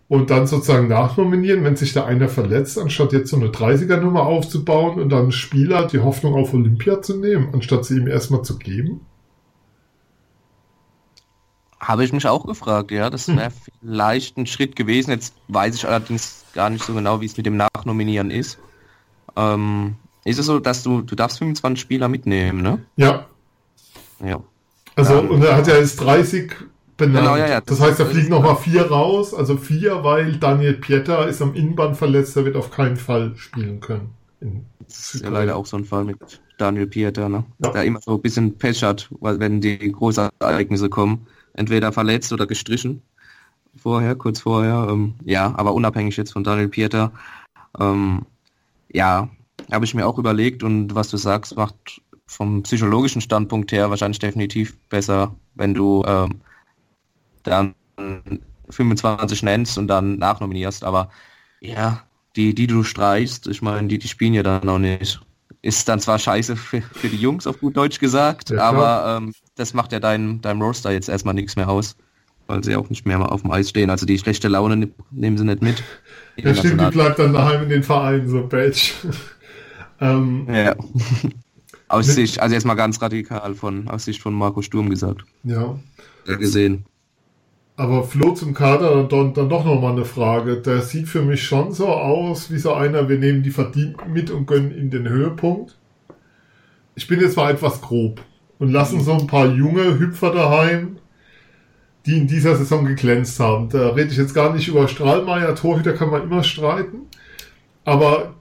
Und 0.08 0.30
dann 0.30 0.46
sozusagen 0.46 0.88
nachnominieren, 0.88 1.64
wenn 1.64 1.76
sich 1.76 1.92
da 1.92 2.04
einer 2.04 2.28
verletzt, 2.28 2.78
anstatt 2.78 3.12
jetzt 3.12 3.30
so 3.30 3.36
eine 3.36 3.48
30er-Nummer 3.48 4.22
aufzubauen 4.22 5.00
und 5.00 5.10
dann 5.10 5.32
Spieler 5.32 5.86
die 5.86 5.98
Hoffnung 5.98 6.34
auf 6.34 6.54
Olympia 6.54 7.02
zu 7.02 7.18
nehmen, 7.18 7.48
anstatt 7.52 7.84
sie 7.84 7.98
ihm 7.98 8.06
erstmal 8.06 8.42
zu 8.42 8.58
geben? 8.58 9.00
Habe 11.80 12.04
ich 12.04 12.12
mich 12.12 12.26
auch 12.26 12.44
gefragt, 12.44 12.90
ja. 12.90 13.10
Das 13.10 13.28
wäre 13.28 13.46
hm. 13.46 13.52
vielleicht 13.80 14.36
ein 14.36 14.46
Schritt 14.46 14.74
gewesen. 14.76 15.10
Jetzt 15.10 15.34
weiß 15.48 15.74
ich 15.76 15.86
allerdings 15.86 16.44
gar 16.54 16.70
nicht 16.70 16.84
so 16.84 16.94
genau, 16.94 17.20
wie 17.20 17.26
es 17.26 17.36
mit 17.36 17.46
dem 17.46 17.56
Nachnominieren 17.56 18.30
ist. 18.30 18.58
Ähm, 19.36 19.96
ist 20.24 20.38
es 20.38 20.46
so, 20.46 20.58
dass 20.58 20.82
du, 20.82 21.02
du 21.02 21.14
darfst 21.14 21.38
25 21.38 21.80
Spieler 21.80 22.08
mitnehmen, 22.08 22.62
ne? 22.62 22.84
Ja. 22.96 23.26
Ja. 24.24 24.42
Also, 24.96 25.14
ja. 25.14 25.20
und 25.20 25.42
er 25.44 25.56
hat 25.56 25.68
ja 25.68 25.76
jetzt 25.76 25.96
30 25.96 26.52
benannt. 26.96 27.24
Genau, 27.24 27.36
ja, 27.36 27.46
ja. 27.48 27.60
Das, 27.60 27.78
das 27.78 27.88
heißt, 27.88 28.00
da 28.00 28.04
fliegen 28.04 28.28
nochmal 28.28 28.56
vier 28.56 28.90
raus. 28.90 29.32
Also 29.32 29.56
vier, 29.56 30.02
weil 30.04 30.36
Daniel 30.36 30.74
Pieter 30.74 31.28
ist 31.28 31.40
am 31.40 31.54
Innenband 31.54 31.96
verletzt, 31.96 32.36
der 32.36 32.44
wird 32.44 32.56
auf 32.56 32.70
keinen 32.70 32.96
Fall 32.96 33.36
spielen 33.36 33.80
können. 33.80 34.10
das 34.80 35.14
ist 35.14 35.22
ja 35.22 35.30
leider 35.30 35.56
auch 35.56 35.66
so 35.66 35.76
ein 35.76 35.84
Fall 35.84 36.04
mit 36.04 36.18
Daniel 36.58 36.88
Pieter, 36.88 37.28
ne? 37.28 37.44
Ja. 37.60 37.70
Der 37.70 37.84
immer 37.84 38.00
so 38.00 38.14
ein 38.14 38.20
bisschen 38.20 38.58
Pech 38.58 38.82
hat, 38.82 39.08
weil 39.20 39.38
wenn 39.38 39.60
die 39.60 39.78
großen 39.78 40.28
Ereignisse 40.40 40.90
kommen, 40.90 41.26
entweder 41.58 41.92
verletzt 41.92 42.32
oder 42.32 42.46
gestrichen. 42.46 43.02
Vorher, 43.76 44.14
kurz 44.14 44.40
vorher. 44.40 44.88
Ähm, 44.90 45.14
ja, 45.24 45.54
aber 45.56 45.74
unabhängig 45.74 46.16
jetzt 46.16 46.32
von 46.32 46.44
Daniel 46.44 46.68
Pieter. 46.68 47.12
Ähm, 47.78 48.22
ja, 48.92 49.28
habe 49.70 49.84
ich 49.84 49.94
mir 49.94 50.06
auch 50.06 50.18
überlegt 50.18 50.62
und 50.62 50.94
was 50.94 51.10
du 51.10 51.16
sagst, 51.16 51.56
macht 51.56 52.00
vom 52.26 52.62
psychologischen 52.62 53.20
Standpunkt 53.20 53.72
her 53.72 53.90
wahrscheinlich 53.90 54.18
definitiv 54.18 54.78
besser, 54.88 55.34
wenn 55.54 55.74
du 55.74 56.04
ähm, 56.06 56.40
dann 57.42 57.74
25 58.70 59.42
nennst 59.42 59.78
und 59.78 59.88
dann 59.88 60.18
nachnominierst. 60.18 60.84
Aber 60.84 61.10
ja, 61.60 62.04
die, 62.36 62.54
die 62.54 62.66
du 62.66 62.82
streichst, 62.84 63.46
ich 63.48 63.62
meine, 63.62 63.88
die, 63.88 63.98
die 63.98 64.08
spielen 64.08 64.34
ja 64.34 64.42
dann 64.42 64.64
noch 64.64 64.78
nicht. 64.78 65.20
Ist 65.60 65.88
dann 65.88 66.00
zwar 66.00 66.18
scheiße 66.18 66.56
für, 66.56 66.82
für 66.82 67.08
die 67.08 67.16
Jungs, 67.16 67.46
auf 67.46 67.58
gut 67.58 67.76
Deutsch 67.76 67.98
gesagt, 67.98 68.50
ja, 68.50 68.62
aber 68.62 69.18
ähm, 69.18 69.32
das 69.56 69.74
macht 69.74 69.92
ja 69.92 69.98
deinem 69.98 70.40
dein 70.40 70.62
Roster 70.62 70.92
jetzt 70.92 71.08
erstmal 71.08 71.34
nichts 71.34 71.56
mehr 71.56 71.68
aus, 71.68 71.96
weil 72.46 72.62
sie 72.62 72.76
auch 72.76 72.88
nicht 72.90 73.06
mehr 73.06 73.32
auf 73.32 73.42
dem 73.42 73.50
Eis 73.50 73.70
stehen. 73.70 73.90
Also 73.90 74.06
die 74.06 74.18
schlechte 74.18 74.46
Laune 74.48 74.90
nehmen 75.10 75.36
sie 75.36 75.44
nicht 75.44 75.62
mit. 75.62 75.82
Ja, 76.36 76.54
stimmt, 76.54 76.80
die 76.80 76.90
bleibt 76.90 77.18
dann 77.18 77.32
daheim 77.32 77.64
in 77.64 77.68
den 77.68 77.82
Vereinen, 77.82 78.28
so 78.28 78.46
Badge. 78.46 78.92
ähm, 80.00 80.46
ja. 80.48 80.76
Aus 81.88 82.06
Sicht, 82.06 82.38
also 82.40 82.54
jetzt 82.54 82.64
mal 82.64 82.74
ganz 82.74 83.00
radikal 83.02 83.54
von, 83.54 83.88
aus 83.88 84.04
Sicht 84.04 84.22
von 84.22 84.34
Marco 84.34 84.62
Sturm 84.62 84.90
gesagt. 84.90 85.24
Ja. 85.42 85.78
ja 86.26 86.36
gesehen. 86.36 86.84
Aber 87.78 88.02
Flo 88.02 88.32
zum 88.32 88.54
Kader, 88.54 89.04
dann, 89.04 89.34
dann 89.34 89.48
doch 89.48 89.64
nochmal 89.64 89.92
eine 89.92 90.04
Frage. 90.04 90.56
Der 90.56 90.82
sieht 90.82 91.06
für 91.06 91.22
mich 91.22 91.44
schon 91.44 91.70
so 91.70 91.86
aus, 91.86 92.50
wie 92.50 92.58
so 92.58 92.74
einer, 92.74 93.08
wir 93.08 93.18
nehmen 93.18 93.44
die 93.44 93.52
Verdienten 93.52 94.12
mit 94.12 94.32
und 94.32 94.46
gönnen 94.46 94.72
in 94.72 94.90
den 94.90 95.08
Höhepunkt. 95.08 95.78
Ich 96.96 97.06
bin 97.06 97.20
jetzt 97.20 97.36
mal 97.36 97.52
etwas 97.52 97.80
grob 97.80 98.20
und 98.58 98.72
lassen 98.72 99.00
so 99.00 99.12
ein 99.12 99.28
paar 99.28 99.46
junge 99.46 99.96
Hüpfer 100.00 100.32
daheim, 100.32 100.98
die 102.04 102.18
in 102.18 102.26
dieser 102.26 102.56
Saison 102.56 102.84
geglänzt 102.84 103.38
haben. 103.38 103.68
Da 103.68 103.90
rede 103.90 104.10
ich 104.10 104.16
jetzt 104.16 104.34
gar 104.34 104.52
nicht 104.52 104.66
über 104.66 104.88
Strahlmeier, 104.88 105.54
Torhüter 105.54 105.92
kann 105.92 106.10
man 106.10 106.24
immer 106.24 106.42
streiten. 106.42 107.02
Aber 107.88 108.34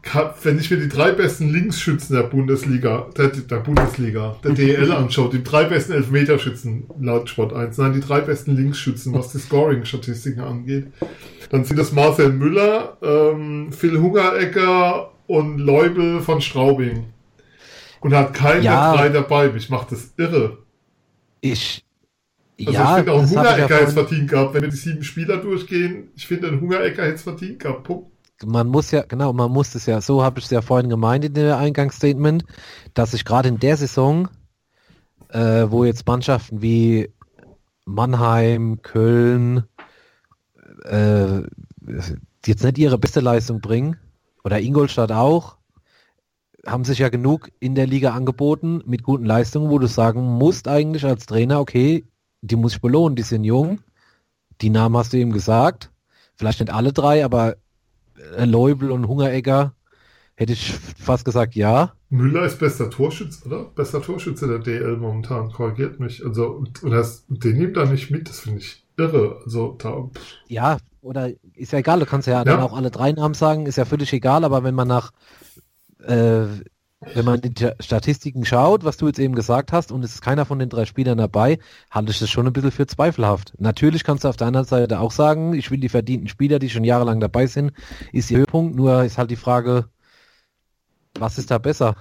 wenn 0.44 0.60
ich 0.60 0.70
mir 0.70 0.78
die 0.78 0.90
drei 0.90 1.12
besten 1.14 1.50
Linksschützen 1.54 2.16
der 2.18 2.24
Bundesliga, 2.24 3.08
der, 3.18 3.30
der 3.30 3.58
Bundesliga, 3.58 4.36
der 4.44 4.52
DL 4.52 4.92
anschaue, 4.92 5.30
die 5.30 5.42
drei 5.44 5.64
besten 5.64 5.94
Elfmeterschützen 5.94 6.84
laut 7.00 7.30
Sport 7.30 7.54
1, 7.54 7.78
nein, 7.78 7.94
die 7.94 8.02
drei 8.02 8.20
besten 8.20 8.58
Linksschützen, 8.58 9.14
was 9.14 9.32
die 9.32 9.38
Scoring-Statistiken 9.38 10.42
angeht, 10.42 10.88
dann 11.50 11.64
sind 11.64 11.80
das 11.80 11.94
Marcel 11.94 12.34
Müller, 12.34 12.98
ähm, 13.02 13.72
Phil 13.72 13.98
Hungerecker 14.02 15.12
und 15.28 15.60
Leubel 15.60 16.20
von 16.20 16.42
Straubing. 16.42 17.06
Und 18.02 18.14
hat 18.14 18.34
keinen 18.34 18.64
Ja. 18.64 18.92
der 18.92 18.98
drei 19.02 19.10
dabei. 19.10 19.50
Mich 19.50 19.70
macht 19.70 19.94
das 19.94 20.14
irre. 20.18 20.58
Ich, 21.40 21.86
Also 22.60 22.72
ja, 22.74 22.90
ich 22.92 22.96
finde 22.98 23.12
auch 23.14 23.20
ein 23.20 23.22
das 23.24 23.36
hab 23.38 23.46
ich 23.46 23.52
Hungerecker 23.52 23.60
ja 23.74 23.76
hätte 23.80 23.88
es 23.88 23.94
vorhin- 23.94 24.08
verdient 24.10 24.30
gehabt. 24.30 24.54
Wenn 24.54 24.62
wir 24.64 24.70
die 24.70 24.76
sieben 24.76 25.04
Spieler 25.04 25.38
durchgehen, 25.38 26.10
ich 26.18 26.28
finde, 26.28 26.50
ein 26.50 26.60
Hungerecker 26.60 27.04
hätte 27.04 27.16
es 27.16 27.22
verdient 27.24 27.60
gehabt. 27.60 27.84
Punkt. 27.86 28.12
Man 28.46 28.68
muss 28.68 28.92
ja, 28.92 29.04
genau, 29.04 29.34
man 29.34 29.52
muss 29.52 29.76
es 29.76 29.86
ja, 29.86 30.02
so 30.02 30.24
habe 30.24 30.40
ich 30.40 30.46
es 30.46 30.52
ja 30.52 30.62
vorhin 30.62 30.90
gemeint 30.90 31.26
in 31.26 31.34
der 31.34 31.58
Eingangsstatement, 31.58 32.46
dass 32.94 33.14
ich 33.14 33.26
gerade 33.26 33.50
in 33.50 33.60
der 33.60 33.78
Saison, 33.78 34.30
äh, 35.30 35.66
wo 35.70 35.84
jetzt 35.84 36.06
Mannschaften 36.06 36.62
wie 36.62 37.12
Mannheim, 37.86 38.82
Köln, 38.82 39.64
äh, 40.84 41.42
jetzt 42.46 42.64
nicht 42.64 42.78
ihre 42.78 42.98
beste 42.98 43.22
Leistung 43.22 43.62
bringen, 43.62 43.98
oder 44.44 44.62
Ingolstadt 44.62 45.12
auch, 45.12 45.58
haben 46.66 46.84
sich 46.84 47.00
ja 47.00 47.10
genug 47.10 47.50
in 47.60 47.76
der 47.76 47.88
Liga 47.88 48.14
angeboten 48.14 48.82
mit 48.86 49.04
guten 49.04 49.26
Leistungen, 49.26 49.70
wo 49.70 49.80
du 49.80 49.88
sagen 49.88 50.22
musst 50.22 50.68
eigentlich 50.68 51.06
als 51.06 51.26
Trainer, 51.26 51.60
okay, 51.60 52.06
die 52.42 52.56
muss 52.56 52.76
ich 52.76 52.82
belohnen, 52.82 53.16
die 53.16 53.24
sind 53.24 53.44
jung, 53.44 53.82
die 54.62 54.70
Namen 54.70 54.98
hast 54.98 55.14
du 55.14 55.18
eben 55.18 55.32
gesagt, 55.32 55.92
vielleicht 56.36 56.60
nicht 56.60 56.72
alle 56.72 56.94
drei, 56.94 57.26
aber 57.26 57.56
Leubel 58.46 58.92
und 58.92 59.08
Hungeregger 59.08 59.74
hätte 60.36 60.54
ich 60.54 60.72
fast 60.72 61.26
gesagt 61.26 61.56
ja. 61.56 61.94
Müller 62.10 62.46
ist 62.46 62.60
bester 62.60 62.90
Torschütze, 62.90 63.46
oder? 63.48 63.66
Bester 63.76 64.02
Torschütze 64.02 64.48
der 64.48 64.60
DL 64.60 64.98
momentan, 64.98 65.52
korrigiert 65.52 66.00
mich. 66.00 66.24
Also, 66.26 66.48
und, 66.48 66.84
und 66.84 66.92
das, 66.92 67.26
den 67.28 67.58
nimmt 67.58 67.76
er 67.76 67.88
nicht 67.88 68.12
mit, 68.12 68.30
das 68.30 68.42
finde 68.42 68.60
ich 68.60 68.86
irre. 68.98 69.42
Also, 69.44 69.76
da. 69.78 70.10
Ja, 70.48 70.78
oder 71.02 71.32
ist 71.56 71.74
ja 71.74 71.80
egal, 71.80 72.00
du 72.00 72.06
kannst 72.06 72.28
ja, 72.28 72.44
dann 72.44 72.62
auch 72.62 72.76
alle 72.76 72.92
drei 72.92 73.12
Namen 73.12 73.34
sagen, 73.34 73.66
ist 73.66 73.78
ja 73.78 73.86
völlig 73.86 74.14
egal, 74.14 74.44
aber 74.44 74.64
wenn 74.64 74.76
man 74.76 74.88
nach, 74.88 75.12
äh, 76.04 76.46
wenn 77.00 77.26
man 77.26 77.42
die 77.42 77.54
Statistiken 77.80 78.44
schaut, 78.46 78.84
was 78.84 78.98
du 78.98 79.08
jetzt 79.08 79.20
eben 79.20 79.36
gesagt 79.36 79.72
hast, 79.72 79.92
und 79.92 80.04
es 80.04 80.16
ist 80.16 80.22
keiner 80.22 80.46
von 80.46 80.58
den 80.58 80.70
drei 80.70 80.86
Spielern 80.86 81.20
dabei, 81.20 81.60
halte 81.92 82.12
ich 82.12 82.20
das 82.20 82.30
schon 82.30 82.48
ein 82.48 82.54
bisschen 82.54 82.72
für 82.72 82.88
zweifelhaft. 82.88 83.54
Natürlich 83.60 84.04
kannst 84.04 84.24
du 84.24 84.30
auf 84.30 84.38
der 84.38 84.48
anderen 84.48 84.66
Seite 84.66 85.00
auch 85.00 85.12
sagen, 85.12 85.54
ich 85.54 85.70
will 85.70 85.80
die 85.80 85.90
verdienten 85.90 86.28
Spieler, 86.28 86.58
die 86.60 86.70
schon 86.70 86.84
jahrelang 86.84 87.20
dabei 87.20 87.46
sind, 87.46 87.72
ist 88.12 88.32
ihr 88.32 88.40
Höhepunkt, 88.40 88.76
nur 88.76 89.04
ist 89.04 89.18
halt 89.18 89.30
die 89.30 89.36
Frage, 89.36 89.90
was 91.20 91.38
ist 91.38 91.52
da 91.52 91.60
besser? 91.60 91.96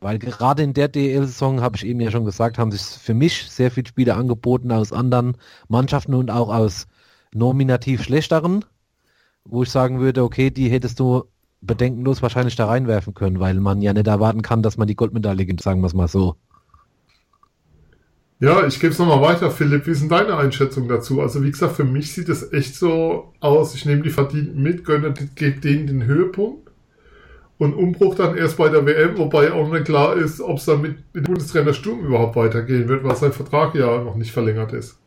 Weil 0.00 0.18
gerade 0.18 0.62
in 0.62 0.72
der 0.72 0.88
DL-Saison, 0.88 1.60
habe 1.60 1.76
ich 1.76 1.84
eben 1.84 2.00
ja 2.00 2.10
schon 2.10 2.24
gesagt, 2.24 2.56
haben 2.56 2.72
sich 2.72 2.80
für 2.80 3.12
mich 3.12 3.50
sehr 3.50 3.70
viele 3.70 3.88
Spieler 3.88 4.16
angeboten 4.16 4.72
aus 4.72 4.92
anderen 4.92 5.36
Mannschaften 5.68 6.14
und 6.14 6.30
auch 6.30 6.48
aus 6.48 6.86
nominativ 7.32 8.02
schlechteren, 8.02 8.64
wo 9.44 9.62
ich 9.62 9.70
sagen 9.70 10.00
würde, 10.00 10.24
okay, 10.24 10.50
die 10.50 10.70
hättest 10.70 10.98
du 10.98 11.24
bedenkenlos 11.62 12.22
wahrscheinlich 12.22 12.56
da 12.56 12.66
reinwerfen 12.66 13.14
können, 13.14 13.40
weil 13.40 13.54
man 13.60 13.82
ja 13.82 13.92
nicht 13.92 14.06
erwarten 14.06 14.42
kann, 14.42 14.62
dass 14.62 14.76
man 14.78 14.88
die 14.88 14.96
Goldmedaille 14.96 15.46
gibt, 15.46 15.62
sagen 15.62 15.80
wir 15.82 15.86
es 15.88 15.94
mal 15.94 16.08
so. 16.08 16.36
Ja, 18.38 18.66
ich 18.66 18.80
gebe 18.80 18.92
es 18.92 18.98
nochmal 18.98 19.20
weiter, 19.20 19.50
Philipp. 19.50 19.86
Wie 19.86 19.90
ist 19.90 20.00
denn 20.00 20.08
deine 20.08 20.36
Einschätzung 20.36 20.88
dazu? 20.88 21.20
Also 21.20 21.42
wie 21.42 21.50
gesagt, 21.50 21.76
für 21.76 21.84
mich 21.84 22.14
sieht 22.14 22.28
es 22.30 22.52
echt 22.52 22.74
so 22.74 23.34
aus, 23.40 23.74
ich 23.74 23.84
nehme 23.84 24.02
die 24.02 24.10
Verdienten 24.10 24.62
mit, 24.62 24.84
gönne, 24.84 25.12
gebe 25.34 25.60
denen 25.60 25.86
den 25.86 26.04
Höhepunkt 26.04 26.70
und 27.58 27.74
Umbruch 27.74 28.14
dann 28.16 28.36
erst 28.36 28.56
bei 28.58 28.68
der 28.70 28.86
WM, 28.86 29.18
wobei 29.18 29.52
auch 29.52 29.70
nicht 29.70 29.86
klar 29.86 30.16
ist, 30.16 30.40
ob 30.40 30.58
es 30.58 30.66
dann 30.66 30.82
mit, 30.82 30.98
mit 31.14 31.24
Bundestrainer 31.26 31.74
Sturm 31.74 32.00
überhaupt 32.00 32.36
weitergehen 32.36 32.88
wird, 32.88 33.04
weil 33.04 33.16
sein 33.16 33.32
Vertrag 33.32 33.74
ja 33.74 34.02
noch 34.02 34.16
nicht 34.16 34.32
verlängert 34.32 34.72
ist. 34.72 34.98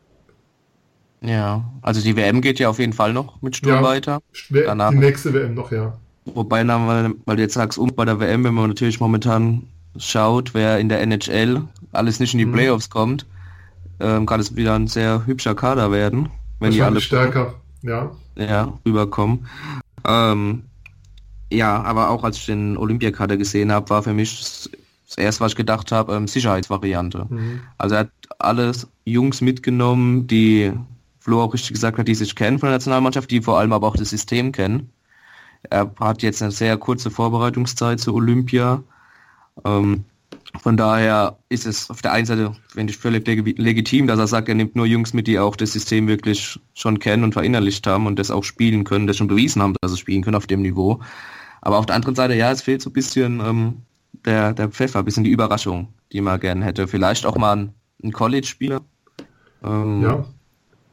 Ja, 1.20 1.72
also 1.82 2.02
die 2.02 2.16
WM 2.16 2.40
geht 2.42 2.58
ja 2.58 2.68
auf 2.68 2.78
jeden 2.78 2.92
Fall 2.92 3.12
noch 3.12 3.40
mit 3.42 3.56
Sturm 3.56 3.76
Ja. 3.76 3.82
weiter. 3.82 4.20
Danach. 4.64 4.90
Die 4.90 4.96
nächste 4.96 5.32
WM 5.32 5.54
noch, 5.54 5.72
ja. 5.72 5.98
Wobei, 6.26 6.66
weil, 6.66 7.36
du 7.36 7.42
jetzt 7.42 7.54
sagst, 7.54 7.78
um 7.78 7.94
bei 7.94 8.04
der 8.04 8.18
WM, 8.18 8.44
wenn 8.44 8.54
man 8.54 8.68
natürlich 8.68 9.00
momentan 9.00 9.64
schaut, 9.96 10.54
wer 10.54 10.78
in 10.78 10.88
der 10.88 11.00
NHL 11.02 11.62
alles 11.92 12.18
nicht 12.18 12.34
in 12.34 12.38
die 12.38 12.46
Mhm. 12.46 12.52
Playoffs 12.52 12.90
kommt, 12.90 13.26
ähm, 14.00 14.26
kann 14.26 14.40
es 14.40 14.56
wieder 14.56 14.74
ein 14.74 14.88
sehr 14.88 15.26
hübscher 15.26 15.54
Kader 15.54 15.92
werden, 15.92 16.30
wenn 16.60 16.72
die 16.72 16.82
alle 16.82 17.00
stärker, 17.00 17.54
ja. 17.82 18.10
ja, 18.36 18.72
rüberkommen. 18.84 19.46
Ähm, 20.06 20.62
ja, 21.52 21.82
aber 21.82 22.10
auch 22.10 22.24
als 22.24 22.38
ich 22.38 22.46
den 22.46 22.76
Olympiakader 22.76 23.36
gesehen 23.36 23.70
habe, 23.70 23.90
war 23.90 24.02
für 24.02 24.14
mich 24.14 24.38
das, 24.40 24.70
das 25.06 25.18
erste, 25.18 25.44
was 25.44 25.52
ich 25.52 25.56
gedacht 25.56 25.92
habe, 25.92 26.14
ähm, 26.14 26.26
Sicherheitsvariante. 26.26 27.26
Mhm. 27.28 27.60
Also 27.78 27.94
er 27.94 28.00
hat 28.00 28.10
alles 28.38 28.88
Jungs 29.04 29.40
mitgenommen, 29.40 30.26
die 30.26 30.72
Flo 31.20 31.42
auch 31.42 31.54
richtig 31.54 31.72
gesagt 31.72 31.98
hat, 31.98 32.08
die 32.08 32.14
sich 32.14 32.34
kennen 32.34 32.58
von 32.58 32.68
der 32.68 32.76
Nationalmannschaft, 32.76 33.30
die 33.30 33.40
vor 33.40 33.58
allem 33.58 33.72
aber 33.72 33.86
auch 33.86 33.96
das 33.96 34.10
System 34.10 34.52
kennen. 34.52 34.90
Er 35.70 35.90
hat 36.00 36.22
jetzt 36.22 36.42
eine 36.42 36.50
sehr 36.52 36.76
kurze 36.76 37.10
Vorbereitungszeit 37.10 38.00
zu 38.00 38.14
Olympia. 38.14 38.82
Ähm, 39.64 40.04
von 40.60 40.76
daher 40.76 41.38
ist 41.48 41.66
es 41.66 41.90
auf 41.90 42.00
der 42.02 42.12
einen 42.12 42.26
Seite, 42.26 42.54
finde 42.68 42.92
ich, 42.92 42.98
völlig 42.98 43.26
leg 43.26 43.58
legitim, 43.58 44.06
dass 44.06 44.18
er 44.18 44.26
sagt, 44.26 44.48
er 44.48 44.54
nimmt 44.54 44.76
nur 44.76 44.86
Jungs 44.86 45.12
mit, 45.12 45.26
die 45.26 45.38
auch 45.38 45.56
das 45.56 45.72
System 45.72 46.06
wirklich 46.06 46.60
schon 46.74 46.98
kennen 46.98 47.24
und 47.24 47.32
verinnerlicht 47.32 47.86
haben 47.86 48.06
und 48.06 48.18
das 48.18 48.30
auch 48.30 48.44
spielen 48.44 48.84
können, 48.84 49.06
das 49.06 49.16
schon 49.16 49.26
bewiesen 49.26 49.62
haben, 49.62 49.74
dass 49.80 49.92
sie 49.92 49.98
spielen 49.98 50.22
können 50.22 50.36
auf 50.36 50.46
dem 50.46 50.62
Niveau. 50.62 51.00
Aber 51.60 51.78
auf 51.78 51.86
der 51.86 51.96
anderen 51.96 52.14
Seite, 52.14 52.34
ja, 52.34 52.50
es 52.50 52.62
fehlt 52.62 52.82
so 52.82 52.90
ein 52.90 52.92
bisschen 52.92 53.40
ähm, 53.40 53.82
der, 54.24 54.52
der 54.52 54.68
Pfeffer, 54.68 55.00
ein 55.00 55.04
bisschen 55.04 55.24
die 55.24 55.30
Überraschung, 55.30 55.88
die 56.12 56.20
man 56.20 56.38
gerne 56.38 56.64
hätte. 56.64 56.86
Vielleicht 56.86 57.26
auch 57.26 57.36
mal 57.36 57.56
ein, 57.56 57.74
ein 58.02 58.12
College-Spieler. 58.12 58.80
Ähm, 59.64 60.02
Ja. 60.02 60.24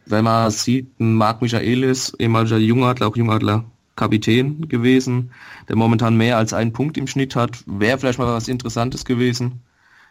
Wenn 0.07 0.23
man 0.23 0.49
sieht, 0.49 0.99
ein 0.99 1.13
Marc 1.13 1.41
Michaelis, 1.41 2.13
ehemaliger 2.17 2.57
Jungadler, 2.57 3.07
auch 3.07 3.15
Jungadler 3.15 3.63
Kapitän 4.01 4.67
gewesen, 4.67 5.29
der 5.69 5.75
momentan 5.75 6.17
mehr 6.17 6.37
als 6.37 6.53
einen 6.53 6.73
Punkt 6.73 6.97
im 6.97 7.05
Schnitt 7.05 7.35
hat, 7.35 7.63
wäre 7.67 7.99
vielleicht 7.99 8.17
mal 8.17 8.25
was 8.25 8.47
Interessantes 8.47 9.05
gewesen. 9.05 9.61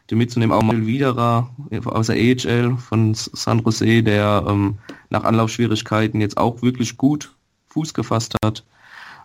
Den 0.09 0.18
mitzunehmen, 0.18 0.57
auch 0.57 0.62
mal 0.62 0.86
Widerer 0.86 1.51
aus 1.86 2.07
der 2.07 2.14
AHL 2.16 2.76
von 2.76 3.14
San 3.14 3.59
Jose, 3.64 4.05
der 4.05 4.45
ähm, 4.47 4.78
nach 5.09 5.24
Anlaufschwierigkeiten 5.24 6.20
jetzt 6.20 6.36
auch 6.36 6.62
wirklich 6.62 6.97
gut 6.97 7.34
Fuß 7.66 7.93
gefasst 7.93 8.36
hat. 8.45 8.64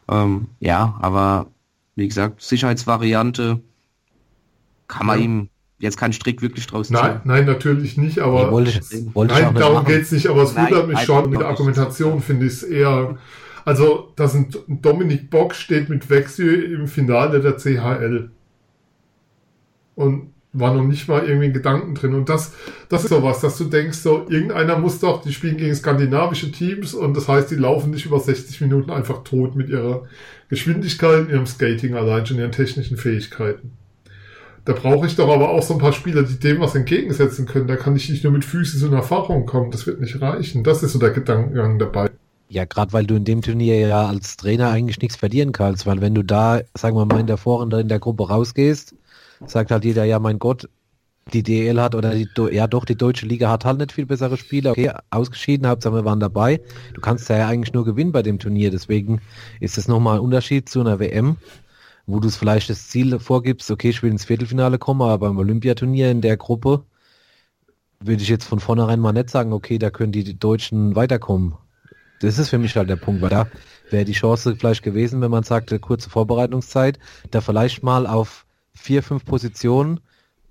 Ähm, 0.09 0.47
ja, 0.59 0.95
aber 0.99 1.45
wie 1.95 2.07
gesagt, 2.07 2.41
Sicherheitsvariante 2.41 3.59
kann 4.87 5.05
man 5.05 5.19
Ja. 5.19 5.25
ihm 5.25 5.49
jetzt 5.77 5.97
keinen 5.97 6.13
Strick 6.13 6.41
wirklich 6.41 6.65
draus 6.65 6.89
Nein, 6.89 7.21
nein, 7.25 7.45
natürlich 7.45 7.97
nicht, 7.97 8.17
aber 8.19 8.45
Nee, 8.45 8.51
wollte 8.51 8.69
ich, 8.71 9.15
wollte 9.15 9.33
ich 9.33 9.39
auch 9.39 9.51
Nein, 9.51 9.55
darum 9.61 9.75
machen. 9.75 9.87
geht's 9.87 10.11
nicht, 10.11 10.27
aber 10.27 10.41
es 10.43 10.55
wundert 10.55 10.87
mich 10.87 10.95
nein, 10.95 11.05
schon. 11.05 11.29
Mit 11.29 11.39
der. 11.39 11.49
Argumentation 11.49 12.21
finde 12.21 12.47
ich 12.47 12.53
es 12.53 12.63
eher. 12.63 13.17
Also, 13.65 14.13
dass 14.15 14.35
ein 14.35 14.47
Dominik 14.67 15.29
Bock 15.29 15.55
steht 15.55 15.89
mit 15.89 16.09
Wechsel 16.09 16.71
im 16.71 16.87
Finale 16.87 17.41
der 17.41 17.57
CHL. 17.57 18.29
Und 19.95 20.35
war 20.53 20.73
noch 20.73 20.83
nicht 20.83 21.07
mal 21.07 21.27
irgendwie 21.27 21.51
Gedanken 21.51 21.95
drin. 21.95 22.13
Und 22.13 22.29
das, 22.29 22.53
das 22.89 23.03
ist 23.03 23.09
sowas, 23.09 23.41
dass 23.41 23.57
du 23.57 23.65
denkst, 23.65 23.97
so, 23.97 24.25
irgendeiner 24.29 24.77
muss 24.77 24.99
doch, 24.99 25.21
die 25.21 25.33
spielen 25.33 25.57
gegen 25.57 25.75
skandinavische 25.75 26.51
Teams 26.51 26.93
und 26.93 27.15
das 27.15 27.27
heißt, 27.27 27.51
die 27.51 27.55
laufen 27.55 27.91
nicht 27.91 28.05
über 28.05 28.19
60 28.19 28.61
Minuten 28.61 28.91
einfach 28.91 29.23
tot 29.23 29.55
mit 29.55 29.69
ihrer 29.69 30.03
Geschwindigkeit, 30.49 31.29
ihrem 31.29 31.45
Skating 31.45 31.95
allein 31.95 32.25
schon, 32.25 32.37
ihren 32.37 32.51
technischen 32.51 32.97
Fähigkeiten. 32.97 33.73
Da 34.63 34.73
brauche 34.73 35.05
ich 35.05 35.15
doch 35.15 35.29
aber 35.29 35.49
auch 35.49 35.61
so 35.61 35.75
ein 35.75 35.79
paar 35.79 35.93
Spieler, 35.93 36.23
die 36.23 36.39
dem 36.39 36.59
was 36.59 36.73
entgegensetzen 36.73 37.45
können. 37.45 37.67
Da 37.67 37.75
kann 37.75 37.95
ich 37.95 38.09
nicht 38.09 38.23
nur 38.23 38.33
mit 38.33 38.45
Physis 38.45 38.81
und 38.81 38.93
Erfahrung 38.93 39.45
kommen. 39.45 39.69
Das 39.69 39.85
wird 39.85 40.01
nicht 40.01 40.21
reichen. 40.21 40.63
Das 40.63 40.81
ist 40.81 40.93
so 40.93 40.99
der 40.99 41.11
Gedankengang 41.11 41.77
dabei. 41.77 42.09
Ja, 42.47 42.65
gerade 42.65 42.93
weil 42.93 43.07
du 43.07 43.15
in 43.15 43.25
dem 43.25 43.41
Turnier 43.41 43.79
ja 43.79 44.05
als 44.05 44.37
Trainer 44.37 44.69
eigentlich 44.69 45.01
nichts 45.01 45.15
verlieren 45.15 45.51
kannst, 45.51 45.85
weil 45.85 46.01
wenn 46.01 46.13
du 46.13 46.23
da, 46.23 46.61
sagen 46.75 46.95
wir 46.95 47.05
mal, 47.05 47.19
in 47.19 47.27
der 47.27 47.37
Vorrunde 47.37 47.79
in 47.79 47.87
der 47.87 47.99
Gruppe 47.99 48.27
rausgehst, 48.27 48.95
sagt 49.45 49.71
halt 49.71 49.83
jeder, 49.83 50.03
ja 50.03 50.19
mein 50.19 50.39
Gott, 50.39 50.69
die 51.33 51.41
DL 51.41 51.81
hat 51.81 51.95
oder 51.95 52.13
die, 52.13 52.29
ja 52.51 52.67
doch, 52.67 52.85
die 52.85 52.95
deutsche 52.95 53.25
Liga 53.25 53.49
hat 53.49 53.65
halt 53.65 53.79
nicht 53.79 53.91
viel 53.91 54.05
bessere 54.05 54.37
Spieler. 54.37 54.71
Okay, 54.71 54.91
ausgeschieden, 55.09 55.67
Hauptsache 55.67 55.95
wir 55.95 56.05
waren 56.05 56.19
dabei. 56.19 56.61
Du 56.93 57.01
kannst 57.01 57.27
ja 57.29 57.47
eigentlich 57.47 57.73
nur 57.73 57.83
gewinnen 57.83 58.11
bei 58.11 58.21
dem 58.21 58.37
Turnier, 58.37 58.69
deswegen 58.69 59.21
ist 59.59 59.77
es 59.77 59.87
nochmal 59.87 60.17
ein 60.17 60.23
Unterschied 60.23 60.69
zu 60.69 60.81
einer 60.81 60.99
WM, 60.99 61.37
wo 62.05 62.19
du 62.19 62.27
es 62.27 62.35
vielleicht 62.35 62.69
das 62.69 62.87
Ziel 62.89 63.17
vorgibst, 63.17 63.71
okay, 63.71 63.89
ich 63.89 64.03
will 64.03 64.11
ins 64.11 64.25
Viertelfinale 64.25 64.77
kommen, 64.77 65.01
aber 65.01 65.27
beim 65.27 65.39
Olympiaturnier 65.39 66.11
in 66.11 66.21
der 66.21 66.37
Gruppe 66.37 66.83
würde 67.99 68.21
ich 68.21 68.29
jetzt 68.29 68.45
von 68.45 68.59
vornherein 68.59 68.99
mal 68.99 69.13
nicht 69.13 69.31
sagen, 69.31 69.51
okay, 69.51 69.79
da 69.79 69.89
können 69.89 70.11
die 70.11 70.37
Deutschen 70.37 70.95
weiterkommen. 70.95 71.55
Das 72.21 72.37
ist 72.39 72.49
für 72.49 72.57
mich 72.57 72.75
halt 72.75 72.89
der 72.89 72.95
Punkt, 72.95 73.21
weil 73.21 73.29
da 73.29 73.47
wäre 73.89 74.05
die 74.05 74.13
Chance 74.13 74.55
vielleicht 74.55 74.83
gewesen, 74.83 75.21
wenn 75.21 75.31
man 75.31 75.43
sagte, 75.43 75.79
kurze 75.79 76.09
Vorbereitungszeit, 76.09 76.99
da 77.31 77.41
vielleicht 77.41 77.83
mal 77.83 78.07
auf 78.07 78.45
vier, 78.73 79.03
fünf 79.03 79.25
Positionen 79.25 79.99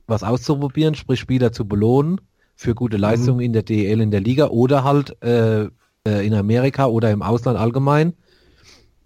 was 0.06 0.22
auszuprobieren, 0.22 0.94
sprich 0.94 1.20
Spieler 1.20 1.52
zu 1.52 1.66
belohnen 1.66 2.20
für 2.56 2.74
gute 2.74 2.96
Leistungen 2.96 3.40
in 3.40 3.52
der 3.52 3.62
DEL 3.62 4.00
in 4.00 4.10
der 4.10 4.20
Liga 4.20 4.46
oder 4.48 4.84
halt 4.84 5.20
äh, 5.22 5.64
äh, 6.06 6.26
in 6.26 6.34
Amerika 6.34 6.86
oder 6.86 7.10
im 7.10 7.22
Ausland 7.22 7.58
allgemein. 7.58 8.14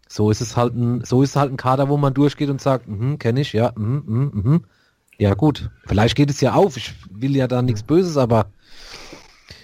So 0.09 0.31
ist 0.31 0.41
es 0.41 0.57
halt 0.57 0.75
ein, 0.75 1.05
so 1.05 1.23
ist 1.23 1.37
halt 1.37 1.53
ein 1.53 1.57
Kader, 1.57 1.89
wo 1.89 1.97
man 1.97 2.15
durchgeht 2.15 2.51
und 2.51 2.61
sagt, 2.61 2.89
mhm, 2.89 3.19
kenne 3.19 3.41
ich, 3.41 3.53
ja, 3.53 3.73
mhm, 3.77 4.03
mhm, 4.07 4.31
mhm. 4.33 4.65
Ja 5.19 5.35
gut, 5.35 5.71
vielleicht 5.87 6.17
geht 6.17 6.31
es 6.31 6.41
ja 6.41 6.55
auf. 6.55 6.77
Ich 6.77 6.95
will 7.11 7.37
ja 7.37 7.49
da 7.49 7.61
nichts 7.61 7.83
Böses, 7.83 8.17
aber 8.17 8.47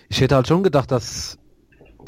ich 0.08 0.20
hätte 0.20 0.34
halt 0.34 0.48
schon 0.48 0.62
gedacht, 0.62 0.90
dass 0.90 1.38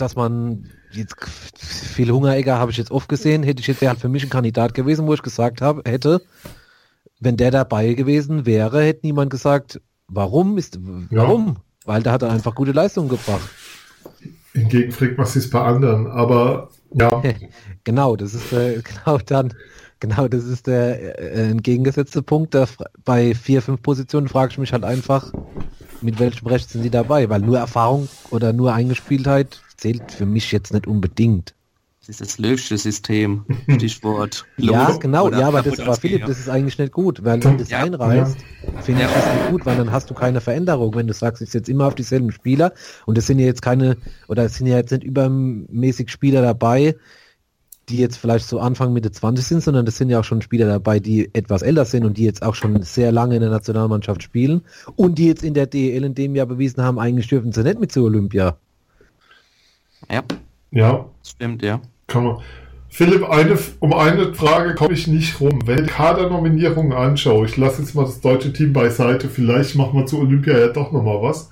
dass 0.00 0.16
man 0.16 0.70
jetzt 0.90 1.16
viel 1.54 2.10
Hungeregger 2.10 2.58
habe 2.58 2.70
ich 2.70 2.76
jetzt 2.76 2.90
oft 2.90 3.08
gesehen, 3.08 3.42
hätte 3.42 3.60
ich 3.60 3.66
jetzt 3.66 3.80
wäre 3.80 3.90
halt 3.90 4.00
für 4.00 4.08
mich 4.08 4.22
ein 4.22 4.30
Kandidat 4.30 4.74
gewesen, 4.74 5.06
wo 5.06 5.14
ich 5.14 5.22
gesagt 5.22 5.60
habe, 5.60 5.82
hätte, 5.88 6.22
wenn 7.20 7.36
der 7.36 7.50
dabei 7.50 7.94
gewesen 7.94 8.46
wäre, 8.46 8.82
hätte 8.82 9.06
niemand 9.06 9.30
gesagt, 9.30 9.80
warum 10.08 10.58
ist, 10.58 10.78
warum? 11.10 11.46
Ja. 11.46 11.54
Weil 11.84 12.02
da 12.02 12.12
hat 12.12 12.22
er 12.22 12.30
einfach 12.30 12.54
gute 12.54 12.72
Leistungen 12.72 13.08
gebracht. 13.08 13.48
Hingegen 14.52 14.90
fragt 14.90 15.18
man 15.18 15.26
sich 15.26 15.50
bei 15.50 15.60
anderen, 15.60 16.06
aber 16.06 16.70
ja. 16.92 17.22
genau, 17.84 18.16
das 18.16 18.34
ist 18.34 18.52
äh, 18.52 18.82
genau 19.04 19.18
dann, 19.18 19.54
genau, 20.00 20.28
das 20.28 20.44
ist 20.44 20.66
der 20.66 21.18
äh, 21.18 21.50
entgegengesetzte 21.50 22.22
Punkt. 22.22 22.54
Da, 22.54 22.66
bei 23.04 23.34
vier, 23.34 23.62
fünf 23.62 23.82
Positionen 23.82 24.28
frage 24.28 24.52
ich 24.52 24.58
mich 24.58 24.72
halt 24.72 24.84
einfach, 24.84 25.32
mit 26.00 26.18
welchem 26.18 26.46
Recht 26.46 26.70
sind 26.70 26.82
sie 26.82 26.90
dabei? 26.90 27.28
Weil 27.28 27.40
nur 27.40 27.58
Erfahrung 27.58 28.08
oder 28.30 28.52
nur 28.52 28.72
Eingespieltheit 28.72 29.60
zählt 29.76 30.12
für 30.12 30.26
mich 30.26 30.52
jetzt 30.52 30.72
nicht 30.72 30.86
unbedingt. 30.86 31.54
Das 32.06 32.08
ist 32.08 32.20
das 32.20 32.38
löwsche 32.38 32.78
System, 32.78 33.44
Stichwort. 33.68 34.44
ja, 34.58 34.96
genau, 34.96 35.28
ja, 35.28 35.48
aber 35.48 35.62
das 35.62 35.84
war 35.84 35.96
Philipp, 35.96 36.24
das 36.24 36.38
ist 36.38 36.48
eigentlich 36.48 36.78
nicht 36.78 36.92
gut, 36.92 37.24
weil 37.24 37.42
wenn 37.42 37.56
du 37.56 37.56
das 37.56 37.70
ja, 37.70 37.82
einreißt, 37.82 38.36
ja. 38.36 38.80
finde 38.80 39.02
ich 39.02 39.08
das 39.08 39.34
nicht 39.34 39.50
gut, 39.50 39.66
weil 39.66 39.76
dann 39.76 39.90
hast 39.90 40.08
du 40.08 40.14
keine 40.14 40.40
Veränderung, 40.40 40.94
wenn 40.94 41.08
du 41.08 41.12
sagst, 41.12 41.42
ich 41.42 41.50
setze 41.50 41.72
immer 41.72 41.88
auf 41.88 41.96
dieselben 41.96 42.30
Spieler 42.30 42.72
und 43.06 43.18
es 43.18 43.26
sind 43.26 43.40
ja 43.40 43.46
jetzt 43.46 43.60
keine, 43.60 43.96
oder 44.28 44.44
es 44.44 44.54
sind 44.54 44.68
ja 44.68 44.76
jetzt 44.76 44.92
nicht 44.92 45.02
übermäßig 45.02 46.08
Spieler 46.08 46.42
dabei, 46.42 46.94
die 47.88 47.98
jetzt 47.98 48.18
vielleicht 48.18 48.46
so 48.46 48.60
Anfang 48.60 48.92
Mitte 48.92 49.10
20 49.10 49.44
sind, 49.44 49.62
sondern 49.62 49.84
das 49.84 49.96
sind 49.96 50.08
ja 50.08 50.20
auch 50.20 50.24
schon 50.24 50.42
Spieler 50.42 50.66
dabei, 50.66 51.00
die 51.00 51.34
etwas 51.34 51.62
älter 51.62 51.86
sind 51.86 52.04
und 52.04 52.18
die 52.18 52.24
jetzt 52.24 52.42
auch 52.42 52.54
schon 52.54 52.82
sehr 52.82 53.10
lange 53.10 53.34
in 53.34 53.40
der 53.40 53.50
Nationalmannschaft 53.50 54.22
spielen 54.22 54.62
und 54.94 55.18
die 55.18 55.26
jetzt 55.26 55.42
in 55.42 55.54
der 55.54 55.66
DEL 55.66 56.04
in 56.04 56.14
dem 56.14 56.36
Jahr 56.36 56.46
bewiesen 56.46 56.84
haben, 56.84 57.00
eigentlich 57.00 57.26
dürfen 57.26 57.50
sie 57.50 57.64
nicht 57.64 57.80
mit 57.80 57.90
zu 57.90 58.04
Olympia. 58.04 58.58
Ja. 60.10 60.22
Ja. 60.70 61.06
Stimmt, 61.22 61.62
ja. 61.62 61.80
Kann 62.06 62.24
man. 62.24 62.38
Philipp, 62.88 63.28
eine, 63.28 63.58
um 63.80 63.92
eine 63.92 64.32
Frage 64.32 64.74
komme 64.74 64.94
ich 64.94 65.06
nicht 65.06 65.40
rum. 65.40 65.60
Wenn 65.66 65.84
ich 65.84 65.90
Kadernominierungen 65.90 66.92
anschaue, 66.92 67.46
ich 67.46 67.56
lasse 67.56 67.82
jetzt 67.82 67.94
mal 67.94 68.04
das 68.04 68.20
deutsche 68.20 68.52
Team 68.52 68.72
beiseite, 68.72 69.28
vielleicht 69.28 69.74
machen 69.74 69.98
wir 69.98 70.06
zu 70.06 70.18
Olympia 70.18 70.58
ja 70.58 70.68
doch 70.68 70.92
nochmal 70.92 71.20
was. 71.20 71.50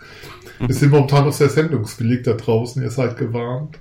Wir 0.58 0.74
sind 0.74 0.92
momentan 0.92 1.26
noch 1.26 1.32
sehr 1.32 1.50
sendungswillig 1.50 2.22
da 2.22 2.32
draußen, 2.32 2.82
ihr 2.82 2.90
seid 2.90 3.18
gewarnt. 3.18 3.78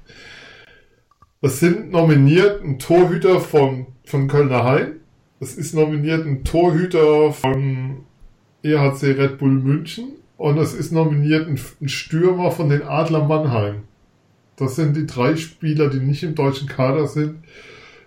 Es 1.42 1.60
sind 1.60 1.92
nominiert 1.92 2.64
ein 2.64 2.80
Torhüter 2.80 3.40
von, 3.40 3.88
von 4.06 4.28
Kölner 4.28 4.64
Hain. 4.64 5.00
Es 5.40 5.56
ist 5.56 5.74
nominiert 5.74 6.26
ein 6.26 6.44
Torhüter 6.44 7.32
von 7.32 8.06
EHC 8.64 9.18
Red 9.18 9.38
Bull 9.38 9.52
München. 9.52 10.14
Und 10.38 10.58
es 10.58 10.74
ist 10.74 10.92
nominiert 10.92 11.48
ein, 11.48 11.60
ein 11.82 11.90
Stürmer 11.90 12.52
von 12.52 12.70
den 12.70 12.84
Adler 12.84 13.26
Mannheim. 13.26 13.84
Das 14.56 14.76
sind 14.76 14.96
die 14.96 15.08
drei 15.08 15.36
Spieler, 15.36 15.90
die 15.90 16.00
nicht 16.00 16.24
im 16.24 16.36
deutschen 16.36 16.68
Kader 16.68 17.08
sind, 17.08 17.44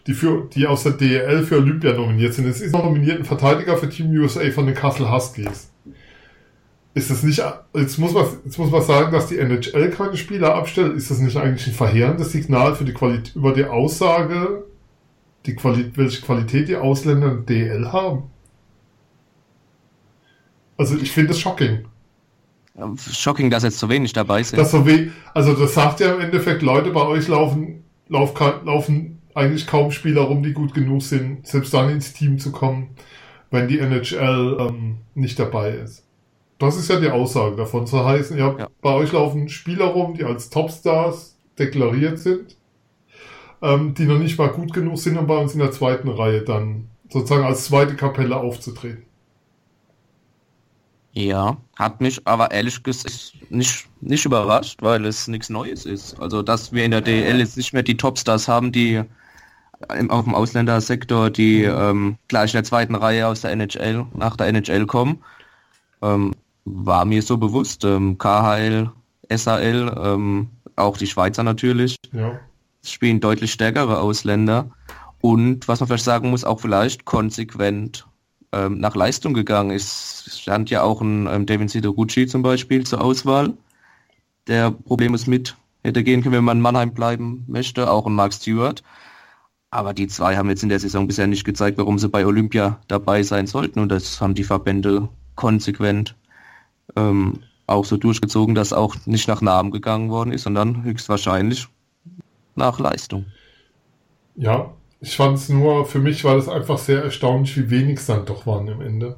die, 0.06 0.14
für, 0.14 0.48
die 0.54 0.66
aus 0.66 0.84
der 0.84 0.92
DEL 0.92 1.42
für 1.42 1.56
Olympia 1.56 1.92
nominiert 1.92 2.34
sind. 2.34 2.46
Es 2.46 2.60
ist 2.60 2.72
noch 2.72 2.84
nominiert 2.84 3.18
ein 3.18 3.24
Verteidiger 3.24 3.76
für 3.76 3.88
Team 3.88 4.10
USA 4.10 4.50
von 4.50 4.66
den 4.66 4.74
Kassel 4.74 5.10
Huskies. 5.10 5.70
Ist 6.94 7.10
das 7.10 7.22
nicht, 7.22 7.42
jetzt 7.74 7.98
muss 7.98 8.14
man, 8.14 8.24
jetzt 8.44 8.58
muss 8.58 8.70
man 8.70 8.82
sagen, 8.82 9.12
dass 9.12 9.26
die 9.26 9.38
NHL 9.38 9.90
keine 9.90 10.16
Spieler 10.16 10.54
abstellt. 10.54 10.96
Ist 10.96 11.10
das 11.10 11.18
nicht 11.18 11.36
eigentlich 11.36 11.66
ein 11.66 11.74
verheerendes 11.74 12.32
Signal 12.32 12.74
für 12.74 12.84
die 12.84 12.94
Qualität, 12.94 13.36
über 13.36 13.52
die 13.52 13.64
Aussage, 13.64 14.64
die 15.44 15.54
Qualität, 15.56 15.98
welche 15.98 16.22
Qualität 16.22 16.68
die 16.68 16.76
Ausländer 16.76 17.32
in 17.32 17.44
DEL 17.44 17.92
haben? 17.92 18.30
Also 20.78 20.96
ich 20.96 21.10
finde 21.10 21.28
das 21.28 21.40
shocking. 21.40 21.86
Shocking, 23.10 23.50
dass 23.50 23.62
jetzt 23.62 23.78
so 23.78 23.88
wenig 23.88 24.12
dabei 24.12 24.42
sind. 24.42 24.58
Das 24.58 24.70
so 24.70 24.86
we 24.86 25.10
also 25.34 25.54
das 25.54 25.74
sagt 25.74 26.00
ja 26.00 26.14
im 26.14 26.20
Endeffekt, 26.20 26.62
Leute, 26.62 26.90
bei 26.90 27.02
euch 27.02 27.28
laufen, 27.28 27.84
lauf, 28.08 28.34
laufen 28.64 29.22
eigentlich 29.34 29.66
kaum 29.66 29.90
Spieler 29.90 30.22
rum, 30.22 30.42
die 30.42 30.52
gut 30.52 30.74
genug 30.74 31.02
sind, 31.02 31.46
selbst 31.46 31.72
dann 31.74 31.90
ins 31.90 32.12
Team 32.12 32.38
zu 32.38 32.52
kommen, 32.52 32.88
wenn 33.50 33.68
die 33.68 33.78
NHL 33.78 34.56
ähm, 34.60 34.96
nicht 35.14 35.38
dabei 35.38 35.70
ist. 35.72 36.04
Das 36.58 36.76
ist 36.76 36.88
ja 36.88 37.00
die 37.00 37.10
Aussage 37.10 37.56
davon. 37.56 37.86
Zu 37.86 38.04
heißen, 38.04 38.38
ja, 38.38 38.54
ja. 38.58 38.68
bei 38.80 38.94
euch 38.94 39.12
laufen 39.12 39.48
Spieler 39.48 39.86
rum, 39.86 40.14
die 40.14 40.24
als 40.24 40.48
Topstars 40.48 41.36
deklariert 41.58 42.18
sind, 42.18 42.56
ähm, 43.62 43.94
die 43.94 44.06
noch 44.06 44.18
nicht 44.18 44.38
mal 44.38 44.48
gut 44.48 44.72
genug 44.72 44.98
sind, 44.98 45.18
um 45.18 45.26
bei 45.26 45.36
uns 45.36 45.52
in 45.52 45.60
der 45.60 45.70
zweiten 45.70 46.08
Reihe 46.08 46.42
dann 46.42 46.88
sozusagen 47.10 47.44
als 47.44 47.66
zweite 47.66 47.94
Kapelle 47.94 48.36
aufzutreten. 48.36 49.05
Ja, 51.16 51.56
hat 51.76 52.02
mich 52.02 52.20
aber 52.26 52.50
ehrlich 52.50 52.82
gesagt 52.82 53.32
nicht, 53.48 53.88
nicht 54.02 54.26
überrascht, 54.26 54.82
weil 54.82 55.06
es 55.06 55.26
nichts 55.28 55.48
Neues 55.48 55.86
ist. 55.86 56.20
Also, 56.20 56.42
dass 56.42 56.74
wir 56.74 56.84
in 56.84 56.90
der 56.90 57.00
DL 57.00 57.38
jetzt 57.38 57.56
nicht 57.56 57.72
mehr 57.72 57.82
die 57.82 57.96
Topstars 57.96 58.48
haben, 58.48 58.70
die 58.70 59.02
auf 60.08 60.24
dem 60.24 60.34
Ausländersektor, 60.34 61.30
die 61.30 61.62
ähm, 61.62 62.18
gleich 62.28 62.52
in 62.52 62.58
der 62.58 62.64
zweiten 62.64 62.94
Reihe 62.94 63.28
aus 63.28 63.40
der 63.40 63.52
NHL, 63.52 64.04
nach 64.12 64.36
der 64.36 64.48
NHL 64.48 64.84
kommen, 64.84 65.24
ähm, 66.02 66.34
war 66.66 67.06
mir 67.06 67.22
so 67.22 67.38
bewusst. 67.38 67.82
Ähm, 67.86 68.18
KHL, 68.18 68.90
SAL, 69.30 69.98
ähm, 69.98 70.50
auch 70.76 70.98
die 70.98 71.06
Schweizer 71.06 71.44
natürlich, 71.44 71.96
ja. 72.12 72.38
spielen 72.84 73.20
deutlich 73.20 73.52
stärkere 73.52 74.00
Ausländer. 74.00 74.68
Und 75.22 75.66
was 75.66 75.80
man 75.80 75.86
vielleicht 75.86 76.04
sagen 76.04 76.28
muss, 76.28 76.44
auch 76.44 76.60
vielleicht 76.60 77.06
konsequent 77.06 78.06
ähm, 78.52 78.78
nach 78.78 78.94
Leistung 78.94 79.34
gegangen 79.34 79.70
ist. 79.70 80.40
Stand 80.40 80.70
ja 80.70 80.82
auch 80.82 81.00
ein 81.00 81.26
ähm, 81.26 81.46
Devin 81.46 81.68
Sidoguchi 81.68 82.26
zum 82.26 82.42
Beispiel 82.42 82.84
zur 82.84 83.00
Auswahl, 83.00 83.54
der 84.46 84.70
Problemlos 84.70 85.26
mit 85.26 85.56
hätte 85.82 86.02
gehen 86.02 86.22
können, 86.22 86.34
wenn 86.34 86.44
man 86.44 86.58
in 86.58 86.62
Mannheim 86.62 86.92
bleiben 86.92 87.44
möchte, 87.46 87.90
auch 87.90 88.06
ein 88.06 88.14
Mark 88.14 88.34
Stewart. 88.34 88.82
Aber 89.70 89.94
die 89.94 90.06
zwei 90.08 90.36
haben 90.36 90.48
jetzt 90.48 90.62
in 90.62 90.68
der 90.68 90.80
Saison 90.80 91.06
bisher 91.06 91.26
nicht 91.26 91.44
gezeigt, 91.44 91.78
warum 91.78 91.98
sie 91.98 92.08
bei 92.08 92.26
Olympia 92.26 92.80
dabei 92.88 93.22
sein 93.22 93.46
sollten. 93.46 93.80
Und 93.80 93.90
das 93.90 94.20
haben 94.20 94.34
die 94.34 94.44
Verbände 94.44 95.08
konsequent 95.34 96.16
ähm, 96.96 97.40
auch 97.66 97.84
so 97.84 97.96
durchgezogen, 97.96 98.54
dass 98.54 98.72
auch 98.72 98.94
nicht 99.06 99.28
nach 99.28 99.40
Namen 99.40 99.70
gegangen 99.70 100.10
worden 100.10 100.32
ist, 100.32 100.42
sondern 100.42 100.84
höchstwahrscheinlich 100.84 101.68
nach 102.54 102.78
Leistung. 102.78 103.26
Ja, 104.36 104.72
ich 105.00 105.16
fand 105.16 105.36
es 105.36 105.48
nur, 105.48 105.84
für 105.86 105.98
mich 105.98 106.24
war 106.24 106.36
das 106.36 106.48
einfach 106.48 106.78
sehr 106.78 107.02
erstaunlich, 107.02 107.56
wie 107.56 107.70
wenig 107.70 107.98
es 107.98 108.06
dann 108.06 108.24
doch 108.24 108.46
waren 108.46 108.68
im 108.68 108.80
Ende. 108.80 109.16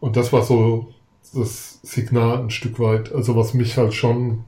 Und 0.00 0.16
das 0.16 0.32
war 0.32 0.42
so 0.42 0.92
das 1.34 1.80
Signal 1.82 2.38
ein 2.38 2.50
Stück 2.50 2.78
weit. 2.78 3.12
Also 3.12 3.36
was 3.36 3.54
mich 3.54 3.76
halt 3.76 3.94
schon, 3.94 4.44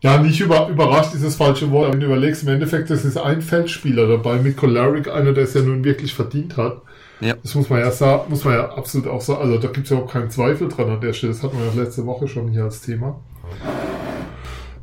ja, 0.00 0.18
nicht 0.18 0.40
über, 0.40 0.68
überrascht 0.68 1.14
ist 1.14 1.24
das 1.24 1.36
falsche 1.36 1.70
Wort, 1.70 1.92
wenn 1.92 2.00
du 2.00 2.06
überlegst, 2.06 2.42
im 2.44 2.50
Endeffekt, 2.50 2.90
das 2.90 3.04
ist 3.04 3.16
ein 3.16 3.42
Feldspieler 3.42 4.06
dabei, 4.06 4.38
mit 4.38 4.56
Colaric, 4.56 5.08
einer, 5.08 5.32
der 5.32 5.44
es 5.44 5.54
ja 5.54 5.62
nun 5.62 5.84
wirklich 5.84 6.14
verdient 6.14 6.56
hat. 6.56 6.82
Ja. 7.20 7.34
Das 7.42 7.54
muss 7.54 7.70
man 7.70 7.80
ja 7.80 7.90
sagen, 7.90 8.24
muss 8.28 8.44
man 8.44 8.54
ja 8.54 8.68
absolut 8.70 9.08
auch 9.08 9.20
sagen. 9.20 9.40
Also 9.40 9.58
da 9.58 9.68
gibt 9.68 9.86
es 9.86 9.90
ja 9.90 9.98
auch 9.98 10.10
keinen 10.10 10.30
Zweifel 10.30 10.68
dran 10.68 10.90
an 10.90 11.00
der 11.00 11.12
Stelle. 11.12 11.32
Das 11.32 11.42
hatten 11.42 11.58
wir 11.58 11.66
ja 11.66 11.82
letzte 11.82 12.06
Woche 12.06 12.28
schon 12.28 12.48
hier 12.48 12.64
als 12.64 12.82
Thema 12.82 13.20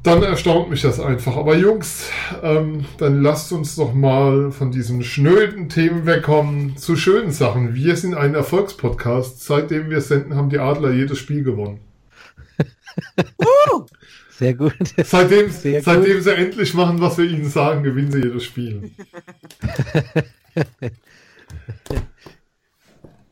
dann 0.04 0.24
erstaunt 0.24 0.70
mich 0.70 0.82
das 0.82 1.00
einfach. 1.00 1.38
Aber 1.38 1.56
Jungs, 1.56 2.10
ähm, 2.42 2.86
dann 2.98 3.22
lasst 3.22 3.52
uns 3.52 3.76
doch 3.76 3.94
mal 3.94 4.52
von 4.52 4.72
diesen 4.72 5.04
schnöden 5.04 5.70
Themen 5.70 6.06
wegkommen 6.06 6.78
zu 6.78 6.96
schönen 6.96 7.32
Sachen. 7.32 7.76
Wir 7.76 7.96
sind 7.96 8.16
ein 8.16 8.34
Erfolgspodcast. 8.34 9.44
Seitdem 9.44 9.90
wir 9.90 10.02
senden, 10.02 10.36
haben 10.36 10.50
die 10.50 10.60
Adler 10.60 10.92
jedes 10.92 11.20
Spiel 11.20 11.44
gewonnen. 11.44 11.82
uh, 13.40 13.86
sehr 14.32 14.56
gut. 14.56 14.74
Seitdem, 15.04 15.52
sehr 15.52 15.84
seitdem 15.84 16.16
gut. 16.16 16.24
sie 16.24 16.36
endlich 16.36 16.74
machen, 16.74 17.00
was 17.00 17.20
wir 17.20 17.26
ihnen 17.26 17.50
sagen, 17.50 17.84
gewinnen 17.84 18.12
sie 18.12 18.24
jedes 18.24 18.44
Spiel. 18.44 18.90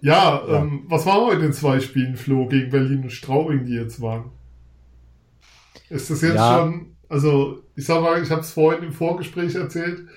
ja, 0.01 0.43
ähm, 0.47 0.84
was 0.88 1.07
war 1.07 1.26
heute 1.26 1.45
in 1.45 1.53
zwei 1.53 1.80
Spielen, 1.80 2.15
Flo, 2.15 2.45
gegen 2.45 2.70
Berlin 2.70 3.03
und 3.03 3.11
Straubing, 3.11 3.65
die 3.65 3.74
jetzt 3.74 4.01
waren? 4.01 4.32
Ist 5.89 6.09
das 6.09 6.21
jetzt 6.21 6.35
ja. 6.35 6.57
schon, 6.57 6.95
also 7.07 7.63
ich 7.75 7.85
sag 7.85 8.01
mal, 8.01 8.21
ich 8.21 8.29
habe 8.29 8.41
es 8.41 8.51
vorhin 8.51 8.83
im 8.83 8.93
Vorgespräch 8.93 9.55
erzählt, 9.55 10.07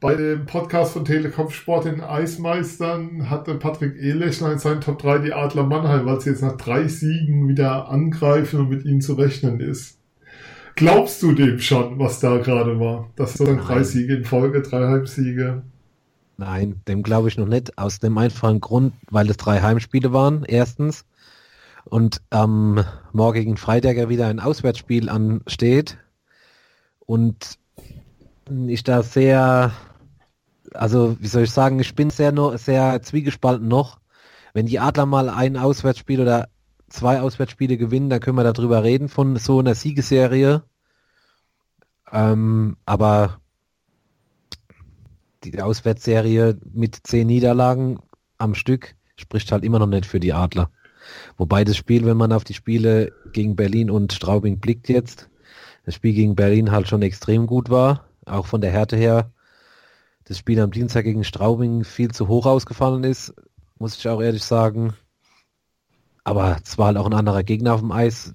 bei 0.00 0.14
dem 0.14 0.46
Podcast 0.46 0.92
von 0.92 1.04
Telekom 1.04 1.50
Sport 1.50 1.86
den 1.86 2.00
Eismeistern 2.00 3.28
hatte 3.28 3.56
Patrick 3.56 3.96
Ehlechner 3.96 4.52
in 4.52 4.58
seinen 4.58 4.80
Top 4.80 5.00
3 5.00 5.18
die 5.18 5.32
Adler 5.32 5.64
Mannheim, 5.64 6.06
weil 6.06 6.20
sie 6.20 6.30
jetzt 6.30 6.42
nach 6.42 6.56
drei 6.56 6.86
Siegen 6.86 7.48
wieder 7.48 7.88
angreifen 7.88 8.60
und 8.60 8.68
mit 8.68 8.84
ihnen 8.84 9.00
zu 9.00 9.14
rechnen 9.14 9.58
ist. 9.58 9.98
Glaubst 10.76 11.20
du 11.24 11.32
dem 11.32 11.58
schon, 11.58 11.98
was 11.98 12.20
da 12.20 12.38
gerade 12.38 12.78
war? 12.78 13.10
Das 13.16 13.34
sind 13.34 13.48
dann 13.48 13.58
drei 13.58 13.82
Siege 13.82 14.14
in 14.14 14.24
Folge, 14.24 14.62
drei 14.62 14.86
Heimsiege. 14.86 15.62
Nein, 16.36 16.80
dem 16.86 17.02
glaube 17.02 17.26
ich 17.26 17.36
noch 17.36 17.48
nicht. 17.48 17.76
Aus 17.76 17.98
dem 17.98 18.16
einfachen 18.16 18.60
Grund, 18.60 18.92
weil 19.10 19.28
es 19.28 19.36
drei 19.36 19.60
Heimspiele 19.60 20.12
waren, 20.12 20.44
erstens 20.44 21.04
und 21.88 22.20
am 22.30 22.84
morgigen 23.12 23.56
Freitag 23.56 24.08
wieder 24.08 24.28
ein 24.28 24.40
Auswärtsspiel 24.40 25.08
ansteht 25.08 25.98
und 27.00 27.58
ich 28.66 28.82
da 28.84 29.02
sehr, 29.02 29.72
also 30.74 31.16
wie 31.20 31.26
soll 31.26 31.44
ich 31.44 31.50
sagen, 31.50 31.80
ich 31.80 31.94
bin 31.94 32.10
sehr, 32.10 32.32
sehr 32.58 33.02
zwiegespalten 33.02 33.68
noch. 33.68 33.98
Wenn 34.52 34.66
die 34.66 34.78
Adler 34.78 35.06
mal 35.06 35.28
ein 35.28 35.56
Auswärtsspiel 35.56 36.20
oder 36.20 36.48
zwei 36.88 37.20
Auswärtsspiele 37.20 37.76
gewinnen, 37.76 38.10
dann 38.10 38.20
können 38.20 38.36
wir 38.36 38.50
darüber 38.50 38.82
reden 38.82 39.08
von 39.08 39.36
so 39.36 39.58
einer 39.58 39.74
Siegesserie. 39.74 40.62
Ähm, 42.10 42.76
aber 42.86 43.40
die 45.44 45.60
Auswärtsserie 45.60 46.58
mit 46.72 46.98
zehn 47.04 47.26
Niederlagen 47.26 48.00
am 48.38 48.54
Stück 48.54 48.94
spricht 49.16 49.52
halt 49.52 49.64
immer 49.64 49.78
noch 49.78 49.86
nicht 49.86 50.06
für 50.06 50.20
die 50.20 50.32
Adler. 50.32 50.70
Wobei 51.36 51.64
das 51.64 51.76
Spiel, 51.76 52.04
wenn 52.06 52.16
man 52.16 52.32
auf 52.32 52.44
die 52.44 52.54
Spiele 52.54 53.12
gegen 53.32 53.56
Berlin 53.56 53.90
und 53.90 54.12
Straubing 54.12 54.58
blickt 54.58 54.88
jetzt, 54.88 55.28
das 55.84 55.94
Spiel 55.94 56.12
gegen 56.12 56.36
Berlin 56.36 56.70
halt 56.70 56.88
schon 56.88 57.02
extrem 57.02 57.46
gut 57.46 57.70
war, 57.70 58.04
auch 58.26 58.46
von 58.46 58.60
der 58.60 58.70
Härte 58.70 58.96
her. 58.96 59.32
Das 60.24 60.36
Spiel 60.36 60.60
am 60.60 60.70
Dienstag 60.70 61.04
gegen 61.04 61.24
Straubing 61.24 61.84
viel 61.84 62.10
zu 62.10 62.28
hoch 62.28 62.44
ausgefallen 62.44 63.04
ist, 63.04 63.34
muss 63.78 63.96
ich 63.96 64.06
auch 64.08 64.20
ehrlich 64.20 64.44
sagen. 64.44 64.92
Aber 66.24 66.58
es 66.62 66.76
war 66.76 66.88
halt 66.88 66.98
auch 66.98 67.06
ein 67.06 67.14
anderer 67.14 67.42
Gegner 67.42 67.72
auf 67.72 67.80
dem 67.80 67.92
Eis. 67.92 68.34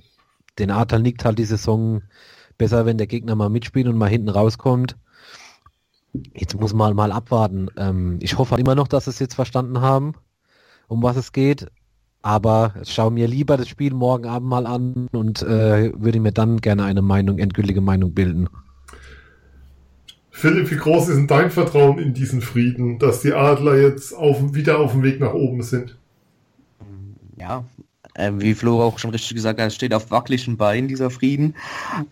Den 0.57 0.71
Adlern 0.71 1.03
liegt 1.03 1.25
halt 1.25 1.37
die 1.37 1.45
Saison 1.45 2.01
besser, 2.57 2.87
wenn 2.87 2.97
der 2.97 3.07
Gegner 3.07 3.35
mal 3.35 3.49
mitspielt 3.49 3.87
und 3.87 3.97
mal 3.97 4.09
hinten 4.09 4.29
rauskommt. 4.29 4.97
Jetzt 6.33 6.59
muss 6.59 6.73
man 6.73 6.95
mal 6.95 7.11
abwarten. 7.11 7.69
Ähm, 7.77 8.17
ich 8.21 8.37
hoffe 8.37 8.51
halt 8.51 8.61
immer 8.61 8.75
noch, 8.75 8.87
dass 8.87 9.05
sie 9.05 9.11
es 9.11 9.19
jetzt 9.19 9.35
verstanden 9.35 9.81
haben, 9.81 10.13
um 10.87 11.03
was 11.03 11.17
es 11.17 11.31
geht. 11.31 11.67
Aber 12.23 12.73
schau 12.83 13.09
mir 13.11 13.27
lieber 13.27 13.57
das 13.57 13.67
Spiel 13.67 13.93
morgen 13.93 14.25
Abend 14.25 14.49
mal 14.49 14.65
an 14.65 15.09
und 15.11 15.43
äh, 15.43 15.91
würde 15.95 16.21
mir 16.21 16.31
dann 16.31 16.61
gerne 16.61 16.85
eine 16.85 17.01
Meinung, 17.01 17.37
endgültige 17.37 17.81
Meinung 17.81 18.13
bilden. 18.13 18.47
Philipp, 20.31 20.71
wie 20.71 20.77
groß 20.77 21.09
ist 21.09 21.17
denn 21.17 21.27
dein 21.27 21.51
Vertrauen 21.51 21.99
in 21.99 22.13
diesen 22.13 22.41
Frieden, 22.41 22.97
dass 22.97 23.21
die 23.21 23.33
Adler 23.33 23.77
jetzt 23.77 24.13
auf, 24.13 24.55
wieder 24.55 24.79
auf 24.79 24.93
dem 24.93 25.03
Weg 25.03 25.19
nach 25.19 25.33
oben 25.33 25.61
sind? 25.61 25.97
Ja, 27.37 27.65
äh, 28.13 28.31
wie 28.35 28.53
Flo 28.53 28.81
auch 28.81 28.99
schon 28.99 29.11
richtig 29.11 29.35
gesagt 29.35 29.59
hat, 29.59 29.73
steht 29.73 29.93
auf 29.93 30.09
wackeligen 30.09 30.57
Beinen 30.57 30.87
dieser 30.87 31.09
Frieden. 31.09 31.55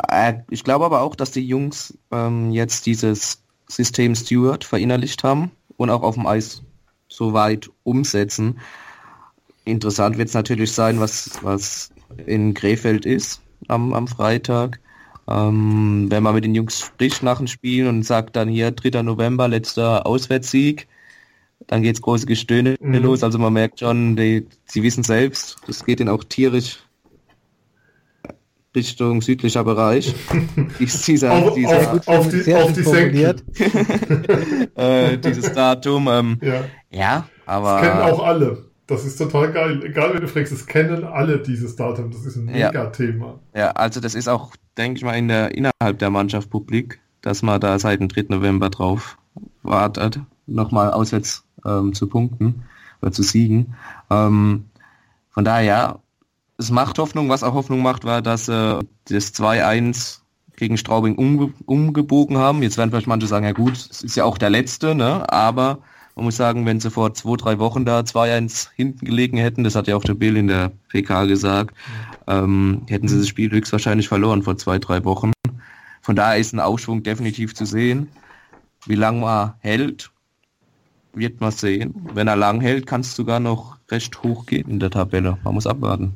Äh, 0.10 0.34
ich 0.50 0.64
glaube 0.64 0.86
aber 0.86 1.02
auch, 1.02 1.16
dass 1.16 1.32
die 1.32 1.46
Jungs 1.48 1.98
ähm, 2.12 2.52
jetzt 2.52 2.86
dieses 2.86 3.44
System 3.68 4.14
Stewart 4.16 4.66
verinnerlicht 4.66 5.24
haben 5.24 5.52
und 5.78 5.90
auch 5.90 6.04
auf 6.04 6.16
dem 6.16 6.28
Eis 6.28 6.64
so 7.08 7.34
weit 7.34 7.70
umsetzen. 7.84 8.60
Interessant 9.66 10.18
wird 10.18 10.28
es 10.30 10.34
natürlich 10.34 10.72
sein, 10.72 11.00
was, 11.00 11.32
was 11.42 11.92
in 12.26 12.54
Krefeld 12.54 13.06
ist 13.06 13.42
am, 13.68 13.94
am 13.94 14.08
Freitag. 14.08 14.80
Ähm, 15.28 16.08
wenn 16.10 16.24
man 16.24 16.34
mit 16.36 16.44
den 16.44 16.56
Jungs 16.56 16.80
spricht 16.80 17.22
nach 17.24 17.38
dem 17.38 17.48
Spiel 17.48 17.88
und 17.88 18.04
sagt 18.04 18.36
dann 18.36 18.50
hier 18.50 18.72
3. 18.72 19.04
November, 19.04 19.48
letzter 19.48 20.06
Auswärtssieg, 20.06 20.88
dann 21.68 21.84
geht's 21.84 22.02
große 22.02 22.26
Gestöhne 22.26 22.76
Mhm. 22.82 22.96
los. 22.96 23.24
Also 23.24 23.38
man 23.38 23.54
merkt 23.54 23.80
schon, 23.80 24.16
die, 24.16 24.48
sie 24.66 24.82
wissen 24.84 25.04
selbst, 25.04 25.58
das 25.68 25.86
geht 25.86 26.00
ihnen 26.00 26.10
auch 26.10 26.24
tierisch 26.24 26.80
Richtung 28.76 29.22
südlicher 29.22 29.64
Bereich. 29.64 30.16
Dies, 30.80 31.02
dieser, 31.04 31.34
Auf, 31.34 31.54
dieser, 31.54 31.92
auf, 31.94 32.08
auf 32.08 32.28
die, 32.30 32.40
Sehr 32.40 32.64
auf 32.64 32.72
die 32.74 32.84
formuliert. 32.84 33.44
Senke. 33.54 34.70
äh, 34.76 35.18
dieses 35.18 35.52
Datum. 35.54 36.08
Ähm, 36.10 36.40
Ja. 36.42 36.64
ja, 36.90 37.28
aber 37.46 37.74
Das 37.74 37.82
kennen 37.82 38.02
auch 38.02 38.24
alle. 38.24 38.71
Das 38.92 39.06
ist 39.06 39.16
total 39.18 39.54
geil. 39.54 39.82
Egal, 39.86 40.14
wen 40.14 40.20
du 40.20 40.28
fragst, 40.28 40.52
es 40.52 40.66
kennen 40.68 41.06
alle 41.06 41.40
dieses 41.40 41.78
Datum. 41.78 42.12
Das 42.12 42.26
ist 42.26 42.36
ein 42.36 42.54
Ja. 42.54 42.68
Mega-Thema. 42.68 43.40
Ja, 43.56 43.72
also 43.72 44.02
das 44.02 44.16
ist 44.16 44.28
auch, 44.28 44.52
denke 44.78 44.98
ich 44.98 45.06
mal, 45.06 45.14
in 45.14 45.30
der, 45.30 45.56
innerhalb 45.56 45.98
der 46.00 46.10
Mannschaft 46.10 46.50
publik, 46.50 47.00
dass 47.22 47.42
man 47.42 47.62
da 47.62 47.80
seit 47.80 48.02
dem 48.02 48.10
3. 48.10 48.26
November 48.28 48.70
drauf 48.70 49.18
wartet, 49.64 50.20
nochmal 50.46 50.92
auswärts 50.92 51.46
ähm, 51.66 51.94
zu 51.94 52.08
punkten 52.08 52.64
oder 53.02 53.14
zu 53.14 53.24
siegen. 53.24 53.76
Ähm, 54.10 54.66
von 55.30 55.46
daher, 55.46 55.64
ja, 55.64 56.00
es 56.58 56.70
macht 56.70 57.00
Hoffnung. 57.00 57.30
Was 57.30 57.44
auch 57.44 57.54
Hoffnung 57.54 57.82
macht, 57.82 58.04
war, 58.04 58.22
dass 58.22 58.50
äh, 58.50 58.80
das 59.06 59.34
2-1 59.34 60.20
gegen 60.58 60.78
Straubing 60.78 61.16
umge 61.16 61.54
umgebogen 61.66 62.38
haben. 62.38 62.62
Jetzt 62.62 62.78
werden 62.78 62.90
vielleicht 62.92 63.08
manche 63.08 63.28
sagen, 63.28 63.46
ja 63.46 63.54
gut, 63.54 63.78
es 63.78 64.04
ist 64.04 64.18
ja 64.18 64.26
auch 64.26 64.38
der 64.38 64.50
letzte, 64.50 64.96
ne? 64.96 65.32
aber 65.32 65.80
man 66.16 66.26
muss 66.26 66.36
sagen, 66.36 66.66
wenn 66.66 66.80
sie 66.80 66.92
vor 66.92 67.14
zwei, 67.14 67.36
drei 67.36 67.60
Wochen 67.60 67.86
da 67.86 68.02
2-1 68.02 68.70
hinten 68.76 69.06
gelegen 69.06 69.38
hätten, 69.38 69.64
das 69.64 69.76
hat 69.76 69.88
ja 69.88 69.96
auch 69.96 70.04
der 70.04 70.14
Bill 70.14 70.38
in 70.38 70.48
der 70.48 70.72
PK 70.90 71.26
gesagt, 71.26 71.76
ähm, 72.28 72.84
hätten 72.90 73.08
sie 73.08 73.18
das 73.18 73.28
Spiel 73.28 73.52
höchstwahrscheinlich 73.52 74.08
verloren 74.08 74.44
vor 74.44 74.58
zwei, 74.58 74.80
drei 74.80 75.04
Wochen. 75.06 75.32
Von 76.02 76.16
daher 76.16 76.40
ist 76.40 76.54
ein 76.54 76.60
Aufschwung 76.60 77.04
definitiv 77.04 77.54
zu 77.54 77.66
sehen. 77.66 78.10
Wie 78.86 78.96
lange 78.96 79.26
er 79.26 79.56
hält, 79.60 80.12
wird 81.14 81.42
man 81.42 81.52
sehen. 81.52 82.10
Wenn 82.14 82.28
er 82.28 82.36
lang 82.36 82.62
hält, 82.62 82.88
kann 82.88 83.02
es 83.02 83.16
sogar 83.16 83.40
noch 83.40 83.78
recht 83.90 84.24
hoch 84.24 84.46
gehen 84.46 84.70
in 84.70 84.80
der 84.80 84.90
Tabelle. 84.90 85.38
Man 85.44 85.54
muss 85.54 85.68
abwarten. 85.68 86.16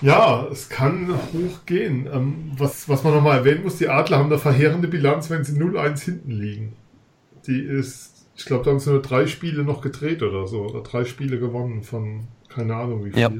Ja, 0.00 0.46
es 0.50 0.68
kann 0.68 1.08
hoch 1.08 1.66
gehen. 1.66 2.08
Ähm, 2.12 2.52
was, 2.56 2.88
was 2.88 3.04
man 3.04 3.14
nochmal 3.14 3.38
erwähnen 3.38 3.64
muss, 3.64 3.76
die 3.76 3.88
Adler 3.88 4.18
haben 4.18 4.26
eine 4.26 4.38
verheerende 4.38 4.88
Bilanz, 4.88 5.28
wenn 5.28 5.44
sie 5.44 5.52
0-1 5.52 6.04
hinten 6.04 6.30
liegen. 6.30 6.72
Die 7.46 7.60
ist, 7.60 8.11
ich 8.42 8.46
glaube, 8.46 8.64
da 8.64 8.72
haben 8.72 8.80
sie 8.80 8.90
nur 8.90 9.02
drei 9.02 9.28
Spiele 9.28 9.62
noch 9.62 9.82
gedreht 9.82 10.20
oder 10.20 10.48
so. 10.48 10.62
Oder 10.62 10.80
drei 10.80 11.04
Spiele 11.04 11.38
gewonnen 11.38 11.84
von 11.84 12.26
keine 12.48 12.74
Ahnung 12.74 13.04
wie 13.04 13.12
viel. 13.12 13.20
Ja. 13.20 13.30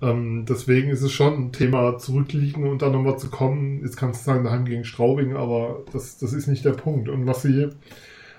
Ähm, 0.00 0.46
deswegen 0.48 0.88
ist 0.88 1.02
es 1.02 1.12
schon 1.12 1.34
ein 1.34 1.52
Thema, 1.52 1.98
zurückliegen 1.98 2.66
und 2.66 2.80
dann 2.80 2.92
nochmal 2.92 3.18
zu 3.18 3.28
kommen. 3.28 3.82
Jetzt 3.82 3.98
kannst 3.98 4.22
du 4.22 4.24
sagen, 4.24 4.44
daheim 4.44 4.64
gegen 4.64 4.84
Straubing, 4.84 5.36
aber 5.36 5.84
das, 5.92 6.16
das 6.16 6.32
ist 6.32 6.46
nicht 6.46 6.64
der 6.64 6.72
Punkt. 6.72 7.10
Und 7.10 7.26
was 7.26 7.42
sie, 7.42 7.68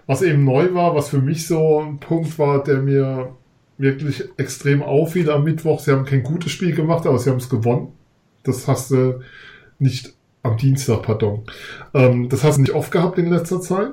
was 0.08 0.24
eben 0.24 0.44
neu 0.44 0.74
war, 0.74 0.96
was 0.96 1.10
für 1.10 1.22
mich 1.22 1.46
so 1.46 1.80
ein 1.80 2.00
Punkt 2.00 2.40
war, 2.40 2.64
der 2.64 2.82
mir 2.82 3.36
wirklich 3.78 4.24
extrem 4.38 4.82
auffiel 4.82 5.30
am 5.30 5.44
Mittwoch. 5.44 5.80
Sie 5.80 5.92
haben 5.92 6.06
kein 6.06 6.24
gutes 6.24 6.52
Spiel 6.52 6.74
gemacht, 6.74 7.06
aber 7.06 7.20
sie 7.20 7.30
haben 7.30 7.38
es 7.38 7.50
gewonnen. 7.50 7.90
Das 8.42 8.68
hast 8.68 8.90
du 8.90 9.20
nicht 9.78 10.16
am 10.42 10.58
Dienstag, 10.58 11.04
pardon. 11.04 11.44
Ähm, 11.94 12.30
das 12.30 12.44
hast 12.44 12.58
du 12.58 12.62
nicht 12.62 12.74
oft 12.74 12.92
gehabt 12.92 13.20
in 13.20 13.30
letzter 13.30 13.62
Zeit. 13.62 13.92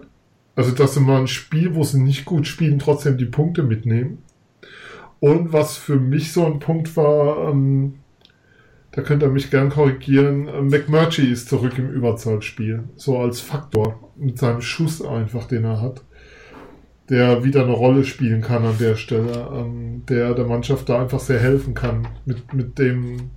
Also, 0.57 0.73
dass 0.73 0.95
sie 0.95 1.01
mal 1.01 1.21
ein 1.21 1.27
Spiel, 1.27 1.75
wo 1.75 1.83
sie 1.83 2.01
nicht 2.01 2.25
gut 2.25 2.47
spielen, 2.47 2.79
trotzdem 2.79 3.17
die 3.17 3.25
Punkte 3.25 3.63
mitnehmen. 3.63 4.19
Und 5.21 5.53
was 5.53 5.77
für 5.77 5.97
mich 5.97 6.33
so 6.33 6.47
ein 6.47 6.59
Punkt 6.59 6.97
war, 6.97 7.51
ähm, 7.51 7.95
da 8.93 9.03
könnt 9.03 9.23
ihr 9.23 9.31
mich 9.31 9.51
gern 9.51 9.71
korrigieren, 9.71 10.47
äh, 10.47 10.63
McMurtry 10.63 11.27
ist 11.27 11.49
zurück 11.49 11.79
im 11.79 11.91
Überzahlspiel. 11.91 12.85
So 12.97 13.19
als 13.19 13.41
Faktor. 13.41 14.13
Mit 14.17 14.39
seinem 14.39 14.61
Schuss 14.61 15.03
einfach, 15.03 15.47
den 15.49 15.65
er 15.65 15.81
hat 15.81 16.03
der 17.09 17.45
wieder 17.45 17.65
eine 17.65 17.73
Rolle 17.73 18.05
spielen 18.05 18.41
kann 18.41 18.65
an 18.65 18.79
der 18.79 18.97
Stelle, 18.97 19.49
ähm, 19.53 20.05
der 20.09 20.35
der 20.35 20.47
Mannschaft 20.47 20.89
da 20.89 21.03
einfach 21.03 21.21
sehr 21.21 21.39
helfen 21.39 21.75
kann 21.75 22.09
mit, 22.25 22.55
mit 22.55 22.79
dem, 22.79 23.31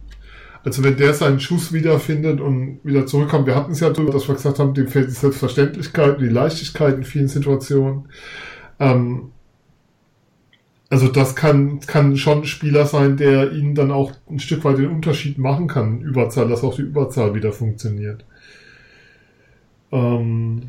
also 0.67 0.83
wenn 0.83 0.97
der 0.97 1.13
seinen 1.13 1.39
Schuss 1.39 1.71
wiederfindet 1.71 2.41
und 2.41 2.81
wieder 2.83 3.05
zurückkommt, 3.05 3.47
wir 3.47 3.55
hatten 3.55 3.71
es 3.71 3.79
ja 3.79 3.89
drüber, 3.89 4.11
dass 4.11 4.27
wir 4.27 4.35
gesagt 4.35 4.59
haben, 4.59 4.73
dem 4.73 4.89
fehlt 4.89 5.07
die 5.07 5.13
Selbstverständlichkeit, 5.13 6.19
die 6.19 6.27
Leichtigkeit 6.27 6.95
in 6.95 7.05
vielen 7.05 7.29
Situationen. 7.29 8.09
Ähm, 8.77 9.31
also 10.89 11.07
das 11.07 11.37
kann, 11.37 11.79
kann 11.79 12.17
schon 12.17 12.39
ein 12.39 12.45
Spieler 12.45 12.85
sein, 12.85 13.15
der 13.15 13.53
ihnen 13.53 13.75
dann 13.75 13.91
auch 13.91 14.11
ein 14.29 14.39
Stück 14.39 14.65
weit 14.65 14.77
den 14.77 14.89
Unterschied 14.89 15.37
machen 15.37 15.69
kann, 15.69 16.01
Überzahl, 16.01 16.49
dass 16.49 16.65
auch 16.65 16.75
die 16.75 16.81
Überzahl 16.81 17.33
wieder 17.33 17.53
funktioniert. 17.53 18.25
Ähm, 19.93 20.63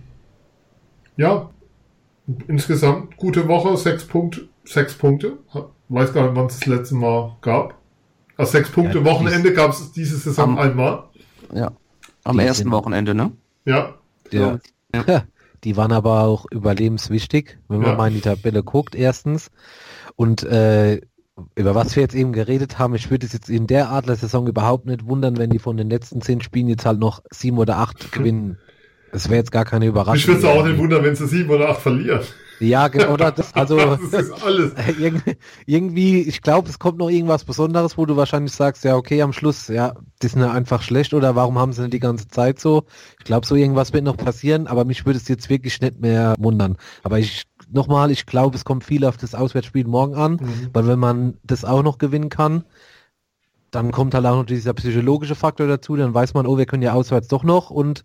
ja, 1.16 1.50
insgesamt 2.46 3.16
gute 3.16 3.48
Woche, 3.48 3.76
sechs 3.76 4.04
Punkte, 4.04 4.42
sechs 4.64 4.94
Punkte. 4.94 5.38
Weiß 5.88 6.12
gar 6.12 6.22
nicht, 6.22 6.36
wann 6.36 6.46
es 6.46 6.60
das 6.60 6.66
letzte 6.66 6.94
Mal 6.94 7.36
gab. 7.40 7.77
Also 8.38 8.52
sechs 8.52 8.70
Punkte 8.70 9.04
Wochenende 9.04 9.52
gab 9.52 9.72
es 9.72 9.92
diese 9.92 10.16
Saison 10.16 10.52
Am- 10.52 10.58
einmal. 10.58 11.02
Ja. 11.54 11.72
Am 12.24 12.38
Die 12.38 12.44
ersten 12.44 12.64
sind- 12.64 12.72
Wochenende, 12.72 13.14
ne? 13.14 13.32
Ja, 13.66 13.94
Ja. 14.30 14.58
Ja. 14.94 15.24
Die 15.64 15.76
waren 15.76 15.92
aber 15.92 16.22
auch 16.22 16.46
überlebenswichtig, 16.50 17.58
wenn 17.68 17.80
man 17.80 17.90
Ja. 17.90 17.96
mal 17.96 18.08
in 18.08 18.14
die 18.14 18.20
Tabelle 18.20 18.62
guckt, 18.62 18.94
erstens. 18.94 19.50
Und 20.16 20.44
äh, 20.44 21.00
über 21.56 21.74
was 21.74 21.94
wir 21.96 22.02
jetzt 22.02 22.14
eben 22.14 22.32
geredet 22.32 22.78
haben, 22.78 22.94
ich 22.94 23.10
würde 23.10 23.26
es 23.26 23.32
jetzt 23.32 23.48
in 23.50 23.66
der 23.66 23.90
Adler-Saison 23.90 24.46
überhaupt 24.46 24.86
nicht 24.86 25.06
wundern, 25.06 25.36
wenn 25.36 25.50
die 25.50 25.58
von 25.58 25.76
den 25.76 25.90
letzten 25.90 26.20
zehn 26.22 26.40
Spielen 26.40 26.68
jetzt 26.68 26.86
halt 26.86 26.98
noch 27.00 27.22
sieben 27.30 27.58
oder 27.58 27.78
acht 27.78 28.12
gewinnen. 28.12 28.58
Das 29.12 29.28
wäre 29.28 29.38
jetzt 29.38 29.50
gar 29.52 29.64
keine 29.64 29.86
Überraschung. 29.86 30.14
mich 30.14 30.26
würde 30.28 30.40
es 30.40 30.44
auch 30.44 30.64
nicht 30.66 30.78
wundern, 30.78 31.02
wenn 31.02 31.16
sie 31.16 31.26
sieben 31.26 31.50
oder 31.50 31.70
acht 31.70 31.80
verlieren. 31.80 32.20
Ja, 32.60 32.88
genau, 32.88 33.12
oder 33.12 33.30
das, 33.32 33.52
also 33.54 33.76
das 33.76 34.00
ist 34.24 34.42
alles. 34.44 34.72
irgendwie, 34.98 35.36
irgendwie, 35.66 36.22
ich 36.22 36.42
glaube, 36.42 36.68
es 36.68 36.78
kommt 36.78 36.98
noch 36.98 37.08
irgendwas 37.10 37.44
Besonderes, 37.44 37.96
wo 37.96 38.06
du 38.06 38.16
wahrscheinlich 38.16 38.52
sagst, 38.52 38.84
ja, 38.84 38.96
okay, 38.96 39.22
am 39.22 39.32
Schluss, 39.32 39.68
ja, 39.68 39.94
die 40.22 40.28
sind 40.28 40.40
ja 40.40 40.50
einfach 40.50 40.82
schlecht 40.82 41.14
oder 41.14 41.36
warum 41.36 41.58
haben 41.58 41.72
sie 41.72 41.82
denn 41.82 41.90
die 41.90 42.00
ganze 42.00 42.28
Zeit 42.28 42.58
so? 42.58 42.84
Ich 43.18 43.24
glaube, 43.24 43.46
so 43.46 43.54
irgendwas 43.54 43.92
wird 43.92 44.04
noch 44.04 44.16
passieren, 44.16 44.66
aber 44.66 44.84
mich 44.84 45.06
würde 45.06 45.18
es 45.18 45.28
jetzt 45.28 45.48
wirklich 45.48 45.80
nicht 45.80 46.00
mehr 46.00 46.34
wundern. 46.38 46.76
Aber 47.04 47.18
ich, 47.18 47.44
nochmal, 47.70 48.10
ich 48.10 48.26
glaube, 48.26 48.56
es 48.56 48.64
kommt 48.64 48.84
viel 48.84 49.04
auf 49.04 49.16
das 49.16 49.34
Auswärtsspiel 49.34 49.86
morgen 49.86 50.14
an, 50.14 50.32
Mhm. 50.32 50.70
weil 50.72 50.86
wenn 50.86 50.98
man 50.98 51.34
das 51.44 51.64
auch 51.64 51.82
noch 51.82 51.98
gewinnen 51.98 52.28
kann, 52.28 52.64
dann 53.70 53.92
kommt 53.92 54.14
halt 54.14 54.24
auch 54.26 54.36
noch 54.36 54.46
dieser 54.46 54.72
psychologische 54.74 55.34
Faktor 55.34 55.66
dazu, 55.66 55.94
dann 55.96 56.14
weiß 56.14 56.34
man, 56.34 56.46
oh, 56.46 56.56
wir 56.56 56.66
können 56.66 56.82
ja 56.82 56.94
auswärts 56.94 57.28
doch 57.28 57.44
noch 57.44 57.70
und 57.70 58.04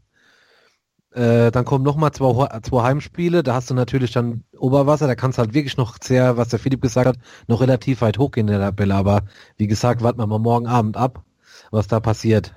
äh, 1.16 1.52
dann 1.52 1.66
kommen 1.66 1.84
nochmal 1.84 2.12
zwei, 2.12 2.60
zwei 2.62 2.84
Heimspiele, 2.84 3.44
da 3.44 3.56
hast 3.56 3.70
du 3.70 3.74
natürlich 3.74 4.12
dann 4.12 4.44
Oberwasser, 4.58 5.08
da 5.08 5.16
kannst 5.16 5.38
du 5.38 5.42
halt 5.42 5.54
wirklich 5.54 5.78
noch 5.78 5.98
sehr, 6.02 6.38
was 6.38 6.50
der 6.50 6.60
Philipp 6.60 6.82
gesagt 6.82 7.08
hat, 7.08 7.18
noch 7.48 7.62
relativ 7.62 8.02
weit 8.02 8.18
hochgehen 8.18 8.48
in 8.48 8.60
der 8.60 8.62
Tabelle, 8.62 8.96
aber 8.96 9.24
wie 9.58 9.68
gesagt, 9.68 10.02
warten 10.02 10.20
wir 10.20 10.28
mal 10.28 10.40
morgen 10.40 10.68
Abend 10.68 10.98
ab, 10.98 11.24
was 11.72 11.88
da 11.88 12.00
passiert. 12.00 12.54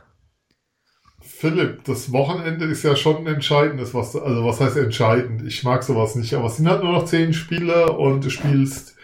Philipp, 1.21 1.85
das 1.85 2.13
Wochenende 2.13 2.67
ist 2.67 2.83
ja 2.83 2.97
schon 2.97 3.17
ein 3.17 3.27
entscheidendes, 3.27 3.93
was, 3.93 4.17
also 4.17 4.45
was 4.45 4.61
heißt 4.61 4.77
entscheidend? 4.77 5.43
Ich 5.43 5.65
mag 5.65 5.83
sowas 5.83 6.15
nicht, 6.15 6.33
aber 6.35 6.47
es 6.47 6.57
sind 6.57 6.69
halt 6.69 6.83
nur 6.83 6.93
noch 6.93 7.05
zehn 7.05 7.33
Spiele 7.33 7.93
und 7.93 8.25
du 8.25 8.31
spielst 8.31 8.97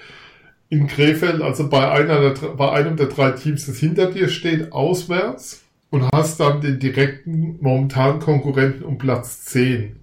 in 0.69 0.87
Krefeld, 0.87 1.43
also 1.43 1.69
bei, 1.69 1.91
einer 1.91 2.21
der, 2.21 2.49
bei 2.51 2.73
einem 2.73 2.97
der 2.97 3.09
drei 3.09 3.33
Teams, 3.33 3.67
das 3.67 3.77
hinter 3.77 4.07
dir 4.07 4.29
steht, 4.29 4.73
auswärts 4.73 5.63
und 5.93 6.11
hast 6.11 6.41
dann 6.41 6.63
den 6.63 6.81
direkten 6.81 7.59
momentanen 7.61 8.19
Konkurrenten 8.19 8.83
um 8.83 8.97
Platz 8.97 9.45
10 9.45 9.95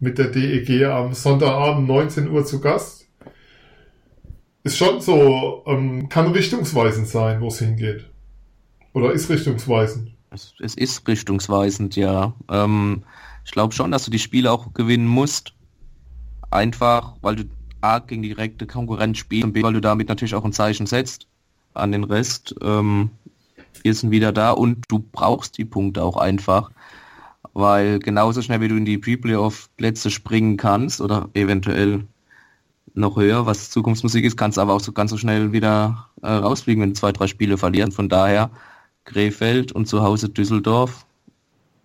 mit 0.00 0.18
der 0.18 0.26
DEG 0.26 0.86
am 0.86 1.14
Sonntagabend 1.14 1.86
19 1.86 2.28
Uhr 2.28 2.44
zu 2.44 2.60
Gast. 2.60 3.06
Ist 4.64 4.76
schon 4.76 5.00
so, 5.00 5.62
ähm, 5.66 6.08
kann 6.08 6.32
richtungsweisend 6.32 7.06
sein, 7.06 7.40
wo 7.40 7.46
es 7.46 7.60
hingeht. 7.60 8.10
Oder 8.92 9.12
ist 9.12 9.30
richtungsweisend? 9.30 10.10
Es, 10.30 10.74
ist 10.74 11.06
richtungsweisend, 11.06 11.94
ja. 11.94 12.34
Ähm, 12.50 13.04
ich 13.44 13.52
glaube 13.52 13.74
schon, 13.74 13.92
dass 13.92 14.04
du 14.04 14.10
die 14.10 14.18
Spiele 14.18 14.50
auch 14.50 14.74
gewinnen 14.74 15.06
musst. 15.06 15.54
Einfach, 16.50 17.14
weil 17.22 17.36
du 17.36 17.44
A 17.82 18.00
gegen 18.00 18.22
direkte 18.22 18.66
Konkurrenz 18.66 19.18
spielst 19.18 19.44
und 19.44 19.52
B, 19.52 19.62
weil 19.62 19.74
du 19.74 19.80
damit 19.80 20.08
natürlich 20.08 20.34
auch 20.34 20.44
ein 20.44 20.52
Zeichen 20.52 20.86
setzt 20.86 21.28
an 21.74 21.92
den 21.92 22.04
Rest. 22.04 22.54
Ähm, 22.62 23.10
wir 23.84 23.94
sind 23.94 24.10
wieder 24.10 24.32
da 24.32 24.50
und 24.50 24.84
du 24.88 24.98
brauchst 24.98 25.58
die 25.58 25.64
Punkte 25.64 26.02
auch 26.02 26.16
einfach 26.16 26.70
weil 27.58 27.98
genauso 27.98 28.40
schnell 28.40 28.60
wie 28.60 28.68
du 28.68 28.76
in 28.76 28.84
die 28.84 28.98
Pre-Playoff-Plätze 28.98 30.10
springen 30.10 30.56
kannst 30.56 31.00
oder 31.00 31.28
eventuell 31.34 32.04
noch 32.94 33.16
höher, 33.16 33.46
was 33.46 33.70
Zukunftsmusik 33.70 34.24
ist, 34.24 34.36
kannst 34.36 34.58
du 34.58 34.60
aber 34.62 34.74
auch 34.74 34.80
so 34.80 34.92
ganz 34.92 35.10
so 35.10 35.16
schnell 35.16 35.52
wieder 35.52 36.08
äh, 36.22 36.28
rausfliegen, 36.28 36.82
wenn 36.82 36.90
du 36.90 36.94
zwei, 36.94 37.10
drei 37.10 37.26
Spiele 37.26 37.58
verlierst. 37.58 37.94
Von 37.94 38.08
daher 38.08 38.50
Krefeld 39.04 39.72
und 39.72 39.86
zu 39.86 40.02
Hause 40.02 40.28
Düsseldorf 40.28 41.04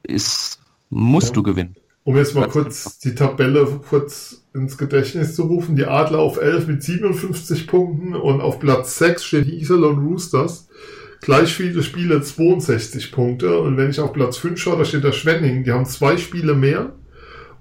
ist, 0.03 0.59
musst 0.91 1.29
ja. 1.29 1.33
du 1.33 1.43
gewinnen. 1.43 1.75
Um 2.03 2.17
jetzt 2.17 2.35
mal 2.35 2.49
kurz 2.49 2.99
die 2.99 3.15
Tabelle 3.15 3.65
kurz 3.89 4.43
ins 4.53 4.77
Gedächtnis 4.77 5.35
zu 5.35 5.43
rufen. 5.43 5.75
Die 5.75 5.85
Adler 5.85 6.19
auf 6.19 6.37
11 6.37 6.67
mit 6.67 6.83
57 6.83 7.65
Punkten 7.65 8.13
und 8.13 8.41
auf 8.41 8.59
Platz 8.59 8.99
6 8.99 9.23
stehen 9.23 9.45
die 9.45 9.59
Iserlohn 9.59 10.05
Roosters 10.05 10.67
gleich 11.23 11.53
viele 11.53 11.81
Spiele 11.83 12.21
62 12.21 13.11
Punkte. 13.11 13.59
Und 13.59 13.77
wenn 13.77 13.89
ich 13.89 13.99
auf 13.99 14.11
Platz 14.13 14.37
5 14.37 14.59
schaue, 14.59 14.77
da 14.77 14.85
steht 14.85 15.05
der 15.05 15.13
Schwenning, 15.13 15.63
die 15.63 15.71
haben 15.71 15.85
zwei 15.85 16.17
Spiele 16.17 16.53
mehr 16.53 16.91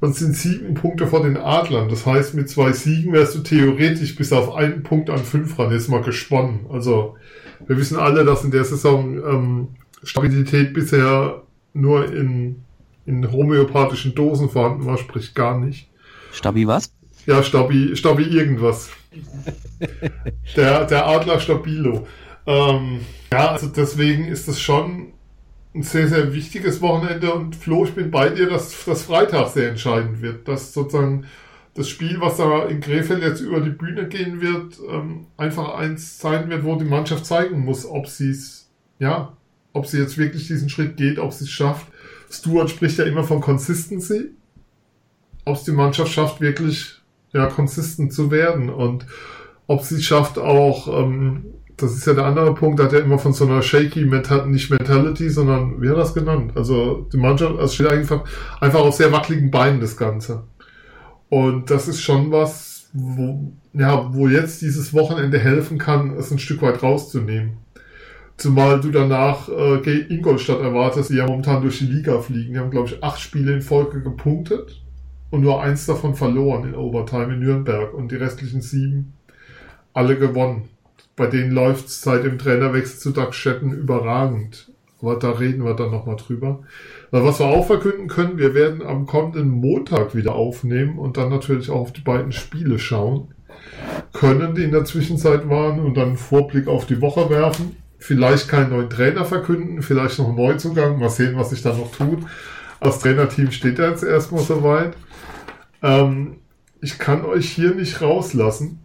und 0.01 0.17
sind 0.17 0.37
sieben 0.37 0.75
Punkte 0.75 1.07
vor 1.07 1.23
den 1.23 1.37
Adlern. 1.37 1.89
Das 1.89 2.05
heißt, 2.05 2.35
mit 2.35 2.51
zwei 2.51 2.73
Siegen 2.73 3.13
wärst 3.13 3.37
du 3.37 3.39
theoretisch 3.39 4.17
bis 4.17 4.33
auf 4.33 4.53
einen 4.55 4.83
Punkt 4.83 5.11
an 5.11 5.19
fünf 5.19 5.57
ran. 5.59 5.71
Jetzt 5.71 5.89
mal 5.89 6.03
gesponnen. 6.03 6.67
Also 6.71 7.15
wir 7.67 7.77
wissen 7.77 7.97
alle, 7.97 8.25
dass 8.25 8.43
in 8.43 8.51
der 8.51 8.65
Saison 8.65 9.17
ähm, 9.17 9.69
Stabilität 10.03 10.75
bisher 10.75 11.43
nur 11.73 12.13
in, 12.13 12.65
in 13.07 13.31
homöopathischen 13.31 14.17
Dosen 14.17 14.51
vorhanden 14.51 14.85
war, 14.87 14.99
sprich 14.99 15.35
gar 15.35 15.59
nicht. 15.61 15.89
Stabi 16.33 16.67
was? 16.67 16.93
Ja, 17.27 17.45
Stabi, 17.45 17.95
Stabi 17.95 18.25
irgendwas. 18.25 18.91
der, 20.57 20.85
der 20.87 21.07
Adler 21.07 21.39
Stabilo. 21.39 22.09
Ähm, 22.47 23.01
ja, 23.33 23.51
also 23.51 23.69
deswegen 23.69 24.27
ist 24.27 24.49
das 24.49 24.61
schon 24.61 25.13
ein 25.75 25.83
sehr, 25.83 26.09
sehr 26.09 26.35
wichtiges 26.35 26.81
Wochenende 26.83 27.33
und 27.33 27.57
Flo, 27.57 27.85
ich 27.85 27.95
bin 27.95 28.11
bei 28.11 28.29
dir, 28.29 28.49
dass 28.49 28.85
das 28.85 29.03
Freitag 29.05 29.49
sehr 29.49 29.71
entscheidend 29.71 30.21
wird. 30.21 30.47
Dass 30.49 30.73
sozusagen 30.75 31.27
das 31.75 31.89
Spiel, 31.89 32.21
was 32.21 32.37
da 32.37 32.67
in 32.67 32.81
Krefeld 32.81 33.23
jetzt 33.23 33.41
über 33.41 33.61
die 33.61 33.71
Bühne 33.71 34.07
gehen 34.09 34.41
wird, 34.41 34.79
ähm, 34.91 35.27
einfach 35.37 35.75
eins 35.75 36.19
sein 36.19 36.51
wird, 36.51 36.65
wo 36.65 36.77
die 36.77 36.85
Mannschaft 36.85 37.25
zeigen 37.25 37.65
muss, 37.65 37.87
ob 37.87 38.07
sie 38.07 38.31
es, 38.31 38.71
ja, 38.99 39.37
ob 39.73 39.87
sie 39.87 39.99
jetzt 39.99 40.19
wirklich 40.19 40.47
diesen 40.47 40.69
Schritt 40.69 40.97
geht, 40.99 41.19
ob 41.19 41.33
sie 41.33 41.45
es 41.45 41.51
schafft. 41.51 41.87
Stuart 42.31 42.71
spricht 42.71 42.99
ja 42.99 43.05
immer 43.05 43.25
von 43.25 43.41
Consistency. 43.41 44.31
Ob 45.45 45.57
es 45.57 45.65
die 45.65 45.73
Mannschaft 45.73 46.13
schafft, 46.13 46.41
wirklich 46.41 47.01
ja, 47.33 47.47
consistent 47.47 48.13
zu 48.13 48.31
werden 48.31 48.69
und 48.71 49.07
ob 49.67 49.83
sie 49.83 49.97
es 49.97 50.05
schafft, 50.05 50.39
auch 50.39 50.87
ähm, 50.89 51.47
das 51.77 51.95
ist 51.95 52.07
ja 52.07 52.15
der 52.15 52.27
andere 52.27 52.55
Punkt, 52.55 52.79
da 52.79 52.85
hat 52.85 52.93
ja 52.93 53.01
immer 53.01 53.19
von 53.19 53.33
so 53.33 53.45
einer 53.45 53.63
shaky 53.63 54.05
Mental, 54.05 54.47
nicht 54.49 54.71
Mentality, 54.71 55.31
sondern 55.31 55.81
wie 55.81 55.89
hat 55.89 55.97
er 55.97 56.01
das 56.01 56.15
genannt? 56.15 56.53
Also 56.55 57.09
die 57.13 57.17
Mannschaft, 57.17 57.59
also 57.59 57.73
steht 57.73 57.89
einfach, 57.89 58.25
einfach 58.61 58.81
auf 58.81 58.95
sehr 58.95 59.13
wackeligen 59.13 59.51
Beinen 59.51 59.81
das 59.81 59.97
Ganze. 59.97 60.45
Und 61.29 61.71
das 61.71 61.89
ist 61.89 62.01
schon 62.01 62.31
was, 62.31 62.91
wo, 62.93 63.53
ja, 63.73 64.13
wo 64.15 64.29
jetzt 64.29 64.63
dieses 64.63 64.93
Wochenende 64.93 65.39
helfen 65.39 65.79
kann, 65.79 66.17
es 66.17 66.31
ein 66.31 66.39
Stück 66.39 66.63
weit 66.63 66.83
rauszunehmen. 66.83 67.57
Zumal 68.37 68.81
du 68.81 68.91
danach 68.91 69.49
äh, 69.49 70.01
Ingolstadt 70.09 70.61
erwartest, 70.61 71.11
die 71.11 71.17
ja 71.17 71.27
momentan 71.27 71.63
durch 71.63 71.79
die 71.79 71.87
Liga 71.87 72.21
fliegen. 72.21 72.55
Die 72.55 72.59
haben, 72.59 72.71
glaube 72.71 72.89
ich, 72.89 73.03
acht 73.03 73.21
Spiele 73.21 73.53
in 73.53 73.63
Folge 73.63 74.03
gepunktet 74.03 74.83
und 75.31 75.43
nur 75.43 75.63
eins 75.63 75.87
davon 75.87 76.15
verloren 76.15 76.65
in 76.65 76.75
Overtime 76.75 77.35
in 77.35 77.41
Nürnberg 77.41 77.95
und 77.95 78.11
die 78.11 78.17
restlichen 78.17 78.61
sieben 78.61 79.15
alle 79.95 80.19
gewonnen 80.19 80.69
bei 81.17 81.27
denen 81.27 81.53
läuft 81.53 81.87
es 81.87 82.03
seit 82.03 82.25
dem 82.25 82.39
Trainerwechsel 82.39 82.99
zu 82.99 83.11
Doug 83.11 83.33
Shetten 83.33 83.73
überragend. 83.73 84.71
Aber 85.01 85.17
da 85.17 85.31
reden 85.33 85.65
wir 85.65 85.75
dann 85.75 85.91
nochmal 85.91 86.17
drüber. 86.17 86.61
Weil 87.11 87.25
was 87.25 87.41
wir 87.41 87.47
auch 87.47 87.67
verkünden 87.67 88.07
können, 88.07 88.39
wir 88.39 88.55
werden 88.55 88.83
am 88.83 89.07
kommenden 89.07 89.49
Montag 89.49 90.15
wieder 90.15 90.35
aufnehmen 90.35 90.99
und 90.99 91.17
dann 91.17 91.29
natürlich 91.29 91.71
auch 91.71 91.81
auf 91.81 91.93
die 91.93 92.01
beiden 92.01 92.33
Spiele 92.33 92.79
schauen 92.79 93.29
können, 94.13 94.55
die 94.55 94.63
in 94.63 94.71
der 94.71 94.85
Zwischenzeit 94.85 95.49
waren 95.49 95.81
und 95.81 95.97
dann 95.97 96.09
einen 96.09 96.17
Vorblick 96.17 96.69
auf 96.69 96.87
die 96.87 97.01
Woche 97.01 97.29
werfen. 97.31 97.77
Vielleicht 97.99 98.49
keinen 98.49 98.71
neuen 98.71 98.91
Trainer 98.91 99.25
verkünden, 99.25 99.83
vielleicht 99.83 100.19
noch 100.19 100.29
einen 100.29 100.37
Neuzugang. 100.37 100.99
Mal 100.99 101.11
sehen, 101.11 101.37
was 101.37 101.51
sich 101.51 101.63
da 101.63 101.71
noch 101.71 101.93
tut. 101.93 102.21
Das 102.81 102.99
Trainerteam 102.99 103.51
steht 103.51 103.79
ja 103.79 103.89
jetzt 103.91 104.03
erstmal 104.03 104.43
soweit. 104.43 104.97
Ähm, 105.83 106.39
ich 106.81 106.99
kann 106.99 107.25
euch 107.25 107.51
hier 107.51 107.75
nicht 107.75 108.03
rauslassen. 108.03 108.81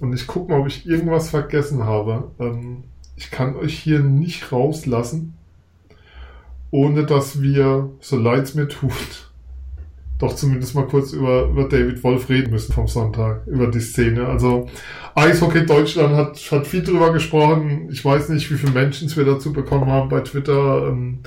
Und 0.00 0.14
ich 0.14 0.26
gucke 0.26 0.50
mal, 0.50 0.60
ob 0.60 0.66
ich 0.66 0.86
irgendwas 0.86 1.30
vergessen 1.30 1.84
habe. 1.84 2.30
Ähm, 2.38 2.84
ich 3.16 3.30
kann 3.30 3.54
euch 3.54 3.78
hier 3.78 4.00
nicht 4.00 4.50
rauslassen, 4.50 5.34
ohne 6.70 7.04
dass 7.04 7.42
wir, 7.42 7.90
so 8.00 8.16
leid 8.16 8.44
es 8.44 8.54
mir 8.54 8.66
tut, 8.66 9.30
doch 10.18 10.34
zumindest 10.34 10.74
mal 10.74 10.86
kurz 10.86 11.12
über, 11.12 11.44
über 11.48 11.68
David 11.68 12.02
Wolf 12.02 12.30
reden 12.30 12.50
müssen 12.50 12.72
vom 12.72 12.88
Sonntag, 12.88 13.46
über 13.46 13.66
die 13.66 13.80
Szene. 13.80 14.26
Also 14.26 14.68
Eishockey 15.14 15.66
Deutschland 15.66 16.16
hat, 16.16 16.38
hat 16.50 16.66
viel 16.66 16.82
drüber 16.82 17.12
gesprochen. 17.12 17.88
Ich 17.90 18.02
weiß 18.02 18.30
nicht, 18.30 18.50
wie 18.50 18.56
viele 18.56 18.72
Menschen 18.72 19.14
wir 19.14 19.24
dazu 19.24 19.52
bekommen 19.52 19.86
haben 19.86 20.08
bei 20.08 20.20
Twitter, 20.20 20.88
ähm, 20.88 21.20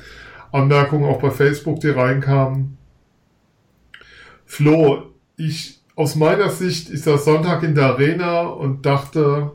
Anmerkungen 0.52 1.06
auch 1.06 1.20
bei 1.22 1.32
Facebook, 1.32 1.80
die 1.80 1.90
reinkamen. 1.90 2.78
Flo, 4.46 5.14
ich 5.38 5.83
aus 5.96 6.16
meiner 6.16 6.50
Sicht 6.50 6.90
ist 6.90 7.08
er 7.08 7.18
Sonntag 7.18 7.64
in 7.64 7.76
der 7.76 7.88
Arena 7.88 8.42
und 8.42 8.86
dachte, 8.86 9.52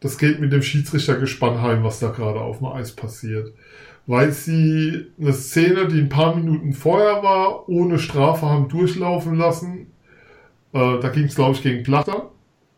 das 0.00 0.18
geht 0.18 0.40
mit 0.40 0.52
dem 0.52 0.62
Schiedsrichtergespann 0.62 1.62
heim, 1.62 1.84
was 1.84 2.00
da 2.00 2.08
gerade 2.10 2.40
auf 2.40 2.58
dem 2.58 2.68
Eis 2.68 2.92
passiert. 2.92 3.52
Weil 4.06 4.32
sie 4.32 5.06
eine 5.20 5.32
Szene, 5.32 5.86
die 5.86 6.00
ein 6.00 6.08
paar 6.08 6.34
Minuten 6.34 6.72
vorher 6.72 7.22
war, 7.22 7.68
ohne 7.68 7.98
Strafe 7.98 8.46
haben 8.46 8.68
durchlaufen 8.68 9.36
lassen. 9.36 9.88
Äh, 10.72 10.98
da 11.00 11.08
ging 11.08 11.24
es, 11.24 11.34
glaube 11.34 11.54
ich, 11.54 11.62
gegen 11.62 11.82
Platter. 11.82 12.30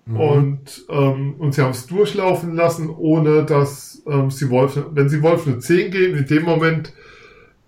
Mhm. 0.06 0.16
Und, 0.16 0.84
ähm, 0.88 1.34
und 1.38 1.54
sie 1.54 1.62
haben 1.62 1.70
es 1.70 1.86
durchlaufen 1.86 2.54
lassen, 2.56 2.90
ohne 2.90 3.44
dass 3.44 4.02
ähm, 4.06 4.30
sie 4.30 4.50
Wolf, 4.50 4.78
wenn 4.92 5.08
sie 5.08 5.22
Wolf 5.22 5.46
eine 5.46 5.58
10 5.58 5.90
geben, 5.92 6.16
in 6.16 6.26
dem 6.26 6.42
Moment 6.42 6.92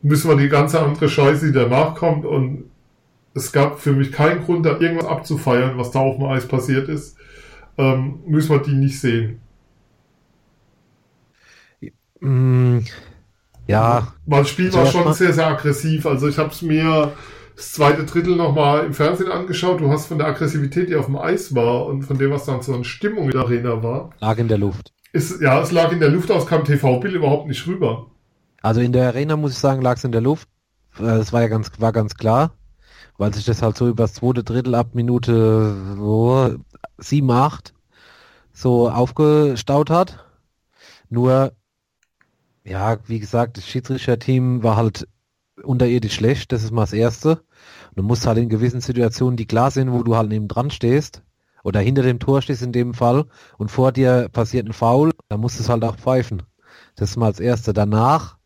müssen 0.02 0.28
wir 0.28 0.36
die 0.36 0.48
ganze 0.48 0.80
andere 0.80 1.08
Scheiße, 1.08 1.46
die 1.46 1.52
danach 1.52 1.94
kommt 1.94 2.24
und 2.24 2.64
es 3.34 3.52
gab 3.52 3.80
für 3.80 3.92
mich 3.92 4.12
keinen 4.12 4.44
Grund, 4.44 4.66
da 4.66 4.78
irgendwas 4.78 5.06
abzufeiern, 5.06 5.78
was 5.78 5.90
da 5.90 6.00
auf 6.00 6.16
dem 6.16 6.26
Eis 6.26 6.46
passiert 6.46 6.88
ist. 6.88 7.16
Ähm, 7.78 8.20
müssen 8.26 8.50
wir 8.50 8.58
die 8.58 8.74
nicht 8.74 9.00
sehen. 9.00 9.40
Mm, 12.20 12.80
ja. 13.66 14.12
Das 14.26 14.48
Spiel 14.48 14.72
war 14.74 14.86
schon 14.86 15.12
sehr, 15.14 15.32
sehr 15.32 15.46
aggressiv. 15.46 16.04
Also 16.04 16.28
ich 16.28 16.38
habe 16.38 16.50
es 16.50 16.60
mir 16.60 17.12
das 17.56 17.72
zweite 17.72 18.04
Drittel 18.04 18.36
nochmal 18.36 18.84
im 18.84 18.92
Fernsehen 18.92 19.30
angeschaut. 19.30 19.80
Du 19.80 19.90
hast 19.90 20.06
von 20.06 20.18
der 20.18 20.26
Aggressivität, 20.26 20.90
die 20.90 20.96
auf 20.96 21.06
dem 21.06 21.16
Eis 21.16 21.54
war 21.54 21.86
und 21.86 22.02
von 22.02 22.18
dem, 22.18 22.30
was 22.30 22.44
dann 22.44 22.60
so 22.60 22.74
eine 22.74 22.84
Stimmung 22.84 23.24
in 23.24 23.30
der 23.30 23.42
Arena 23.42 23.82
war. 23.82 24.10
Lag 24.20 24.36
in 24.36 24.48
der 24.48 24.58
Luft. 24.58 24.92
Ist, 25.14 25.40
ja, 25.40 25.60
es 25.60 25.72
lag 25.72 25.92
in 25.92 26.00
der 26.00 26.08
Luft, 26.10 26.30
aus 26.30 26.46
kam 26.46 26.64
TV-Bild 26.64 27.14
überhaupt 27.14 27.48
nicht 27.48 27.66
rüber. 27.66 28.10
Also 28.60 28.80
in 28.80 28.92
der 28.92 29.08
Arena 29.08 29.36
muss 29.36 29.52
ich 29.52 29.58
sagen, 29.58 29.82
lag 29.82 29.96
es 29.96 30.04
in 30.04 30.12
der 30.12 30.20
Luft. 30.20 30.48
Äh, 30.98 31.04
das 31.04 31.32
war 31.32 31.40
ja 31.40 31.48
ganz, 31.48 31.70
war 31.78 31.92
ganz 31.92 32.14
klar 32.14 32.54
weil 33.22 33.32
sich 33.32 33.44
das 33.44 33.62
halt 33.62 33.76
so 33.76 33.86
über 33.86 34.02
das 34.02 34.14
zweite 34.14 34.42
Drittel 34.42 34.74
ab 34.74 34.96
Minute 34.96 35.76
oh, 36.00 36.50
7, 36.98 37.30
8 37.30 37.72
so 38.52 38.90
aufgestaut 38.90 39.90
hat. 39.90 40.26
Nur, 41.08 41.52
ja, 42.64 42.98
wie 43.06 43.20
gesagt, 43.20 43.58
das 43.58 43.68
Schiedsrichter-Team 43.68 44.64
war 44.64 44.74
halt 44.74 45.06
unterirdisch 45.62 46.14
schlecht, 46.14 46.50
das 46.50 46.64
ist 46.64 46.72
mal 46.72 46.82
das 46.82 46.94
Erste. 46.94 47.44
du 47.94 48.02
musst 48.02 48.26
halt 48.26 48.38
in 48.38 48.48
gewissen 48.48 48.80
Situationen, 48.80 49.36
die 49.36 49.46
klar 49.46 49.70
sind, 49.70 49.92
wo 49.92 50.02
du 50.02 50.16
halt 50.16 50.28
neben 50.28 50.48
dran 50.48 50.72
stehst, 50.72 51.22
oder 51.62 51.78
hinter 51.78 52.02
dem 52.02 52.18
Tor 52.18 52.42
stehst 52.42 52.62
in 52.62 52.72
dem 52.72 52.92
Fall, 52.92 53.26
und 53.56 53.70
vor 53.70 53.92
dir 53.92 54.30
passiert 54.32 54.66
ein 54.66 54.72
Foul, 54.72 55.12
dann 55.28 55.38
musst 55.38 55.60
du 55.60 55.62
es 55.62 55.68
halt 55.68 55.84
auch 55.84 55.96
pfeifen. 55.96 56.42
Das 56.96 57.10
ist 57.10 57.16
mal 57.16 57.30
das 57.30 57.38
Erste. 57.38 57.72
Danach 57.72 58.36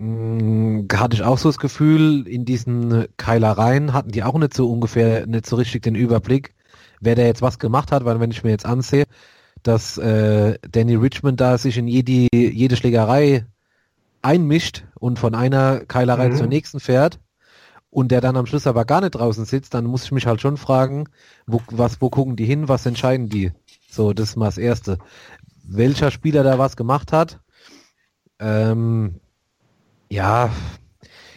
hatte 0.00 1.16
ich 1.16 1.22
auch 1.22 1.38
so 1.38 1.48
das 1.48 1.58
Gefühl, 1.58 2.26
in 2.28 2.44
diesen 2.44 3.06
Keilereien 3.16 3.92
hatten 3.92 4.10
die 4.10 4.22
auch 4.22 4.38
nicht 4.38 4.54
so 4.54 4.70
ungefähr, 4.70 5.26
nicht 5.26 5.46
so 5.46 5.56
richtig 5.56 5.82
den 5.82 5.96
Überblick, 5.96 6.54
wer 7.00 7.16
da 7.16 7.22
jetzt 7.22 7.42
was 7.42 7.58
gemacht 7.58 7.90
hat, 7.90 8.04
weil 8.04 8.20
wenn 8.20 8.30
ich 8.30 8.44
mir 8.44 8.50
jetzt 8.50 8.66
ansehe, 8.66 9.04
dass 9.64 9.98
äh, 9.98 10.56
Danny 10.70 10.94
Richmond 10.94 11.40
da 11.40 11.58
sich 11.58 11.76
in 11.78 11.88
jede, 11.88 12.28
jede 12.32 12.76
Schlägerei 12.76 13.44
einmischt 14.22 14.84
und 14.94 15.18
von 15.18 15.34
einer 15.34 15.80
Keilerei 15.80 16.28
Mhm. 16.28 16.36
zur 16.36 16.46
nächsten 16.46 16.80
fährt 16.80 17.18
und 17.90 18.12
der 18.12 18.20
dann 18.20 18.36
am 18.36 18.46
Schluss 18.46 18.66
aber 18.68 18.84
gar 18.84 19.00
nicht 19.00 19.12
draußen 19.12 19.44
sitzt, 19.46 19.74
dann 19.74 19.84
muss 19.84 20.04
ich 20.04 20.12
mich 20.12 20.26
halt 20.26 20.40
schon 20.40 20.56
fragen, 20.56 21.08
wo, 21.46 21.60
was, 21.70 22.00
wo 22.00 22.08
gucken 22.08 22.36
die 22.36 22.44
hin, 22.44 22.68
was 22.68 22.86
entscheiden 22.86 23.28
die? 23.28 23.52
So, 23.90 24.12
das 24.12 24.30
ist 24.30 24.36
mal 24.36 24.46
das 24.46 24.58
Erste. 24.58 24.98
Welcher 25.64 26.10
Spieler 26.10 26.44
da 26.44 26.58
was 26.58 26.76
gemacht 26.76 27.12
hat, 27.12 27.40
ähm, 28.38 29.20
ja, 30.10 30.50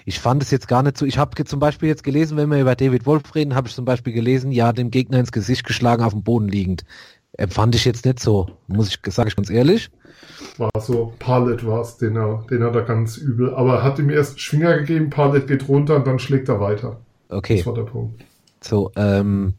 ich 0.06 0.20
fand 0.20 0.42
es 0.44 0.52
jetzt 0.52 0.68
gar 0.68 0.84
nicht 0.84 0.98
so. 0.98 1.06
Ich 1.06 1.18
habe 1.18 1.44
zum 1.44 1.60
Beispiel 1.60 1.90
jetzt 1.90 2.04
gelesen, 2.04 2.38
wenn 2.38 2.50
wir 2.50 2.60
über 2.60 2.76
David 2.76 3.06
Wolf 3.06 3.36
reden, 3.36 3.56
habe 3.56 3.68
ich 3.68 3.76
zum 3.76 3.86
Beispiel 3.86 4.14
gelesen, 4.14 4.52
ja, 4.52 4.74
dem 4.74 4.92
Gegner 4.92 5.20
ins 5.20 5.32
Gesicht 5.32 5.66
geschlagen 5.66 6.04
auf 6.04 6.14
dem 6.14 6.24
Boden 6.24 6.48
liegend. 6.48 6.84
Empfand 7.38 7.76
ich 7.76 7.86
jetzt 7.86 8.06
nicht 8.06 8.20
so, 8.20 8.50
muss 8.68 8.90
ich, 8.90 9.00
sage 9.14 9.30
ich 9.30 9.36
ganz 9.36 9.50
ehrlich. 9.50 9.90
War 10.58 10.70
so, 10.80 11.14
Parlet 11.20 11.66
war 11.66 11.82
es, 11.82 11.98
den 11.98 12.16
er, 12.16 12.46
den 12.50 12.64
hat 12.64 12.76
er 12.76 12.82
ganz 12.84 13.18
übel. 13.18 13.54
Aber 13.54 13.76
er 13.76 13.84
hat 13.84 14.00
ihm 14.00 14.10
erst 14.10 14.40
Schwinger 14.40 14.78
gegeben, 14.80 15.10
Parlet 15.10 15.48
geht 15.48 15.68
runter 15.68 15.96
und 15.96 16.08
dann 16.08 16.20
schlägt 16.20 16.50
er 16.50 16.60
weiter. 16.60 17.00
Okay, 17.30 17.58
Das 17.58 17.66
war 17.68 17.74
der 17.74 17.84
Punkt. 17.84 18.24
so, 18.62 18.92
ähm, 18.96 19.54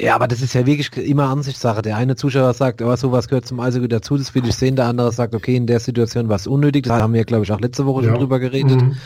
ja, 0.00 0.14
aber 0.14 0.28
das 0.28 0.42
ist 0.42 0.54
ja 0.54 0.66
wirklich 0.66 0.96
immer 0.96 1.28
Ansichtssache. 1.28 1.82
Der 1.82 1.96
eine 1.96 2.16
Zuschauer 2.16 2.54
sagt, 2.54 2.82
oh, 2.82 2.94
sowas 2.96 3.28
gehört 3.28 3.46
zum 3.46 3.60
Eishockey 3.60 3.88
dazu, 3.88 4.16
das 4.16 4.34
will 4.34 4.46
ich 4.46 4.54
sehen. 4.54 4.76
Der 4.76 4.86
andere 4.86 5.12
sagt, 5.12 5.34
okay, 5.34 5.56
in 5.56 5.66
der 5.66 5.80
Situation 5.80 6.28
war 6.28 6.36
es 6.36 6.46
unnötig. 6.46 6.84
Da 6.84 7.00
haben 7.00 7.14
wir, 7.14 7.24
glaube 7.24 7.44
ich, 7.44 7.52
auch 7.52 7.60
letzte 7.60 7.86
Woche 7.86 8.04
schon 8.04 8.14
drüber 8.14 8.38
geredet. 8.38 8.80
Mhm. 8.80 8.96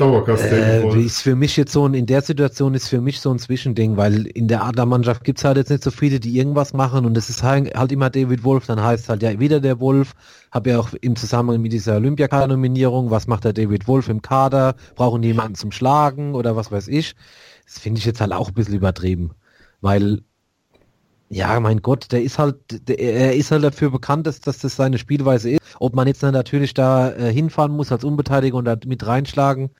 Dauergast, 0.00 0.44
Äh, 0.44 0.98
ist 0.98 1.20
für 1.20 1.36
mich 1.36 1.58
jetzt 1.58 1.72
so 1.72 1.86
ein, 1.86 1.92
in 1.92 2.06
der 2.06 2.22
Situation 2.22 2.72
ist 2.72 2.88
für 2.88 3.02
mich 3.02 3.20
so 3.20 3.30
ein 3.30 3.38
Zwischending, 3.38 3.98
weil 3.98 4.26
in 4.28 4.48
der 4.48 4.64
Adlermannschaft 4.64 5.24
gibt's 5.24 5.44
halt 5.44 5.58
jetzt 5.58 5.68
nicht 5.68 5.82
so 5.82 5.90
viele, 5.90 6.18
die 6.20 6.38
irgendwas 6.38 6.72
machen 6.72 7.04
und 7.04 7.18
es 7.18 7.28
ist 7.28 7.42
halt, 7.42 7.76
halt 7.76 7.92
immer 7.92 8.08
David 8.08 8.42
Wolf, 8.42 8.64
dann 8.64 8.82
heißt 8.82 9.10
halt 9.10 9.22
ja 9.22 9.38
wieder 9.38 9.60
der 9.60 9.78
Wolf, 9.78 10.14
hab 10.50 10.66
ja 10.66 10.80
auch 10.80 10.94
im 11.02 11.16
Zusammenhang 11.16 11.60
mit 11.60 11.74
dieser 11.74 11.96
Olympiakader-Nominierung, 11.96 13.10
was 13.10 13.26
macht 13.26 13.44
der 13.44 13.52
David 13.52 13.86
Wolf 13.88 14.08
im 14.08 14.22
Kader, 14.22 14.74
brauchen 14.94 15.20
die 15.20 15.28
jemanden 15.28 15.54
zum 15.54 15.70
Schlagen 15.70 16.34
oder 16.34 16.56
was 16.56 16.72
weiß 16.72 16.88
ich. 16.88 17.14
Das 17.66 17.78
finde 17.78 17.98
ich 17.98 18.06
jetzt 18.06 18.22
halt 18.22 18.32
auch 18.32 18.48
ein 18.48 18.54
bisschen 18.54 18.74
übertrieben, 18.74 19.32
weil 19.80 20.22
ja, 21.32 21.60
mein 21.60 21.80
Gott, 21.80 22.10
der 22.10 22.22
ist 22.22 22.40
halt, 22.40 22.88
der, 22.88 22.98
er 22.98 23.36
ist 23.36 23.52
halt 23.52 23.62
dafür 23.62 23.90
bekannt, 23.90 24.26
dass, 24.26 24.40
dass 24.40 24.58
das 24.58 24.74
seine 24.74 24.98
Spielweise 24.98 25.50
ist. 25.50 25.60
Ob 25.78 25.94
man 25.94 26.08
jetzt 26.08 26.24
dann 26.24 26.34
natürlich 26.34 26.74
da 26.74 27.12
äh, 27.12 27.32
hinfahren 27.32 27.70
muss 27.70 27.92
als 27.92 28.02
Unbeteiligter 28.02 28.56
und 28.58 28.64
da 28.64 28.76
mit 28.84 29.06
reinschlagen, 29.06 29.70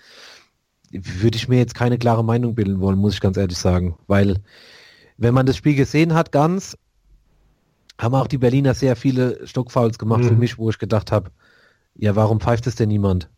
würde 0.93 1.37
ich 1.37 1.49
mir 1.49 1.59
jetzt 1.59 1.75
keine 1.75 1.99
klare 1.99 2.25
Meinung 2.25 2.55
bilden 2.55 2.81
wollen, 2.81 2.99
muss 2.99 3.15
ich 3.15 3.21
ganz 3.21 3.37
ehrlich 3.37 3.59
sagen. 3.59 3.97
Weil, 4.07 4.37
wenn 5.19 5.35
man 5.35 5.45
das 5.47 5.57
Spiel 5.57 5.75
gesehen 5.75 6.15
hat, 6.15 6.31
ganz, 6.31 6.77
haben 8.01 8.15
auch 8.15 8.29
die 8.29 8.39
Berliner 8.39 8.75
sehr 8.75 8.95
viele 8.95 9.45
Stockfouls 9.47 9.99
gemacht 9.99 10.25
für 10.25 10.35
Mhm. 10.35 10.39
mich, 10.39 10.57
wo 10.57 10.71
ich 10.71 10.79
gedacht 10.79 11.11
habe, 11.11 11.33
ja, 11.97 12.15
warum 12.15 12.41
pfeift 12.41 12.69
es 12.69 12.77
denn 12.77 12.89
niemand? 12.89 13.29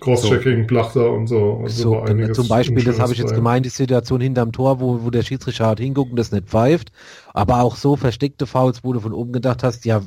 Crosschecking, 0.00 0.66
Plachter 0.66 1.10
und 1.10 1.26
so. 1.26 1.60
Also 1.62 1.82
So, 1.82 2.00
einiges 2.00 2.36
zum 2.36 2.48
Beispiel, 2.48 2.84
das 2.84 3.00
habe 3.00 3.12
ich 3.12 3.18
jetzt 3.18 3.34
gemeint, 3.34 3.66
die 3.66 3.70
Situation 3.70 4.20
hinterm 4.20 4.52
Tor, 4.52 4.80
wo, 4.80 5.02
wo 5.02 5.10
der 5.10 5.22
Schiedsrichter 5.22 5.66
halt 5.66 5.80
hinguckt 5.80 6.10
und 6.10 6.16
das 6.16 6.30
nicht 6.30 6.48
pfeift. 6.48 6.92
Aber 7.34 7.62
auch 7.62 7.76
so 7.76 7.96
versteckte 7.96 8.46
Fouls, 8.46 8.84
wo 8.84 8.92
du 8.92 9.00
von 9.00 9.12
oben 9.12 9.32
gedacht 9.32 9.62
hast, 9.62 9.84
ja, 9.84 10.02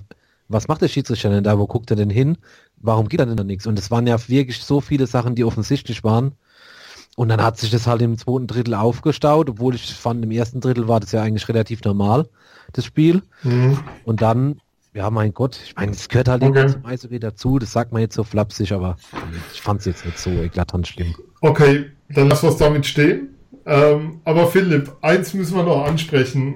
was 0.47 0.67
macht 0.67 0.81
der 0.81 0.87
Schiedsrichter 0.87 1.29
denn 1.29 1.43
da? 1.43 1.57
Wo 1.57 1.67
guckt 1.67 1.89
er 1.91 1.97
denn 1.97 2.09
hin? 2.09 2.37
Warum 2.77 3.07
geht 3.09 3.19
er 3.19 3.25
denn 3.25 3.37
da 3.37 3.43
nichts? 3.43 3.67
Und 3.67 3.77
es 3.77 3.91
waren 3.91 4.07
ja 4.07 4.17
wirklich 4.27 4.63
so 4.63 4.81
viele 4.81 5.07
Sachen, 5.07 5.35
die 5.35 5.43
offensichtlich 5.43 6.03
waren. 6.03 6.33
Und 7.17 7.29
dann 7.29 7.43
hat 7.43 7.57
sich 7.57 7.69
das 7.69 7.87
halt 7.87 8.01
im 8.01 8.17
zweiten 8.17 8.47
Drittel 8.47 8.73
aufgestaut, 8.73 9.49
obwohl 9.49 9.75
ich 9.75 9.93
fand, 9.93 10.23
im 10.23 10.31
ersten 10.31 10.61
Drittel 10.61 10.87
war 10.87 10.99
das 10.99 11.11
ja 11.11 11.21
eigentlich 11.21 11.47
relativ 11.49 11.83
normal, 11.83 12.27
das 12.71 12.85
Spiel. 12.85 13.21
Mhm. 13.43 13.79
Und 14.05 14.21
dann, 14.21 14.61
ja, 14.93 15.09
mein 15.09 15.33
Gott, 15.33 15.59
ich 15.63 15.75
meine, 15.75 15.91
es 15.91 16.09
gehört 16.09 16.27
halt 16.27 16.43
Okay. 16.43 16.67
zum 16.67 16.85
Eishockey 16.85 17.19
dazu, 17.19 17.59
das 17.59 17.71
sagt 17.71 17.91
man 17.93 18.01
jetzt 18.01 18.15
so 18.15 18.23
flapsig, 18.23 18.73
aber 18.73 18.97
ich 19.53 19.61
fand 19.61 19.79
es 19.79 19.85
jetzt 19.85 20.05
nicht 20.05 20.19
so 20.19 20.29
eklatant 20.31 20.87
schlimm. 20.87 21.15
Okay, 21.41 21.85
dann 22.09 22.29
lassen 22.29 22.43
wir 22.43 22.49
es 22.51 22.57
damit 22.57 22.85
stehen. 22.85 23.29
Ähm, 23.65 24.19
aber 24.25 24.47
Philipp, 24.47 24.91
eins 25.01 25.33
müssen 25.33 25.55
wir 25.55 25.63
noch 25.63 25.85
ansprechen, 25.85 26.55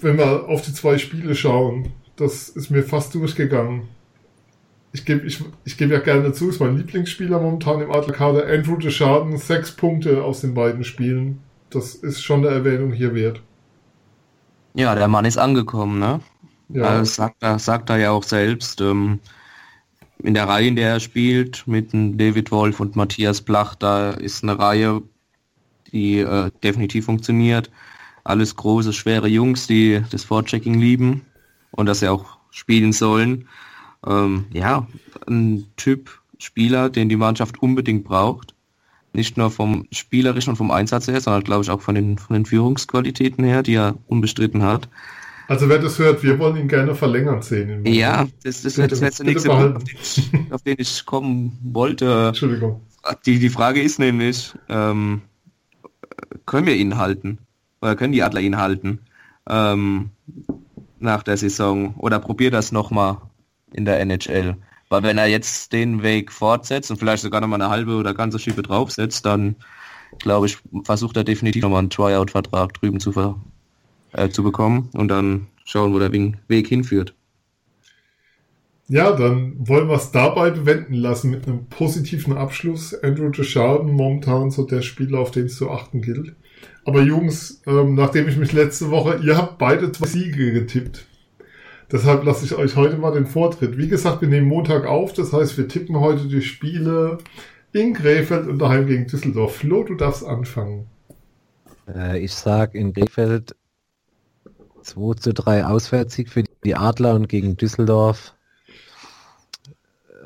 wenn 0.00 0.18
wir 0.18 0.48
auf 0.48 0.62
die 0.62 0.72
zwei 0.74 0.98
Spiele 0.98 1.34
schauen. 1.34 1.92
Das 2.16 2.48
ist 2.50 2.70
mir 2.70 2.82
fast 2.82 3.14
durchgegangen. 3.14 3.88
Ich 4.92 5.06
gebe 5.06 5.26
ich, 5.26 5.42
ich 5.64 5.78
geb 5.78 5.90
ja 5.90 5.98
gerne 5.98 6.32
zu, 6.32 6.50
ist 6.50 6.60
mein 6.60 6.76
Lieblingsspieler 6.76 7.40
momentan 7.40 7.80
im 7.80 7.90
Adlerkader. 7.90 8.46
Andrew 8.46 8.76
Deschaden, 8.76 9.38
sechs 9.38 9.72
Punkte 9.72 10.22
aus 10.22 10.42
den 10.42 10.52
beiden 10.52 10.84
Spielen. 10.84 11.40
Das 11.70 11.94
ist 11.94 12.22
schon 12.22 12.46
eine 12.46 12.54
Erwähnung 12.54 12.92
hier 12.92 13.14
wert. 13.14 13.40
Ja, 14.74 14.94
der 14.94 15.08
Mann 15.08 15.24
ist 15.24 15.38
angekommen, 15.38 15.98
ne? 15.98 16.20
Ja, 16.72 16.98
Das 16.98 17.14
sagt 17.14 17.36
er, 17.40 17.58
sagt 17.58 17.90
er 17.90 17.98
ja 17.98 18.10
auch 18.10 18.22
selbst. 18.22 18.80
Ähm, 18.80 19.20
in 20.22 20.34
der 20.34 20.48
Reihe, 20.48 20.68
in 20.68 20.76
der 20.76 20.90
er 20.90 21.00
spielt, 21.00 21.66
mit 21.66 21.92
David 21.92 22.50
Wolf 22.50 22.80
und 22.80 22.96
Matthias 22.96 23.40
Blach, 23.40 23.74
da 23.74 24.10
ist 24.10 24.42
eine 24.42 24.58
Reihe, 24.58 25.02
die 25.92 26.18
äh, 26.18 26.50
definitiv 26.62 27.06
funktioniert. 27.06 27.70
Alles 28.24 28.54
große, 28.54 28.92
schwere 28.92 29.28
Jungs, 29.28 29.66
die 29.66 30.02
das 30.10 30.24
Vorchecking 30.24 30.78
lieben 30.78 31.22
und 31.72 31.86
das 31.86 32.00
ja 32.00 32.12
auch 32.12 32.38
spielen 32.50 32.92
sollen. 32.92 33.48
Ähm, 34.06 34.46
ja, 34.52 34.86
ein 35.26 35.66
Typ 35.76 36.20
Spieler, 36.38 36.90
den 36.90 37.08
die 37.08 37.16
Mannschaft 37.16 37.62
unbedingt 37.62 38.04
braucht. 38.04 38.54
Nicht 39.12 39.36
nur 39.36 39.50
vom 39.50 39.86
spielerischen 39.92 40.50
und 40.50 40.56
vom 40.56 40.70
Einsatz 40.70 41.06
her, 41.06 41.20
sondern 41.20 41.44
glaube 41.44 41.62
ich 41.62 41.70
auch 41.70 41.80
von 41.80 41.94
den, 41.94 42.18
von 42.18 42.34
den 42.34 42.46
Führungsqualitäten 42.46 43.44
her, 43.44 43.62
die 43.62 43.74
er 43.74 43.96
unbestritten 44.06 44.62
hat. 44.62 44.88
Also 45.52 45.68
wer 45.68 45.78
das 45.78 45.98
hört, 45.98 46.22
wir 46.22 46.38
wollen 46.38 46.56
ihn 46.56 46.68
gerne 46.68 46.94
verlängern 46.94 47.42
sehen. 47.42 47.84
Ja, 47.84 48.26
das, 48.42 48.62
das, 48.62 48.76
Bitte, 48.76 48.88
das 48.88 48.98
ist 48.98 49.04
jetzt 49.04 49.18
der 49.18 49.26
nächste. 49.26 49.48
Punkt, 49.50 49.76
auf 49.76 49.84
den, 49.84 49.98
ich, 50.00 50.52
auf 50.52 50.62
den 50.62 50.76
ich 50.78 51.04
kommen 51.04 51.58
wollte. 51.62 52.28
Entschuldigung. 52.28 52.80
Die, 53.26 53.38
die 53.38 53.50
Frage 53.50 53.82
ist 53.82 53.98
nämlich, 53.98 54.54
ähm, 54.70 55.20
können 56.46 56.66
wir 56.66 56.74
ihn 56.74 56.96
halten? 56.96 57.36
Oder 57.82 57.96
können 57.96 58.14
die 58.14 58.22
Adler 58.22 58.40
ihn 58.40 58.56
halten? 58.56 59.00
Ähm, 59.46 60.12
nach 60.98 61.22
der 61.22 61.36
Saison? 61.36 61.96
Oder 61.96 62.18
probiert 62.18 62.54
das 62.54 62.72
nochmal 62.72 63.18
in 63.74 63.84
der 63.84 64.00
NHL? 64.00 64.56
Weil 64.88 65.02
wenn 65.02 65.18
er 65.18 65.26
jetzt 65.26 65.74
den 65.74 66.02
Weg 66.02 66.32
fortsetzt 66.32 66.90
und 66.90 66.96
vielleicht 66.96 67.22
sogar 67.22 67.42
nochmal 67.42 67.60
eine 67.60 67.70
halbe 67.70 67.96
oder 67.96 68.14
ganze 68.14 68.38
Schippe 68.38 68.62
draufsetzt, 68.62 69.26
dann 69.26 69.56
glaube 70.18 70.46
ich, 70.46 70.56
versucht 70.84 71.18
er 71.18 71.24
definitiv 71.24 71.62
nochmal 71.62 71.80
einen 71.80 71.90
Tryout-Vertrag 71.90 72.72
drüben 72.72 73.00
zu, 73.00 73.12
ver 73.12 73.36
äh, 74.12 74.28
zu 74.28 74.42
bekommen 74.42 74.90
und 74.94 75.08
dann 75.08 75.48
schauen, 75.64 75.92
wo 75.92 75.98
der 75.98 76.12
Weg 76.12 76.68
hinführt. 76.68 77.14
Ja, 78.88 79.12
dann 79.12 79.54
wollen 79.56 79.88
wir 79.88 79.96
es 79.96 80.10
dabei 80.10 80.50
bewenden 80.50 80.94
lassen 80.94 81.30
mit 81.30 81.46
einem 81.46 81.66
positiven 81.66 82.36
Abschluss. 82.36 82.94
Andrew 82.94 83.30
Deschaden 83.30 83.92
momentan 83.92 84.50
so 84.50 84.66
der 84.66 84.82
Spieler, 84.82 85.20
auf 85.20 85.30
den 85.30 85.46
es 85.46 85.56
zu 85.56 85.70
achten 85.70 86.02
gilt. 86.02 86.34
Aber 86.84 87.00
Jungs, 87.00 87.62
ähm, 87.66 87.94
nachdem 87.94 88.28
ich 88.28 88.36
mich 88.36 88.52
letzte 88.52 88.90
Woche, 88.90 89.20
ihr 89.22 89.36
habt 89.36 89.58
beide 89.58 89.92
zwei 89.92 90.06
Siege 90.06 90.52
getippt. 90.52 91.06
Deshalb 91.90 92.24
lasse 92.24 92.44
ich 92.44 92.54
euch 92.54 92.76
heute 92.76 92.96
mal 92.96 93.12
den 93.12 93.26
Vortritt. 93.26 93.78
Wie 93.78 93.88
gesagt, 93.88 94.20
wir 94.20 94.28
nehmen 94.28 94.48
Montag 94.48 94.86
auf, 94.86 95.12
das 95.12 95.32
heißt, 95.32 95.56
wir 95.58 95.68
tippen 95.68 96.00
heute 96.00 96.26
die 96.26 96.42
Spiele 96.42 97.18
in 97.72 97.94
Krefeld 97.94 98.48
und 98.48 98.58
daheim 98.58 98.86
gegen 98.86 99.06
Düsseldorf. 99.06 99.56
Flo, 99.56 99.84
du 99.84 99.94
darfst 99.94 100.24
anfangen. 100.24 100.86
Äh, 101.86 102.18
ich 102.18 102.32
sag 102.32 102.74
in 102.74 102.92
Krefeld 102.92 103.54
2 104.82 105.14
zu 105.14 105.32
3 105.32 105.64
Auswärtssieg 105.66 106.28
für 106.28 106.44
die 106.64 106.74
Adler 106.74 107.14
und 107.14 107.28
gegen 107.28 107.56
Düsseldorf 107.56 108.34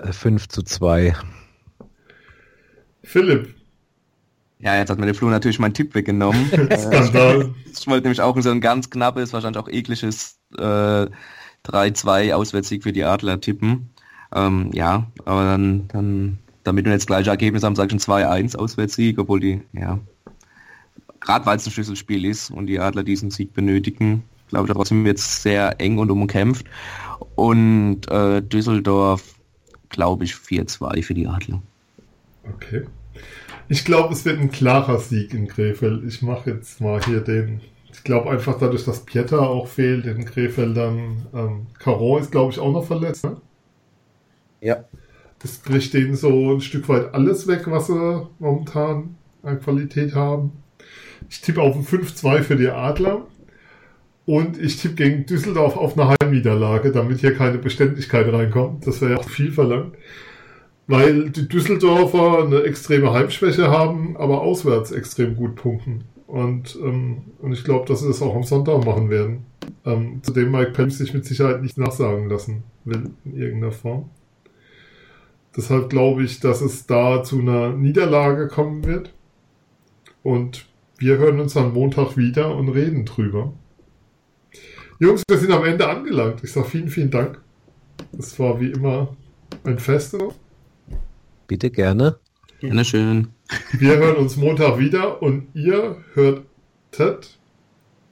äh, 0.03 0.13
5 0.13 0.49
zu 0.49 0.63
2. 0.63 1.15
Philipp, 3.03 3.55
Ja, 4.59 4.77
jetzt 4.77 4.91
hat 4.91 4.99
mir 4.99 5.07
der 5.07 5.15
Flo 5.15 5.29
natürlich 5.29 5.59
meinen 5.59 5.75
Tipp 5.75 5.95
weggenommen. 5.95 6.47
Skandal. 6.77 7.55
Ich 7.79 7.87
wollte 7.87 8.05
nämlich 8.05 8.21
auch 8.21 8.35
in 8.35 8.43
so 8.43 8.51
ein 8.51 8.61
ganz 8.61 8.91
knappes, 8.91 9.33
wahrscheinlich 9.33 9.63
auch 9.63 9.69
ekliges 9.69 10.41
äh, 10.59 11.07
3-2 11.67 12.33
Auswärtssieg 12.33 12.83
für 12.83 12.93
die 12.93 13.05
Adler 13.05 13.41
tippen. 13.41 13.91
Ähm, 14.35 14.71
ja, 14.73 15.07
aber 15.25 15.45
dann, 15.45 15.87
dann, 15.89 16.39
damit 16.65 16.85
wir 16.85 16.93
jetzt 16.93 17.07
gleiche 17.07 17.31
Ergebnis 17.31 17.63
haben, 17.63 17.77
sage 17.77 17.95
ich 17.95 18.09
ein 18.09 18.49
2-1 18.49 18.57
Auswärtssieg, 18.57 19.19
obwohl 19.19 19.41
die, 19.41 19.61
ja, 19.73 20.01
gerade 21.21 21.47
weil 21.47 21.59
es 21.59 21.67
ein 21.67 21.71
Schlüsselspiel 21.73 22.25
ist 22.25 22.51
und 22.51 22.67
die 22.67 22.81
Adler 22.81 23.05
diesen 23.05 23.31
Sieg 23.31 23.53
benötigen, 23.53 24.25
glaube 24.49 24.69
ich, 24.69 24.73
trotzdem 24.75 25.05
wird 25.05 25.19
es 25.19 25.43
sehr 25.43 25.81
eng 25.81 25.99
und 25.99 26.11
umkämpft. 26.11 26.67
Und 27.35 28.09
äh, 28.11 28.43
Düsseldorf, 28.43 29.35
glaube 29.89 30.25
ich, 30.25 30.33
4-2 30.33 31.03
für 31.03 31.15
die 31.15 31.27
Adler. 31.27 31.63
Okay. 32.55 32.85
Ich 33.69 33.85
glaube, 33.85 34.15
es 34.15 34.25
wird 34.25 34.39
ein 34.39 34.51
klarer 34.51 34.99
Sieg 34.99 35.35
in 35.35 35.49
Krefeld. 35.49 36.05
Ich 36.07 36.23
mache 36.23 36.51
jetzt 36.51 36.81
mal 36.81 37.03
hier 37.03 37.21
den. 37.21 37.61
Ich 37.93 38.05
glaube 38.05 38.31
einfach 38.31 38.59
dadurch, 38.59 38.85
dass 38.85 39.05
Pieter 39.05 39.49
auch 39.49 39.67
fehlt 39.67 40.07
in 40.07 40.25
Krefeld, 40.25 40.77
dann 40.77 41.27
ähm, 41.35 41.67
Caron 41.79 42.21
ist, 42.21 42.31
glaube 42.31 42.53
ich, 42.53 42.59
auch 42.59 42.71
noch 42.71 42.87
verletzt. 42.87 43.25
Ne? 43.25 43.39
Ja. 44.61 44.85
Das 45.41 45.63
kriegt 45.63 45.93
denen 45.95 46.15
so 46.15 46.55
ein 46.55 46.61
Stück 46.61 46.89
weit 46.89 47.15
alles 47.15 47.47
weg, 47.47 47.63
was 47.67 47.89
sie 47.89 48.27
momentan 48.39 49.17
an 49.43 49.61
Qualität 49.61 50.15
haben. 50.15 50.53
Ich 51.29 51.41
tippe 51.41 51.63
auf 51.63 51.75
ein 51.75 51.85
5-2 51.85 52.43
für 52.43 52.57
die 52.57 52.69
Adler. 52.69 53.27
Und 54.27 54.61
ich 54.61 54.81
tippe 54.81 54.97
gegen 54.97 55.25
Düsseldorf 55.25 55.77
auf 55.77 55.97
eine 55.97 56.17
Heimniederlage, 56.21 56.91
damit 56.91 57.21
hier 57.21 57.35
keine 57.35 57.59
Beständigkeit 57.59 58.31
reinkommt. 58.31 58.87
Das 58.87 59.01
wäre 59.01 59.13
ja 59.13 59.19
auch 59.19 59.29
viel 59.29 59.53
verlangt. 59.53 59.95
Weil 60.89 61.31
die 61.31 61.49
Düsseldorfer 61.49 62.45
eine 62.45 62.63
extreme 62.63 63.13
Heimschwäche 63.13 63.71
haben, 63.71 64.17
aber 64.17 64.43
auswärts 64.43 64.91
extrem 64.91 65.37
gut 65.37 65.55
punkten. 65.55 66.05
Und, 66.27 66.77
ähm, 66.83 67.23
und 67.41 67.53
ich 67.53 67.63
glaube, 67.63 67.87
dass 67.87 68.01
sie 68.01 68.09
das 68.09 68.21
auch 68.21 68.35
am 68.35 68.43
Sonntag 68.43 68.85
machen 68.85 69.11
werden. 69.11 69.47
Ähm, 69.85 70.21
zu 70.23 70.33
dem 70.33 70.51
Mike 70.51 70.73
Pence 70.73 70.99
sich 70.99 71.15
mit 71.15 71.25
Sicherheit 71.25 71.63
nicht 71.63 71.79
nachsagen 71.79 72.29
lassen 72.29 72.65
will 72.85 73.11
in 73.25 73.37
irgendeiner 73.37 73.73
Form. 73.73 74.11
Deshalb 75.57 75.89
glaube 75.89 76.25
ich, 76.25 76.41
dass 76.41 76.61
es 76.61 76.87
da 76.87 77.23
zu 77.23 77.39
einer 77.41 77.71
Niederlage 77.71 78.49
kommen 78.49 78.85
wird. 78.85 79.13
Und 80.23 80.67
wir 80.99 81.19
hören 81.19 81.39
uns 81.39 81.57
am 81.57 81.75
Montag 81.75 82.17
wieder 82.17 82.55
und 82.57 82.69
reden 82.71 83.05
drüber. 83.05 83.53
Jungs, 84.99 85.23
wir 85.29 85.37
sind 85.37 85.53
am 85.53 85.65
Ende 85.65 85.87
angelangt. 85.87 86.43
Ich 86.43 86.53
sage 86.53 86.69
vielen, 86.69 86.89
vielen 86.89 87.11
Dank. 87.11 87.39
Es 88.19 88.39
war 88.39 88.59
wie 88.61 88.71
immer 88.71 89.15
ein 89.65 89.79
Fest. 89.79 90.17
Bitte 91.47 91.71
gerne. 91.71 92.19
Gerne 92.61 92.85
schön. 92.85 93.29
Wir 93.73 93.99
hören 93.99 94.17
uns 94.17 94.37
Montag 94.37 94.79
wieder 94.79 95.23
und 95.23 95.49
ihr 95.55 95.99
hört 96.15 96.47
Ted, 96.93 97.39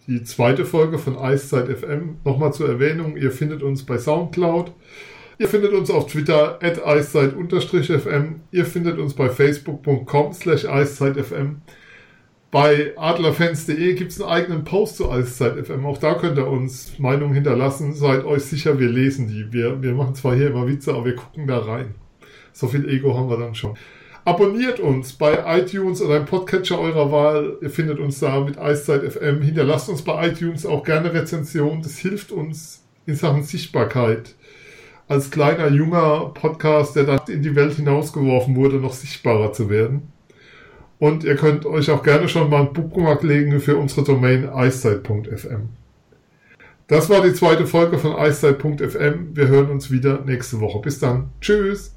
die 0.06 0.24
zweite 0.24 0.66
Folge 0.66 0.98
von 0.98 1.16
Eiszeit 1.16 1.68
FM. 1.74 2.18
Nochmal 2.22 2.52
zur 2.52 2.68
Erwähnung, 2.68 3.16
ihr 3.16 3.32
findet 3.32 3.62
uns 3.62 3.84
bei 3.84 3.96
Soundcloud. 3.98 4.72
Ihr 5.38 5.48
findet 5.48 5.72
uns 5.72 5.90
auf 5.90 6.06
Twitter 6.06 6.62
at 6.62 6.84
eiszeit-fm. 6.84 8.40
Ihr 8.52 8.66
findet 8.66 8.98
uns 8.98 9.14
bei 9.14 9.30
facebook.com 9.30 10.32
slash 10.34 10.66
eiszeitfm. 10.66 11.56
Bei 12.54 12.92
adlerfans.de 12.96 13.94
gibt 13.94 14.12
es 14.12 14.20
einen 14.20 14.30
eigenen 14.30 14.62
Post 14.62 14.98
zu 14.98 15.10
Eiszeit 15.10 15.66
FM. 15.66 15.84
Auch 15.86 15.98
da 15.98 16.14
könnt 16.14 16.38
ihr 16.38 16.46
uns 16.46 17.00
Meinungen 17.00 17.34
hinterlassen. 17.34 17.94
Seid 17.94 18.24
euch 18.24 18.44
sicher, 18.44 18.78
wir 18.78 18.88
lesen 18.88 19.26
die. 19.26 19.52
Wir, 19.52 19.82
wir 19.82 19.92
machen 19.92 20.14
zwar 20.14 20.36
hier 20.36 20.50
immer 20.50 20.68
Witze, 20.68 20.94
aber 20.94 21.06
wir 21.06 21.16
gucken 21.16 21.48
da 21.48 21.58
rein. 21.58 21.96
So 22.52 22.68
viel 22.68 22.88
Ego 22.88 23.18
haben 23.18 23.28
wir 23.28 23.38
dann 23.38 23.56
schon. 23.56 23.76
Abonniert 24.24 24.78
uns 24.78 25.14
bei 25.14 25.58
iTunes 25.58 26.00
oder 26.00 26.18
im 26.18 26.26
Podcatcher 26.26 26.78
eurer 26.78 27.10
Wahl. 27.10 27.58
Ihr 27.60 27.70
findet 27.70 27.98
uns 27.98 28.20
da 28.20 28.38
mit 28.38 28.56
Eiszeit 28.56 29.02
FM. 29.02 29.42
Hinterlasst 29.42 29.88
uns 29.88 30.02
bei 30.02 30.28
iTunes 30.28 30.64
auch 30.64 30.84
gerne 30.84 31.12
Rezensionen. 31.12 31.82
Das 31.82 31.98
hilft 31.98 32.30
uns 32.30 32.84
in 33.04 33.16
Sachen 33.16 33.42
Sichtbarkeit. 33.42 34.36
Als 35.08 35.32
kleiner, 35.32 35.72
junger 35.72 36.30
Podcast, 36.34 36.94
der 36.94 37.02
dann 37.02 37.18
in 37.26 37.42
die 37.42 37.56
Welt 37.56 37.74
hinausgeworfen 37.74 38.54
wurde, 38.54 38.76
noch 38.76 38.92
sichtbarer 38.92 39.52
zu 39.52 39.68
werden. 39.68 40.13
Und 40.98 41.24
ihr 41.24 41.36
könnt 41.36 41.66
euch 41.66 41.90
auch 41.90 42.02
gerne 42.02 42.28
schon 42.28 42.50
mal 42.50 42.62
ein 42.62 42.72
Bookmark 42.72 43.22
legen 43.22 43.60
für 43.60 43.76
unsere 43.76 44.04
Domain 44.04 44.48
eiszeit.fm. 44.48 45.68
Das 46.86 47.08
war 47.08 47.22
die 47.22 47.32
zweite 47.32 47.66
Folge 47.66 47.98
von 47.98 48.14
eiszeit.fm. 48.14 49.34
Wir 49.34 49.48
hören 49.48 49.70
uns 49.70 49.90
wieder 49.90 50.22
nächste 50.24 50.60
Woche. 50.60 50.80
Bis 50.80 50.98
dann. 50.98 51.30
Tschüss. 51.40 51.93